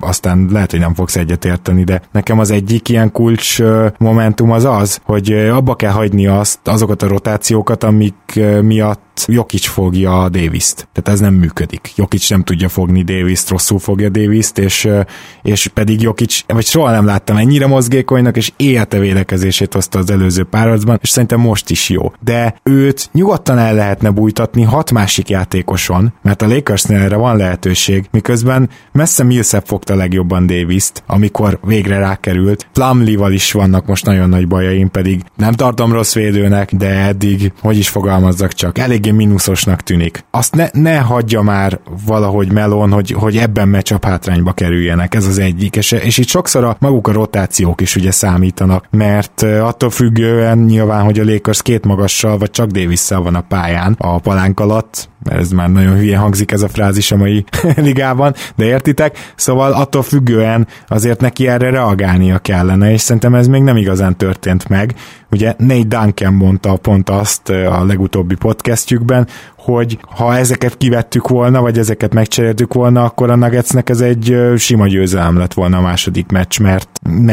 aztán 0.00 0.48
lehet, 0.50 0.70
hogy 0.70 0.80
nem 0.80 0.94
fogsz 0.94 1.16
egyetérteni, 1.16 1.84
de 1.84 2.02
nekem 2.12 2.38
az 2.38 2.50
egyik 2.50 2.88
ilyen 2.88 3.12
kulcs 3.12 3.62
momentum 3.98 4.50
az 4.50 4.64
az, 4.64 5.00
hogy 5.02 5.50
abba 5.66 5.76
kell 5.76 5.92
hagyni 5.92 6.26
azt, 6.26 6.58
azokat 6.68 7.02
a 7.02 7.08
rotációkat, 7.08 7.84
amik 7.84 8.14
miatt 8.62 9.24
Jokic 9.26 9.66
fogja 9.66 10.22
a 10.22 10.28
davis 10.28 10.72
Tehát 10.74 11.08
ez 11.08 11.20
nem 11.20 11.34
működik. 11.34 11.92
Jokic 11.96 12.30
nem 12.30 12.42
tudja 12.42 12.68
fogni 12.68 13.02
davis 13.02 13.48
rosszul 13.48 13.78
fogja 13.78 14.08
davis 14.08 14.50
és, 14.54 14.88
és 15.42 15.66
pedig 15.66 16.00
Jokic, 16.00 16.44
vagy 16.46 16.64
soha 16.64 16.90
nem 16.90 17.04
láttam 17.04 17.36
ennyire 17.36 17.66
mozgékonynak, 17.66 18.36
és 18.36 18.52
élete 18.56 18.98
védekezését 18.98 19.72
hozta 19.72 19.98
az 19.98 20.10
előző 20.10 20.44
párharcban, 20.44 20.98
és 21.02 21.08
szerintem 21.08 21.40
most 21.40 21.70
is 21.70 21.88
jó. 21.88 22.12
De 22.20 22.60
őt 22.62 23.08
nyugodtan 23.12 23.58
el 23.58 23.74
lehetne 23.74 24.10
bújtatni 24.10 24.62
hat 24.62 24.92
másik 24.92 25.28
játékoson, 25.28 26.12
mert 26.22 26.42
a 26.42 26.48
Lakersnél 26.48 27.00
erre 27.00 27.16
van 27.16 27.36
lehetőség, 27.36 28.08
miközben 28.10 28.68
messze 28.92 29.24
Millsap 29.24 29.66
fogta 29.66 29.94
legjobban 29.94 30.46
davis 30.46 30.92
amikor 31.06 31.58
végre 31.62 31.98
rákerült. 31.98 32.68
Plumlee-val 32.72 33.32
is 33.32 33.52
vannak 33.52 33.86
most 33.86 34.04
nagyon 34.04 34.28
nagy 34.28 34.48
bajaim, 34.48 34.90
pedig 34.90 35.22
nem 35.36 35.52
tartom 35.52 35.92
rossz 35.92 36.14
védőnek, 36.14 36.74
de 36.74 36.88
eddig, 36.88 37.52
hogy 37.60 37.78
is 37.78 37.88
fogalmazzak 38.26 38.52
csak, 38.52 38.78
eléggé 38.78 39.10
mínuszosnak 39.10 39.82
tűnik. 39.82 40.24
Azt 40.30 40.54
ne, 40.54 40.68
ne 40.72 40.98
hagyja 40.98 41.42
már 41.42 41.80
valahogy 42.06 42.52
melon, 42.52 42.92
hogy, 42.92 43.10
hogy 43.10 43.36
ebben 43.36 43.68
meccsap 43.68 44.04
hátrányba 44.04 44.52
kerüljenek, 44.52 45.14
ez 45.14 45.26
az 45.26 45.38
egyik, 45.38 45.76
és, 45.76 45.92
és 45.92 46.18
itt 46.18 46.28
sokszor 46.28 46.64
a 46.64 46.76
maguk 46.80 47.08
a 47.08 47.12
rotációk 47.12 47.80
is 47.80 47.96
ugye 47.96 48.10
számítanak, 48.10 48.84
mert 48.90 49.42
attól 49.42 49.90
függően 49.90 50.58
nyilván, 50.58 51.04
hogy 51.04 51.18
a 51.18 51.24
Lakers 51.24 51.62
két 51.62 51.84
magassal, 51.84 52.38
vagy 52.38 52.50
csak 52.50 52.70
davis 52.70 53.08
van 53.08 53.34
a 53.34 53.40
pályán 53.40 53.94
a 53.98 54.18
palánk 54.18 54.60
alatt, 54.60 55.08
mert 55.28 55.40
ez 55.40 55.50
már 55.50 55.70
nagyon 55.70 55.96
hülye 55.96 56.16
hangzik 56.16 56.52
ez 56.52 56.62
a 56.62 56.68
frázis 56.68 57.12
a 57.12 57.16
mai 57.16 57.44
ligában, 57.76 58.34
de 58.56 58.64
értitek? 58.64 59.32
Szóval 59.36 59.72
attól 59.72 60.02
függően 60.02 60.66
azért 60.88 61.20
neki 61.20 61.48
erre 61.48 61.70
reagálnia 61.70 62.38
kellene, 62.38 62.92
és 62.92 63.00
szerintem 63.00 63.34
ez 63.34 63.46
még 63.46 63.62
nem 63.62 63.76
igazán 63.76 64.16
történt 64.16 64.68
meg. 64.68 64.94
Ugye 65.30 65.54
Nate 65.58 65.98
Duncan 65.98 66.32
mondta 66.32 66.76
pont 66.76 67.10
azt 67.10 67.48
a 67.48 67.84
legutóbbi 67.84 68.34
podcastjükben, 68.34 69.26
hogy 69.66 69.98
ha 70.16 70.36
ezeket 70.36 70.76
kivettük 70.76 71.28
volna, 71.28 71.60
vagy 71.60 71.78
ezeket 71.78 72.14
megcseréltük 72.14 72.74
volna, 72.74 73.04
akkor 73.04 73.30
a 73.30 73.36
Nuggetsnek 73.36 73.88
ez 73.88 74.00
egy 74.00 74.36
sima 74.56 74.86
győzelem 74.86 75.38
lett 75.38 75.54
volna 75.54 75.76
a 75.76 75.80
második 75.80 76.30
meccs, 76.30 76.58
mert, 76.58 76.88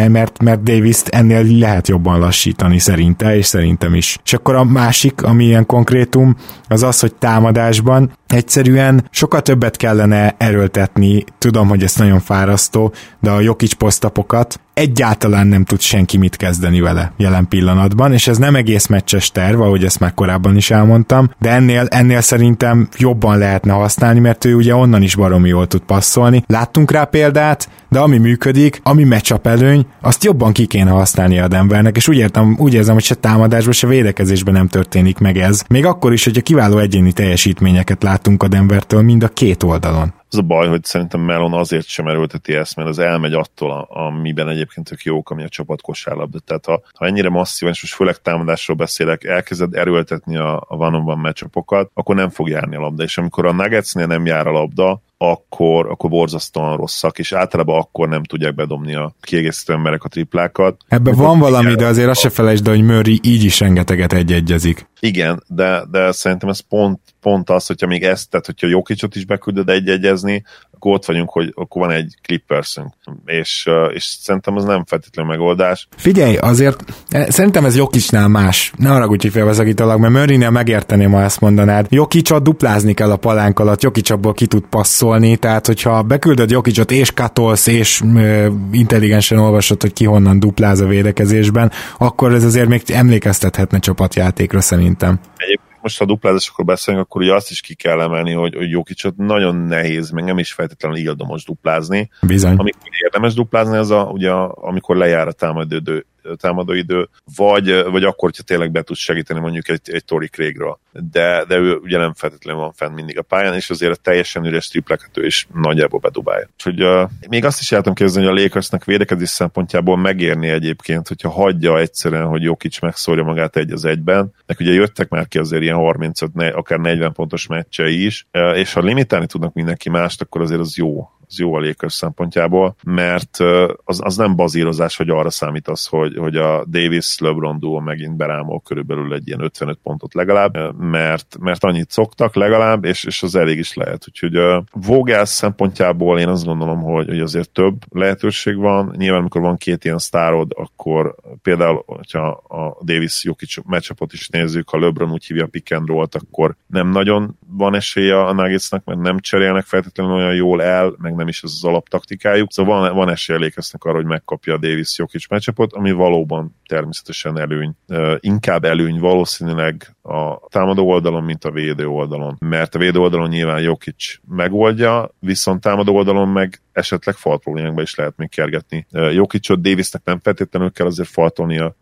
mert, 0.09 0.43
mert 0.43 0.63
davis 0.63 1.01
ennél 1.05 1.57
lehet 1.59 1.88
jobban 1.88 2.19
lassítani 2.19 2.79
szerinte, 2.79 3.36
és 3.38 3.45
szerintem 3.45 3.93
is. 3.93 4.17
És 4.23 4.34
akkor 4.34 4.55
a 4.55 4.63
másik, 4.63 5.23
ami 5.23 5.45
ilyen 5.45 5.65
konkrétum, 5.65 6.36
az 6.67 6.84
az, 6.84 6.99
hogy 6.99 7.15
támadásban 7.15 8.11
egyszerűen 8.27 9.07
sokkal 9.11 9.41
többet 9.41 9.77
kellene 9.77 10.36
erőltetni, 10.38 11.23
tudom, 11.38 11.67
hogy 11.67 11.84
ez 11.84 11.95
nagyon 11.95 12.19
fárasztó, 12.19 12.93
de 13.19 13.29
a 13.29 13.39
Jokic 13.39 13.73
posztapokat 13.73 14.59
egyáltalán 14.74 15.47
nem 15.47 15.63
tud 15.63 15.80
senki 15.80 16.17
mit 16.17 16.36
kezdeni 16.36 16.80
vele 16.80 17.11
jelen 17.17 17.47
pillanatban, 17.47 18.13
és 18.13 18.28
ez 18.28 18.38
nem 18.38 18.55
egész 18.55 18.88
meccses 18.88 19.32
terv, 19.32 19.61
ahogy 19.61 19.84
ezt 19.84 19.99
már 19.99 20.13
korábban 20.13 20.55
is 20.55 20.71
elmondtam, 20.71 21.30
de 21.39 21.49
ennél, 21.49 21.86
ennél 21.89 22.21
szerintem 22.21 22.88
jobban 22.97 23.38
lehetne 23.38 23.74
használni, 23.74 24.19
mert 24.19 24.45
ő 24.45 24.55
ugye 24.55 24.76
onnan 24.76 25.01
is 25.01 25.15
baromi 25.15 25.47
jól 25.47 25.67
tud 25.67 25.82
passzolni. 25.82 26.43
Láttunk 26.47 26.91
rá 26.91 27.03
példát, 27.03 27.69
de 27.94 28.00
ami 28.00 28.18
működik, 28.18 28.80
ami 28.84 29.04
meccsap 29.04 29.48
előny, 29.48 29.86
azt 30.02 30.24
jobban 30.24 30.54
ki 30.54 30.66
kéne 30.66 30.89
használni 30.89 31.39
a 31.39 31.48
Denvernek, 31.48 31.96
és 31.96 32.08
úgy, 32.08 32.18
értem, 32.18 32.56
úgy 32.60 32.74
érzem, 32.74 32.94
hogy 32.94 33.04
se 33.04 33.16
támadásban, 33.16 33.74
se 33.74 33.88
védekezésben 33.88 34.54
nem 34.54 34.68
történik 34.68 35.18
meg 35.18 35.38
ez. 35.38 35.64
Még 35.70 35.86
akkor 35.86 36.14
is, 36.14 36.24
hogyha 36.24 36.41
kiváló 36.41 36.78
egyéni 36.78 37.12
teljesítményeket 37.12 38.04
látunk 38.04 38.44
a 38.44 38.48
Denvertől 38.48 39.02
mind 39.02 39.24
a 39.24 39.28
két 39.28 39.64
oldalon. 39.64 40.14
Az 40.30 40.39
a 40.39 40.41
baj, 40.41 40.68
hogy 40.68 40.84
szerintem 40.84 41.22
Melon 41.22 41.54
azért 41.54 41.88
sem 41.88 42.08
erőlteti 42.08 42.54
ezt, 42.54 42.76
mert 42.76 42.89
az 42.89 43.00
elmegy 43.00 43.34
attól, 43.34 43.88
amiben 43.89 44.50
egyébként 44.50 44.91
ők 44.91 45.04
jók, 45.04 45.30
ami 45.30 45.44
a 45.44 45.50
csapat 45.50 45.82
kosárlabda. 45.82 46.39
Tehát 46.39 46.66
ha, 46.66 46.82
ha 46.94 47.06
ennyire 47.06 47.30
masszívan, 47.30 47.74
és 47.74 47.82
most 47.82 47.94
főleg 47.94 48.18
támadásról 48.22 48.78
beszélek, 48.78 49.24
elkezded 49.24 49.76
erőltetni 49.76 50.38
a, 50.38 50.64
a 50.68 50.78
van-on-van 50.78 51.20
meccsapokat, 51.20 51.89
akkor 51.94 52.16
nem 52.16 52.30
fog 52.30 52.50
járni 52.50 52.76
a 52.76 52.80
labda. 52.80 53.04
És 53.04 53.18
amikor 53.18 53.46
a 53.46 53.52
Nuggetsnél 53.52 54.06
nem 54.06 54.26
jár 54.26 54.48
a 54.48 54.52
labda, 54.52 55.02
akkor, 55.32 55.89
akkor 55.89 56.09
borzasztóan 56.09 56.78
rosszak, 56.78 57.19
és 57.19 57.32
általában 57.32 57.80
akkor 57.80 58.09
nem 58.09 58.24
tudják 58.24 58.55
bedobni 58.55 58.95
a 58.95 59.15
kiegészítő 59.21 59.74
emberek 59.74 60.03
a 60.03 60.07
triplákat. 60.07 60.78
Ebben 60.88 61.15
van 61.15 61.39
valami, 61.39 61.76
de 61.76 61.86
azért 61.86 62.09
azt 62.09 62.19
se 62.19 62.30
felejtsd, 62.30 62.67
hogy 62.67 62.84
Murray 62.84 63.19
így 63.24 63.43
is 63.43 63.59
rengeteget 63.59 64.13
egy-egyezik. 64.13 64.88
Igen, 64.99 65.43
de, 65.47 65.84
de 65.91 66.11
szerintem 66.11 66.49
ez 66.49 66.59
pont, 66.59 66.99
pont 67.24 67.49
az, 67.49 67.65
hogyha 67.65 67.88
még 67.88 68.03
ezt, 68.03 68.30
tehát 68.30 68.45
hogyha 68.45 68.67
Jokicsot 68.67 69.15
is 69.15 69.26
beküldöd 69.26 69.69
egy-egyezni, 69.69 70.43
akkor 70.71 70.95
ott 70.95 71.05
vagyunk, 71.05 71.30
hogy 71.30 71.51
akkor 71.55 71.82
van 71.82 71.95
egy 71.95 72.15
Clippersünk, 72.21 72.93
és, 73.26 73.69
és 73.93 74.03
szerintem 74.03 74.55
az 74.55 74.63
nem 74.63 74.86
feltétlenül 74.86 75.32
megoldás. 75.32 75.88
Figyelj, 75.95 76.36
azért 76.36 76.84
e, 77.09 77.32
szerintem 77.32 77.65
ez 77.65 77.76
Jokicsnál 77.76 78.28
más. 78.28 78.74
Ne 78.78 78.91
arra 78.91 79.07
hogy 79.07 79.28
félbeszakítalak, 79.32 79.97
mert 79.97 80.13
Murraynél 80.13 80.49
megérteném, 80.49 81.11
ha 81.11 81.21
ezt 81.21 81.39
mondanád. 81.39 81.86
Jokicsot 81.89 82.43
duplázni 82.43 82.93
kell 82.93 83.11
a 83.11 83.15
palánk 83.15 83.59
alatt, 83.59 83.82
Jokic 83.82 84.09
abból 84.09 84.34
ki 84.34 84.47
tud 84.47 84.63
passzolni, 84.69 85.38
tehát 85.38 85.67
hogyha 85.67 86.01
beküldöd 86.01 86.51
Jokicsot 86.51 86.91
és 86.91 87.11
katolsz, 87.11 87.67
és 87.67 88.01
ö, 88.15 88.47
intelligensen 88.71 89.38
olvasod, 89.38 89.82
hogy 89.82 89.93
ki 89.93 90.05
honnan 90.05 90.39
dupláz 90.39 90.80
a 90.80 90.86
védekezésben, 90.86 91.71
akkor 91.97 92.34
ez 92.34 92.43
azért 92.43 92.67
még 92.67 92.82
emlékeztethetne 92.88 93.80
csapatjátékra 93.80 94.61
szerintem. 94.61 95.19
Egyébként 95.38 95.72
most 95.84 95.99
ha 95.99 96.05
duplázásokról 96.05 96.65
beszélünk, 96.65 97.03
akkor 97.03 97.21
ugye 97.21 97.34
azt 97.34 97.49
is 97.49 97.61
ki 97.61 97.75
kell 97.75 98.01
emelni, 98.01 98.31
hogy, 98.34 98.55
hogy 98.55 98.69
Jokicsot 98.69 99.15
nagyon 99.17 99.55
nehéz, 99.55 100.09
meg 100.09 100.23
nem 100.23 100.38
is 100.38 100.53
feltétlenül 100.53 100.97
ildomos 100.97 101.43
duplázni. 101.43 102.09
Bizony. 102.21 102.55
Amikor 102.55 102.89
érdemes 103.03 103.34
duplázni, 103.34 103.77
az 103.77 103.91
a, 103.91 104.03
ugye, 104.03 104.31
amikor 104.55 104.95
lejár 104.95 105.27
a 105.27 105.31
támadó 105.31 106.01
támadóidő, 106.36 107.09
vagy, 107.36 107.84
vagy 107.84 108.03
akkor, 108.03 108.30
hogyha 108.30 108.43
tényleg 108.43 108.71
be 108.71 108.82
tud 108.82 108.95
segíteni 108.95 109.39
mondjuk 109.39 109.69
egy, 109.69 109.82
egy 109.84 110.05
Tori 110.05 110.28
Craigről. 110.28 110.80
De, 110.91 111.45
de 111.47 111.57
ő 111.57 111.76
ugye 111.76 111.97
nem 111.97 112.13
feltétlenül 112.13 112.61
van 112.61 112.74
fenn 112.74 112.93
mindig 112.93 113.17
a 113.17 113.21
pályán, 113.21 113.53
és 113.53 113.69
azért 113.69 113.91
a 113.91 114.01
teljesen 114.01 114.45
üres 114.45 114.67
tripleket 114.67 115.17
ő 115.17 115.26
is 115.26 115.47
nagyjából 115.53 115.99
bedobálja. 115.99 116.49
Úgyhogy 116.53 116.84
uh, 116.84 117.09
még 117.30 117.45
azt 117.45 117.59
is 117.59 117.71
el 117.71 117.78
tudom 117.78 117.93
képzelni, 117.93 118.28
hogy 118.28 118.38
a 118.38 118.41
Lakersnek 118.41 118.84
védekezés 118.84 119.30
szempontjából 119.30 119.97
megérni 119.97 120.49
egyébként, 120.49 121.07
hogyha 121.07 121.30
hagyja 121.30 121.80
egyszerűen, 121.80 122.26
hogy 122.26 122.41
Jokic 122.41 122.80
megszórja 122.80 123.24
magát 123.24 123.55
egy 123.55 123.71
az 123.71 123.86
egyben. 123.86 124.34
Nek 124.45 124.59
ugye 124.59 124.71
jöttek 124.71 125.09
már 125.09 125.28
ki 125.28 125.38
azért 125.38 125.61
ilyen 125.61 125.76
35, 125.76 126.34
ne, 126.34 126.47
akár 126.47 126.80
40 126.80 127.13
pontos 127.13 127.47
meccsei 127.47 128.05
is, 128.05 128.28
és 128.53 128.74
ha 128.74 128.82
limitálni 128.82 129.26
tudnak 129.26 129.53
mindenki 129.53 129.89
mást, 129.89 130.21
akkor 130.21 130.41
azért 130.41 130.59
az 130.59 130.78
jó 130.78 131.09
jó 131.39 131.59
Lakers 131.59 131.93
szempontjából, 131.93 132.75
mert 132.84 133.38
az, 133.84 133.99
az 134.03 134.15
nem 134.15 134.36
bazírozás, 134.36 134.97
hogy 134.97 135.09
arra 135.09 135.29
számítasz, 135.29 135.88
hogy, 135.88 136.17
hogy 136.17 136.36
a 136.36 136.65
Davis-LeBron 136.65 137.59
duo 137.59 137.79
megint 137.79 138.15
berámol 138.15 138.61
körülbelül 138.61 139.13
egy 139.13 139.27
ilyen 139.27 139.41
55 139.41 139.79
pontot 139.84 140.13
legalább, 140.13 140.79
mert, 140.79 141.38
mert 141.39 141.63
annyit 141.63 141.91
szoktak 141.91 142.36
legalább, 142.36 142.86
és, 142.86 143.03
és 143.03 143.23
az 143.23 143.36
elég 143.36 143.57
is 143.57 143.73
lehet. 143.73 144.05
Úgyhogy 144.07 144.36
a 144.36 144.63
Vogel 144.71 145.25
szempontjából 145.25 146.19
én 146.19 146.27
azt 146.27 146.45
gondolom, 146.45 146.81
hogy, 146.81 147.07
hogy 147.07 147.19
azért 147.19 147.49
több 147.49 147.75
lehetőség 147.89 148.55
van. 148.55 148.93
Nyilván, 148.97 149.19
amikor 149.19 149.41
van 149.41 149.57
két 149.57 149.86
ilyen 149.86 149.97
sztárod, 149.97 150.51
akkor 150.55 151.15
például, 151.41 151.84
hogyha 151.86 152.27
a 152.31 152.77
Davis 152.84 153.23
Jokic 153.23 153.55
matchupot 153.63 154.13
is 154.13 154.29
nézzük, 154.29 154.69
ha 154.69 154.79
LeBron 154.79 155.11
úgy 155.11 155.25
hívja 155.25 155.47
pick 155.47 155.73
and 155.73 155.88
roll-t, 155.88 156.15
akkor 156.15 156.55
nem 156.67 156.88
nagyon 156.88 157.38
van 157.58 157.76
esélye 157.76 158.20
a 158.20 158.34
Nuggetsnek, 158.34 158.84
mert 158.84 158.99
nem 158.99 159.20
cserélnek 159.20 159.66
feltétlenül 159.66 160.14
olyan 160.14 160.36
jól 160.36 160.64
el, 160.64 160.95
meg 160.97 161.16
nem 161.16 161.28
is 161.28 161.43
ez 161.43 161.51
az 161.54 161.64
alaptaktikájuk. 161.64 162.51
Szóval 162.51 162.80
van, 162.80 162.95
van 162.95 163.10
esélye 163.10 163.39
lékeznek 163.39 163.84
arra, 163.84 163.95
hogy 163.95 164.06
megkapja 164.06 164.54
a 164.54 164.58
Davis 164.58 164.97
Jokic 164.97 165.30
matchupot, 165.30 165.74
ami 165.74 165.91
valóban 165.91 166.56
természetesen 166.66 167.39
előny. 167.39 167.76
Inkább 168.20 168.64
előny 168.64 168.99
valószínűleg 168.99 169.95
a 170.01 170.47
támadó 170.47 170.89
oldalon, 170.89 171.24
mint 171.24 171.43
a 171.43 171.51
védő 171.51 171.88
oldalon. 171.88 172.38
Mert 172.39 172.76
a 172.76 172.80
védő 172.80 172.99
oldalon 172.99 173.30
nyilván 173.30 173.62
Jokic 173.62 174.16
megoldja, 174.28 175.10
viszont 175.20 175.62
támadó 175.62 175.95
oldalon 175.95 176.28
meg 176.28 176.62
esetleg 176.72 177.16
fal 177.16 177.39
problémákba 177.39 177.82
is 177.82 177.95
lehet 177.95 178.18
még 178.18 178.30
kergetni. 178.30 178.88
Jokicot, 178.91 179.62
Davisnek 179.62 180.01
nem 180.04 180.20
feltétlenül 180.20 180.72
kell 180.72 180.86
azért 180.86 181.10
faltolni 181.10 181.60
a 181.60 181.76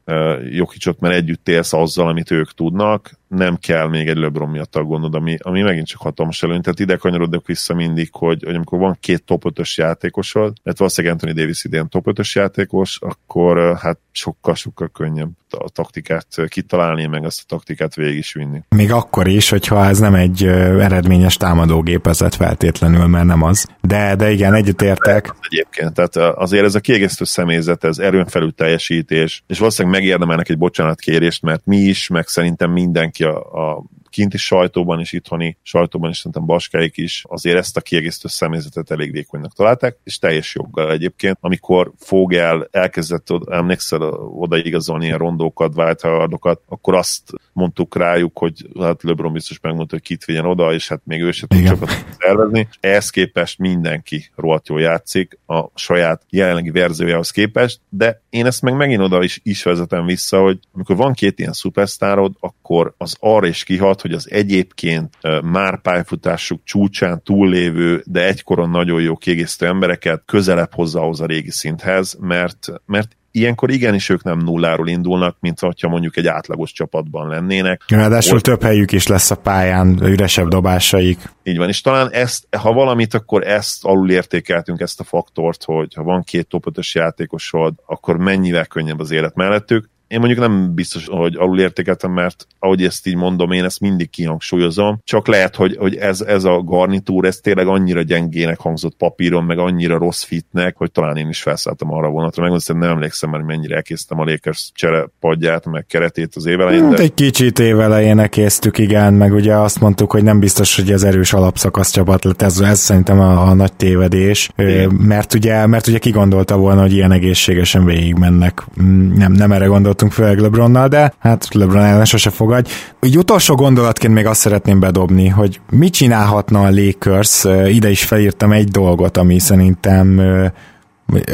Jokicot, 0.50 1.00
mert 1.00 1.16
együtt 1.16 1.48
élsz 1.48 1.74
azzal, 1.74 2.08
amit 2.08 2.32
ők 2.32 2.52
tudnak, 2.52 3.20
nem 3.36 3.56
kell 3.56 3.88
még 3.88 4.08
egy 4.08 4.18
LeBron 4.18 4.50
miatt 4.50 4.76
aggódnod, 4.76 5.16
ami, 5.16 5.38
ami 5.42 5.62
megint 5.62 5.88
csak 5.88 6.02
hatalmas 6.02 6.44
előny. 6.44 6.62
Tehát 6.62 6.80
ide 6.80 6.96
kanyarodok 6.96 7.48
vissza 7.48 7.74
mindig, 7.74 8.10
hogy, 8.12 8.44
hogy 8.44 8.56
amikor 8.56 8.80
van 8.80 8.98
két 9.00 9.24
top 9.24 9.44
5-ös 9.46 9.74
játékosod, 9.76 10.54
mert 10.64 10.78
valószínűleg 10.78 11.16
Anthony 11.16 11.36
Davis 11.36 11.64
idén 11.64 11.90
top 11.90 12.06
5-ös 12.10 12.32
játékos, 12.32 13.00
akkor 13.02 13.78
hát 13.78 14.00
sokkal-sokkal 14.12 14.90
könnyebb 14.94 15.30
a 15.50 15.70
taktikát 15.70 16.28
kitalálni, 16.48 17.06
meg 17.06 17.26
azt 17.26 17.42
a 17.42 17.46
taktikát 17.48 17.96
végig 17.96 18.18
is 18.18 18.34
vinni. 18.34 18.62
Még 18.70 18.92
akkor 18.92 19.28
is, 19.28 19.50
hogyha 19.50 19.86
ez 19.86 20.00
nem 20.00 20.14
egy 20.14 20.44
eredményes 20.44 21.38
támadógépezet 21.38 22.36
feltétlenül, 22.36 23.08
mert 23.08 23.26
nem 23.26 23.44
az. 23.44 23.68
De, 23.82 24.16
de 24.16 24.32
igen, 24.32 24.54
egyetértek. 24.54 25.36
Egyébként, 25.42 25.94
tehát 25.94 26.38
azért 26.38 26.66
ez 26.66 26.76
a 26.76 26.80
kiegészítő 26.80 27.24
személyzet, 27.24 27.84
ez 27.84 27.98
erőn 27.98 28.26
felül 28.26 28.54
teljesítés, 28.54 29.44
és 29.48 29.60
valószínűleg 29.60 30.00
megérdemelnek 30.00 30.50
egy 30.50 30.58
bocsánatkérést, 30.58 31.42
mert 31.42 31.66
mi 31.66 31.78
is, 31.78 32.08
meg 32.08 32.28
szerintem 32.28 32.72
mindenki 32.72 33.21
a, 33.24 33.32
a 33.34 33.82
kinti 34.12 34.38
sajtóban 34.38 35.00
is, 35.00 35.12
itthoni 35.12 35.58
sajtóban 35.62 36.10
is, 36.10 36.18
szerintem 36.18 36.46
Baskáik 36.46 36.98
is 36.98 37.24
azért 37.28 37.58
ezt 37.58 37.78
a 37.78 37.82
kiegészítő 37.82 38.28
személyzetet 38.28 38.92
elég 38.92 39.12
vékonynak 39.12 39.54
találták, 39.54 39.98
és 40.04 40.18
teljes 40.18 40.56
joggal 40.56 40.92
egyébként. 40.92 41.38
Amikor 41.40 41.92
Fogel 41.98 42.68
elkezdett, 42.72 43.28
emlékszel, 43.50 44.02
odaigazolni 44.02 45.06
ilyen 45.06 45.18
rondókat, 45.18 45.74
válthalardokat, 45.74 46.62
akkor 46.68 46.96
azt 46.96 47.32
mondtuk 47.54 47.96
rájuk, 47.96 48.38
hogy 48.38 48.68
hát 48.80 49.04
LeBron 49.04 49.34
biztos 49.34 49.60
megmondta, 49.62 49.96
hogy 49.96 50.04
kit 50.04 50.26
vigyen 50.26 50.46
oda, 50.46 50.74
és 50.74 50.88
hát 50.88 51.02
még 51.04 51.22
ő 51.22 51.32
se 51.32 51.48
tud 51.48 51.66
csapatot 51.66 52.06
szervezni. 52.20 52.68
Ehhez 52.80 53.10
képest 53.10 53.58
mindenki 53.60 54.30
rohadt 54.36 54.68
jól 54.68 54.82
játszik 54.82 55.40
a 55.48 55.66
saját 55.76 56.26
jelenlegi 56.30 56.70
verziójához 56.70 57.32
képest, 57.32 57.80
de 57.90 58.22
én 58.30 58.46
ezt 58.46 58.62
meg 58.62 58.76
megint 58.76 59.02
oda 59.02 59.24
is, 59.24 59.40
is 59.44 59.64
vezetem 59.64 60.06
vissza, 60.06 60.42
hogy 60.42 60.60
amikor 60.74 60.96
van 60.96 61.14
két 61.14 61.40
ilyen 61.40 61.54
szupersztárod, 61.54 62.34
akkor 62.40 62.94
az 62.98 63.16
arra 63.20 63.48
is 63.48 63.64
kihat, 63.64 64.01
hogy 64.02 64.12
az 64.12 64.32
egyébként 64.32 65.18
már 65.44 65.82
pályafutásuk 65.82 66.62
csúcsán 66.64 67.24
túllévő, 67.24 68.04
de 68.06 68.26
egykoron 68.26 68.70
nagyon 68.70 69.02
jó 69.02 69.16
kiegészítő 69.16 69.66
embereket 69.66 70.22
közelebb 70.26 70.74
hozza 70.74 71.02
ahhoz 71.02 71.22
a 71.22 71.26
régi 71.26 71.52
szinthez, 71.52 72.18
mert, 72.20 72.68
mert 72.86 73.16
ilyenkor 73.32 73.72
igenis 73.72 74.10
ők 74.10 74.24
nem 74.24 74.38
nulláról 74.38 74.88
indulnak, 74.88 75.38
mint 75.40 75.60
ha 75.60 75.88
mondjuk 75.88 76.18
egy 76.18 76.28
átlagos 76.28 76.72
csapatban 76.72 77.28
lennének. 77.28 77.84
Ráadásul 77.88 78.38
Ott... 78.38 78.44
több 78.44 78.62
helyük 78.62 78.92
is 78.92 79.08
lesz 79.08 79.32
a 79.32 79.36
pályán, 79.36 80.00
üresebb 80.04 80.48
dobásaik. 80.48 81.34
Így 81.44 81.58
van, 81.58 81.68
és 81.68 81.82
talán 81.82 82.12
ezt, 82.12 82.56
ha 82.56 82.74
valamit, 82.74 83.14
akkor 83.14 83.48
ezt 83.48 83.86
alul 83.86 84.12
értékeltünk, 84.12 84.80
ezt 84.80 85.00
a 85.00 85.04
faktort, 85.04 85.64
hogy 85.64 85.94
ha 85.94 86.04
van 86.04 86.24
két 86.24 86.48
top 86.48 86.68
5 86.68 86.92
játékosod, 86.92 87.74
akkor 87.86 88.18
mennyivel 88.18 88.66
könnyebb 88.66 89.00
az 89.00 89.12
élet 89.12 89.36
mellettük 89.36 89.90
én 90.12 90.20
mondjuk 90.20 90.40
nem 90.40 90.74
biztos, 90.74 91.06
hogy 91.08 91.36
alulértékeltem, 91.36 92.12
mert 92.12 92.48
ahogy 92.60 92.84
ezt 92.84 93.08
így 93.08 93.16
mondom, 93.16 93.52
én 93.52 93.64
ezt 93.64 93.80
mindig 93.80 94.10
kihangsúlyozom, 94.10 95.02
csak 95.04 95.28
lehet, 95.28 95.56
hogy, 95.56 95.76
hogy 95.78 95.96
ez, 95.96 96.22
ez 96.22 96.44
a 96.44 96.62
garnitúr, 96.62 97.26
ez 97.26 97.38
tényleg 97.38 97.68
annyira 97.68 98.02
gyengének 98.02 98.60
hangzott 98.60 98.96
papíron, 98.98 99.44
meg 99.44 99.58
annyira 99.58 99.98
rossz 99.98 100.24
fitnek, 100.24 100.78
hogy 100.78 100.92
talán 100.92 101.18
én 101.18 101.30
is 101.30 101.42
felszálltam 101.42 101.94
arra 101.94 102.10
vonatra, 102.10 102.50
meg 102.50 102.62
nem 102.68 102.90
emlékszem 102.90 103.30
már, 103.30 103.42
mennyire 103.42 103.76
elkésztem 103.76 104.20
a 104.20 104.24
Lakers 104.24 104.72
cserepadját, 104.74 105.66
meg 105.66 105.86
keretét 105.86 106.36
az 106.36 106.46
évelején. 106.46 106.84
Hát 106.84 106.94
de... 106.94 107.02
Egy 107.02 107.14
kicsit 107.14 107.60
évelején 107.60 108.20
elkésztük, 108.20 108.78
igen, 108.78 109.14
meg 109.14 109.34
ugye 109.34 109.56
azt 109.56 109.80
mondtuk, 109.80 110.12
hogy 110.12 110.24
nem 110.24 110.40
biztos, 110.40 110.76
hogy 110.76 110.92
ez 110.92 111.04
erős 111.04 111.34
alapszakasz 111.34 111.92
csapat 111.92 112.24
lett, 112.24 112.42
ez, 112.42 112.60
ez 112.60 112.80
szerintem 112.80 113.20
a, 113.20 113.48
a 113.50 113.54
nagy 113.54 113.74
tévedés, 113.74 114.50
igen. 114.58 114.90
mert 114.90 115.34
ugye, 115.34 115.66
mert 115.66 115.88
ugye 115.88 115.98
ki 115.98 116.10
gondolta 116.10 116.58
volna, 116.58 116.82
hogy 116.82 116.94
ilyen 116.94 117.12
egészségesen 117.12 117.86
végigmennek. 117.86 118.66
Mm, 118.82 119.14
nem, 119.14 119.32
nem 119.32 119.52
erre 119.52 119.66
gondolt 119.66 120.01
játszottunk 120.02 120.12
főleg 120.12 120.38
LeBronnal, 120.40 120.88
de 120.88 121.14
hát 121.20 121.54
LeBron 121.54 121.84
ellen 121.84 122.06
sose 122.06 122.30
fogadj. 122.30 122.70
Úgy 123.02 123.18
utolsó 123.18 123.56
gondolatként 123.56 124.14
még 124.14 124.26
azt 124.26 124.40
szeretném 124.40 124.80
bedobni, 124.80 125.28
hogy 125.28 125.60
mit 125.70 125.94
csinálhatna 125.94 126.62
a 126.62 126.70
Lakers, 126.70 127.44
ide 127.68 127.90
is 127.90 128.04
felírtam 128.04 128.52
egy 128.52 128.68
dolgot, 128.68 129.18
ami 129.18 129.40
szerintem 129.40 130.22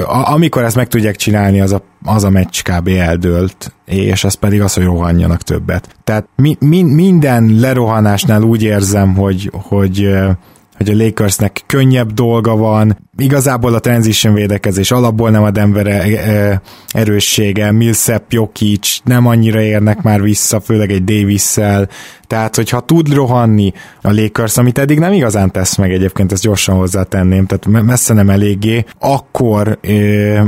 amikor 0.07 0.63
ezt 0.63 0.76
meg 0.76 0.88
tudják 0.88 1.15
csinálni, 1.15 1.61
az 1.61 1.72
a, 1.72 1.82
az 2.03 2.24
a 2.24 2.30
meccs 2.30 2.61
kb. 2.61 2.88
eldőlt, 2.88 3.74
és 3.86 4.24
ez 4.24 4.34
pedig 4.34 4.61
az, 4.61 4.74
hogy 4.74 4.84
rohanjanak 4.84 5.41
többet. 5.41 5.95
Tehát 6.03 6.28
mi, 6.36 6.57
mi, 6.59 6.82
minden 6.82 7.55
lerohanásnál 7.59 8.41
úgy 8.41 8.63
érzem, 8.63 9.15
hogy, 9.15 9.51
hogy 9.53 10.09
hogy 10.78 10.89
a 10.89 11.03
Lakersnek 11.03 11.63
könnyebb 11.65 12.11
dolga 12.13 12.55
van, 12.55 12.97
igazából 13.18 13.74
a 13.74 13.80
transition 13.80 14.34
védekezés 14.34 14.91
alapból 14.91 15.30
nem 15.30 15.43
a 15.43 15.51
Denver 15.51 15.88
e, 15.88 16.01
e, 16.01 16.61
erőssége, 16.88 17.72
Millsap, 17.72 18.32
Jokic 18.32 18.97
nem 19.03 19.28
annyira 19.28 19.61
érnek 19.61 20.01
már 20.01 20.22
vissza, 20.22 20.59
főleg 20.59 20.91
egy 20.91 21.03
Davis-szel, 21.03 21.89
tehát 22.28 22.55
hogyha 22.55 22.80
tud 22.80 23.13
rohanni 23.13 23.74
a 24.01 24.11
Lakers, 24.11 24.57
amit 24.57 24.78
eddig 24.78 24.99
nem 24.99 25.13
igazán 25.13 25.51
tesz 25.51 25.76
meg 25.76 25.91
egyébként, 25.91 26.32
ezt 26.32 26.43
gyorsan 26.43 26.76
hozzátenném, 26.76 27.45
tehát 27.45 27.84
messze 27.86 28.13
nem 28.13 28.30
eléggé, 28.30 28.86
akkor, 28.99 29.80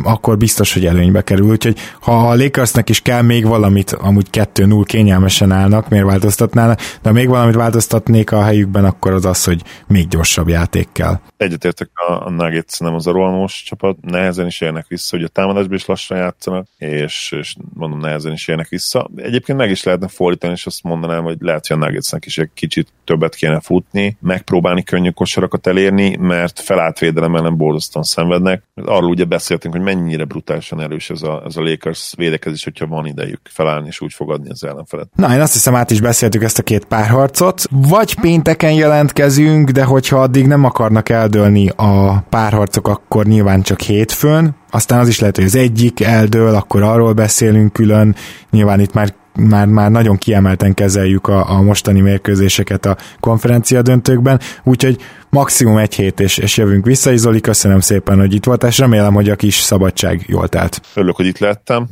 akkor 0.04 0.38
biztos, 0.38 0.74
hogy 0.74 0.86
előnybe 0.86 1.22
kerül, 1.22 1.50
úgyhogy 1.50 1.78
ha 2.02 2.30
a 2.30 2.36
Lakersnek 2.36 2.90
is 2.90 3.02
kell 3.02 3.22
még 3.22 3.46
valamit, 3.46 3.92
amúgy 3.92 4.28
2-0 4.32 4.84
kényelmesen 4.86 5.52
állnak, 5.52 5.90
miért 5.90 6.06
változtatnának, 6.06 6.80
de 6.80 7.10
ha 7.10 7.12
még 7.12 7.28
valamit 7.28 7.56
változtatnék 7.56 8.32
a 8.32 8.44
helyükben, 8.44 8.86
akkor 8.86 9.12
az 9.12 9.26
az, 9.26 9.44
hogy 9.44 9.62
még 9.88 10.08
gyorsabb 10.08 10.48
játék 10.48 10.88
kell. 10.92 11.20
Egyetértek 11.38 11.90
a, 11.94 12.26
a 12.26 12.30
Nuggets 12.60 12.80
nem 12.80 12.94
az 12.94 13.08
a 13.08 13.12
rohanós 13.12 13.64
csapat, 13.64 13.98
nehezen 14.02 14.46
is 14.46 14.62
érnek 14.62 14.88
vissza, 14.88 15.16
hogy 15.16 15.26
a 15.26 15.28
támadásban 15.28 15.76
is 15.76 15.86
lassan 15.86 16.18
játszanak, 16.18 16.68
és, 16.78 17.36
és 17.40 17.56
mondom, 17.74 18.00
nehezen 18.00 18.32
is 18.32 18.48
érnek 18.48 18.68
vissza. 18.68 19.10
Egyébként 19.16 19.58
meg 19.58 19.70
is 19.70 19.84
lehetne 19.84 20.08
fordítani, 20.08 20.54
és 20.54 20.66
azt 20.66 20.84
mondanám, 20.84 21.24
hogy 21.24 21.38
lehet, 21.40 21.68
hogy 21.68 21.78
a 21.78 21.86
Nuggetsnek 21.86 22.26
is 22.26 22.38
egy 22.38 22.50
kicsit 22.54 22.88
többet 23.04 23.36
kéne 23.36 23.60
futni, 23.60 24.18
megpróbálni 24.20 24.84
könnyű 24.84 25.10
kosarakat 25.10 25.68
elérni, 25.68 26.16
mert 26.16 26.60
felállt 26.60 27.00
védelem 27.00 27.36
ellen 27.36 27.58
borzasztóan 27.58 28.06
szenvednek. 28.06 28.64
Arról 28.76 29.10
ugye 29.10 29.24
beszéltünk, 29.24 29.74
hogy 29.74 29.84
mennyire 29.84 30.24
brutálisan 30.24 30.82
erős 30.82 31.10
ez 31.10 31.22
a, 31.22 31.42
ez 31.46 31.56
a 31.56 31.62
Lakers 31.62 32.14
védekezés, 32.18 32.64
hogyha 32.64 32.88
van 32.88 33.06
idejük 33.06 33.40
felállni 33.44 33.88
és 33.88 34.02
úgy 34.02 34.14
fogadni 34.14 34.50
az 34.50 34.64
ellenfelet. 34.64 35.08
Na, 35.16 35.34
én 35.34 35.42
azt 35.42 35.54
hiszem 35.54 35.76
át 35.76 35.92
is 35.92 36.02
beszéltük 36.02 36.44
ezt 36.44 36.60
a 36.60 36.64
két 36.64 36.86
párharcot. 36.86 37.64
Vagy 37.72 38.20
pénteken 38.20 38.72
jelentkezünk, 38.72 39.70
de 39.70 39.84
hogyha 39.84 40.22
addig 40.22 40.48
nem 40.48 40.64
akarnak 40.64 41.10
eldőlni 41.10 41.70
a 41.70 42.24
párharcok, 42.50 42.88
akkor 42.88 43.26
nyilván 43.26 43.62
csak 43.62 43.82
hétfőn, 43.82 44.56
aztán 44.70 45.00
az 45.00 45.08
is 45.08 45.20
lehet, 45.20 45.36
hogy 45.36 45.46
az 45.46 45.56
egyik 45.56 46.00
eldől, 46.00 46.56
akkor 46.56 46.84
arról 46.84 47.14
beszélünk 47.14 47.74
külön, 47.74 48.16
nyilván 48.50 48.80
itt 48.80 48.94
már 48.94 49.14
már, 49.50 49.68
már 49.68 49.92
nagyon 49.92 50.18
kiemelten 50.18 50.74
kezeljük 50.74 51.28
a, 51.28 51.50
a 51.50 51.62
mostani 51.62 52.02
mérkőzéseket 52.02 52.86
a 52.86 52.98
konferencia 53.20 53.82
döntőkben, 53.82 54.40
úgyhogy 54.64 54.98
maximum 55.30 55.78
egy 55.78 55.96
hét, 55.96 56.20
és, 56.20 56.38
és 56.38 56.58
jövünk 56.58 56.86
vissza. 56.86 57.12
Izoli, 57.12 57.42
köszönöm 57.42 57.80
szépen, 57.80 58.20
hogy 58.20 58.34
itt 58.34 58.46
volt, 58.46 58.64
és 58.64 58.78
remélem, 58.78 59.14
hogy 59.14 59.30
a 59.30 59.36
kis 59.36 59.56
szabadság 59.56 60.24
jól 60.28 60.48
telt. 60.48 60.82
Örülök, 60.94 61.16
hogy 61.16 61.26
itt 61.26 61.38
lettem. 61.38 61.88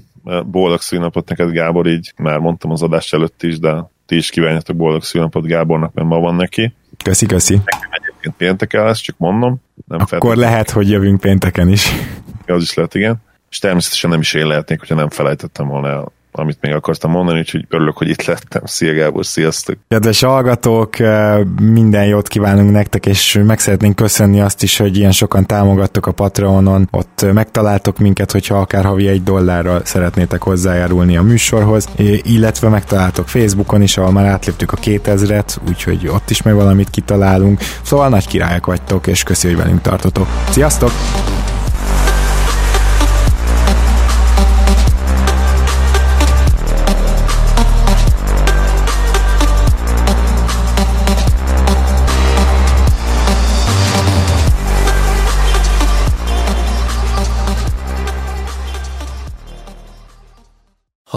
Boldog 0.45 0.81
szűnapot 0.81 1.29
neked, 1.29 1.51
Gábor, 1.51 1.87
így 1.87 2.13
már 2.17 2.39
mondtam 2.39 2.71
az 2.71 2.81
adás 2.81 3.13
előtt 3.13 3.43
is, 3.43 3.59
de 3.59 3.89
ti 4.05 4.15
is 4.15 4.29
kívánjatok 4.29 4.75
boldog 4.75 5.03
szűnapot 5.03 5.45
Gábornak, 5.45 5.93
mert 5.93 6.07
ma 6.07 6.19
van 6.19 6.35
neki. 6.35 6.73
Köszi, 7.03 7.25
köszi. 7.25 7.53
Nekem 7.53 8.06
egyébként 8.27 8.35
pénteken 8.57 8.85
lesz, 8.85 8.99
csak 8.99 9.17
mondom. 9.17 9.61
Nem 9.87 9.97
Akkor 9.99 10.07
feltétlenül. 10.07 10.43
lehet, 10.43 10.69
hogy 10.69 10.89
jövünk 10.89 11.19
pénteken 11.19 11.69
is. 11.69 11.91
Az 12.45 12.61
is 12.61 12.73
lehet, 12.73 12.95
igen. 12.95 13.15
És 13.49 13.59
természetesen 13.59 14.09
nem 14.09 14.19
is 14.19 14.33
én 14.33 14.47
lehetnék, 14.47 14.79
hogyha 14.79 14.95
nem 14.95 15.09
felejtettem 15.09 15.67
volna 15.67 15.87
el 15.87 16.11
amit 16.39 16.57
még 16.61 16.73
akartam 16.73 17.11
mondani, 17.11 17.39
úgyhogy 17.39 17.65
örülök, 17.69 17.97
hogy 17.97 18.09
itt 18.09 18.25
lettem. 18.25 18.61
Szia 18.65 18.93
Gábor, 18.93 19.25
sziasztok! 19.25 19.75
Kedves 19.87 20.21
hallgatók, 20.21 20.99
eh, 20.99 21.39
minden 21.61 22.05
jót 22.05 22.27
kívánunk 22.27 22.71
nektek, 22.71 23.05
és 23.05 23.39
meg 23.45 23.59
szeretnénk 23.59 23.95
köszönni 23.95 24.41
azt 24.41 24.63
is, 24.63 24.77
hogy 24.77 24.97
ilyen 24.97 25.11
sokan 25.11 25.45
támogattok 25.45 26.05
a 26.05 26.11
Patreonon, 26.11 26.87
ott 26.91 27.25
megtaláltok 27.33 27.97
minket, 27.97 28.31
hogyha 28.31 28.57
akár 28.57 28.85
havi 28.85 29.07
egy 29.07 29.23
dollárral 29.23 29.81
szeretnétek 29.83 30.41
hozzájárulni 30.41 31.17
a 31.17 31.21
műsorhoz, 31.21 31.87
illetve 32.21 32.69
megtaláltok 32.69 33.27
Facebookon 33.27 33.81
is, 33.81 33.97
ahol 33.97 34.11
már 34.11 34.25
átléptük 34.25 34.71
a 34.71 34.77
2000-et, 34.77 35.57
úgyhogy 35.67 36.07
ott 36.07 36.29
is 36.29 36.41
meg 36.41 36.53
valamit 36.53 36.89
kitalálunk. 36.89 37.59
Szóval 37.81 38.09
nagy 38.09 38.27
királyok 38.27 38.65
vagytok, 38.65 39.07
és 39.07 39.23
köszi, 39.23 39.47
hogy 39.47 39.57
velünk 39.57 39.81
tartotok. 39.81 40.27
Sziasztok! 40.49 40.91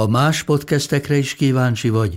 Ha 0.00 0.06
más 0.06 0.42
podcastekre 0.42 1.16
is 1.16 1.34
kíváncsi 1.34 1.88
vagy, 1.88 2.16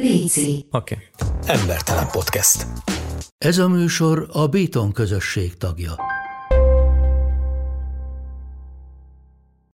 Léci. 0.01 0.65
Oké. 0.71 0.97
Okay. 1.17 1.57
Embertelen 1.57 2.07
podcast. 2.11 2.65
Ez 3.37 3.57
a 3.57 3.67
műsor 3.67 4.29
a 4.31 4.47
Béton 4.47 4.91
közösség 4.91 5.57
tagja. 5.57 5.95